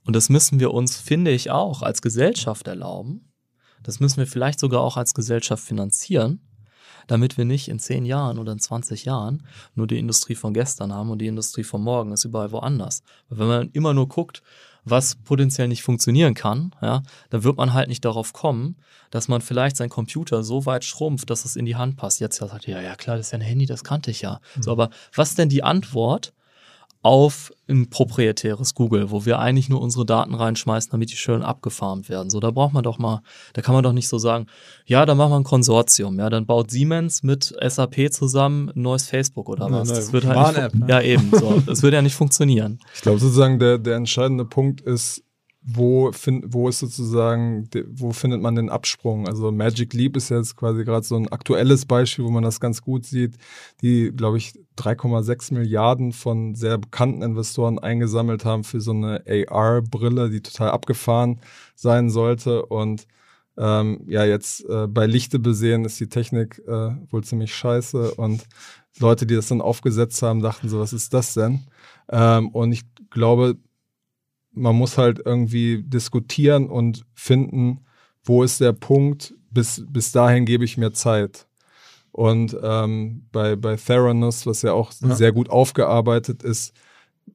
[0.04, 3.26] Und das müssen wir uns, finde ich, auch als Gesellschaft erlauben
[3.86, 6.40] das müssen wir vielleicht sogar auch als Gesellschaft finanzieren,
[7.06, 9.46] damit wir nicht in zehn Jahren oder in 20 Jahren
[9.76, 13.04] nur die Industrie von gestern haben und die Industrie von morgen ist überall woanders.
[13.28, 14.42] Wenn man immer nur guckt,
[14.84, 18.76] was potenziell nicht funktionieren kann, ja, dann wird man halt nicht darauf kommen,
[19.10, 22.18] dass man vielleicht sein Computer so weit schrumpft, dass es in die Hand passt.
[22.18, 24.40] Jetzt sagt ja, ja klar, das ist ja ein Handy, das kannte ich ja.
[24.56, 24.62] Mhm.
[24.62, 26.32] So, aber was denn die Antwort,
[27.06, 32.08] auf ein proprietäres Google, wo wir eigentlich nur unsere Daten reinschmeißen, damit die schön abgefarmt
[32.08, 32.30] werden.
[32.30, 33.22] So, da braucht man doch mal,
[33.52, 34.46] da kann man doch nicht so sagen,
[34.86, 39.06] ja, dann machen wir ein Konsortium, ja, dann baut Siemens mit SAP zusammen ein neues
[39.06, 39.88] Facebook oder was.
[39.88, 40.86] das wird halt nicht, ne?
[40.88, 41.62] Ja, eben, so.
[41.64, 42.80] Das würde ja nicht funktionieren.
[42.92, 45.22] Ich glaube sozusagen, der, der entscheidende Punkt ist,
[45.68, 49.26] wo, find, wo ist sozusagen, wo findet man den Absprung?
[49.26, 52.82] Also Magic Leap ist jetzt quasi gerade so ein aktuelles Beispiel, wo man das ganz
[52.82, 53.36] gut sieht,
[53.82, 60.30] die, glaube ich, 3,6 Milliarden von sehr bekannten Investoren eingesammelt haben für so eine AR-Brille,
[60.30, 61.40] die total abgefahren
[61.74, 62.64] sein sollte.
[62.66, 63.08] Und
[63.58, 68.14] ähm, ja, jetzt äh, bei Lichte besehen ist die Technik äh, wohl ziemlich scheiße.
[68.14, 68.46] Und
[69.00, 71.66] Leute, die das dann aufgesetzt haben, dachten so, was ist das denn?
[72.08, 73.56] Ähm, und ich glaube,
[74.56, 77.84] man muss halt irgendwie diskutieren und finden,
[78.24, 81.46] wo ist der Punkt, bis, bis dahin gebe ich mir Zeit.
[82.10, 85.14] Und ähm, bei, bei Theranos, was ja auch ja.
[85.14, 86.72] sehr gut aufgearbeitet ist,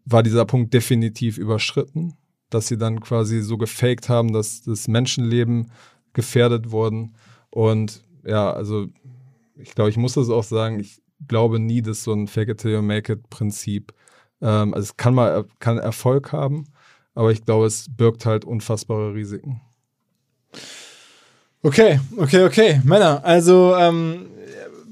[0.05, 2.15] war dieser Punkt definitiv überschritten,
[2.49, 5.71] dass sie dann quasi so gefaked haben, dass das Menschenleben
[6.13, 7.13] gefährdet wurden.
[7.51, 8.87] Und ja, also
[9.55, 12.59] ich glaube, ich muss das auch sagen, ich glaube nie, dass so ein Fake it
[12.59, 13.93] till you make it Prinzip,
[14.41, 16.65] ähm, also es kann mal kann Erfolg haben,
[17.15, 19.61] aber ich glaube, es birgt halt unfassbare Risiken.
[21.63, 22.81] Okay, okay, okay.
[22.83, 24.27] Männer, also ähm,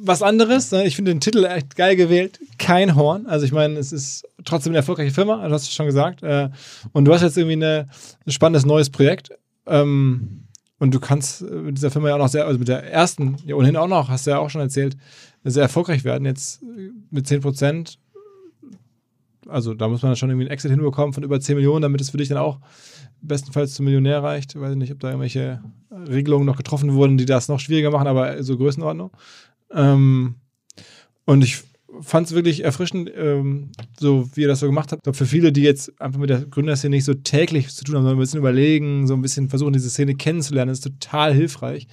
[0.01, 0.71] was anderes.
[0.71, 0.85] Ne?
[0.85, 2.39] Ich finde den Titel echt geil gewählt.
[2.57, 3.25] Kein Horn.
[3.25, 6.23] Also ich meine, es ist trotzdem eine erfolgreiche Firma, du hast es schon gesagt.
[6.23, 6.49] Äh,
[6.93, 7.87] und du hast jetzt irgendwie eine,
[8.25, 9.31] ein spannendes neues Projekt.
[9.65, 10.45] Ähm,
[10.79, 13.55] und du kannst mit dieser Firma ja auch noch sehr, also mit der ersten, ja
[13.55, 14.95] ohnehin auch noch, hast du ja auch schon erzählt,
[15.43, 16.25] sehr erfolgreich werden.
[16.25, 16.61] Jetzt
[17.11, 17.99] mit 10 Prozent
[19.49, 22.09] also da muss man schon irgendwie einen Exit hinbekommen von über 10 Millionen, damit es
[22.09, 22.59] für dich dann auch
[23.21, 24.55] bestenfalls zum Millionär reicht.
[24.55, 25.61] Ich weiß nicht, ob da irgendwelche
[25.91, 29.11] Regelungen noch getroffen wurden, die das noch schwieriger machen, aber so Größenordnung.
[29.73, 30.35] Ähm,
[31.25, 31.63] und ich
[32.01, 35.01] fand es wirklich erfrischend, ähm, so wie ihr das so gemacht habt.
[35.01, 37.95] Ich glaube, für viele, die jetzt einfach mit der Gründerszene nicht so täglich zu tun
[37.95, 41.87] haben, sondern ein bisschen überlegen, so ein bisschen versuchen, diese Szene kennenzulernen, ist total hilfreich,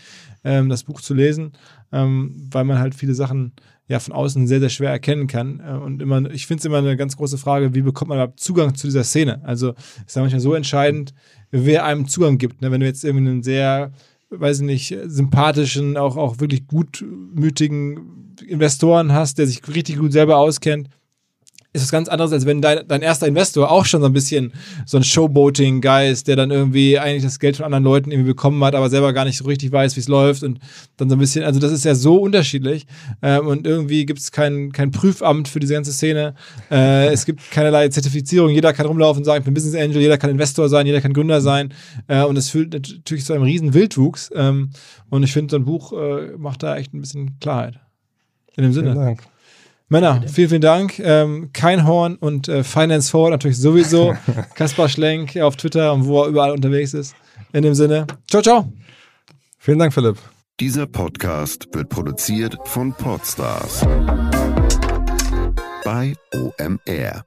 [0.45, 1.53] ähm, das Buch zu lesen,
[1.93, 3.53] ähm, weil man halt viele Sachen
[3.89, 5.61] ja von außen sehr, sehr schwer erkennen kann.
[5.61, 8.41] Äh, und immer, ich finde es immer eine ganz große Frage, wie bekommt man überhaupt
[8.41, 9.41] Zugang zu dieser Szene?
[9.45, 9.75] Also
[10.07, 11.15] ist ja manchmal so entscheidend,
[11.51, 12.63] wer einem Zugang gibt.
[12.63, 12.71] Ne?
[12.71, 13.93] Wenn du jetzt irgendwie einen sehr,
[14.31, 20.39] weiß ich nicht, sympathischen, auch, auch wirklich gutmütigen Investoren hast, der sich richtig gut selber
[20.39, 20.89] auskennt,
[21.77, 24.53] ist was ganz anderes, als wenn dein, dein erster Investor auch schon so ein bisschen
[24.85, 28.63] so ein Showboating-Guy ist, der dann irgendwie eigentlich das Geld von anderen Leuten irgendwie bekommen
[28.65, 30.59] hat, aber selber gar nicht so richtig weiß, wie es läuft und
[30.97, 32.87] dann so ein bisschen, also das ist ja so unterschiedlich
[33.23, 36.35] ähm, und irgendwie gibt es kein, kein Prüfamt für diese ganze Szene.
[36.71, 40.19] Äh, es gibt keinerlei Zertifizierung, jeder kann rumlaufen und sagen, ich bin Business Angel, jeder
[40.19, 41.73] kann Investor sein, jeder kann Gründer sein
[42.09, 44.71] äh, und es fühlt natürlich zu einem riesen Wildwuchs ähm,
[45.11, 47.79] und ich finde, so ein Buch äh, macht da echt ein bisschen Klarheit.
[48.57, 48.93] In dem Sinne.
[48.93, 49.36] Vielen Dank.
[49.89, 50.99] Männer, vielen, vielen Dank.
[50.99, 54.17] Ähm, kein Horn und äh, Finance Forward natürlich sowieso.
[54.55, 57.15] Kaspar Schlenk auf Twitter und wo er überall unterwegs ist.
[57.53, 58.73] In dem Sinne, ciao, ciao.
[59.59, 60.19] Vielen Dank, Philipp.
[60.59, 63.87] Dieser Podcast wird produziert von Podstars
[65.85, 67.25] bei OMR.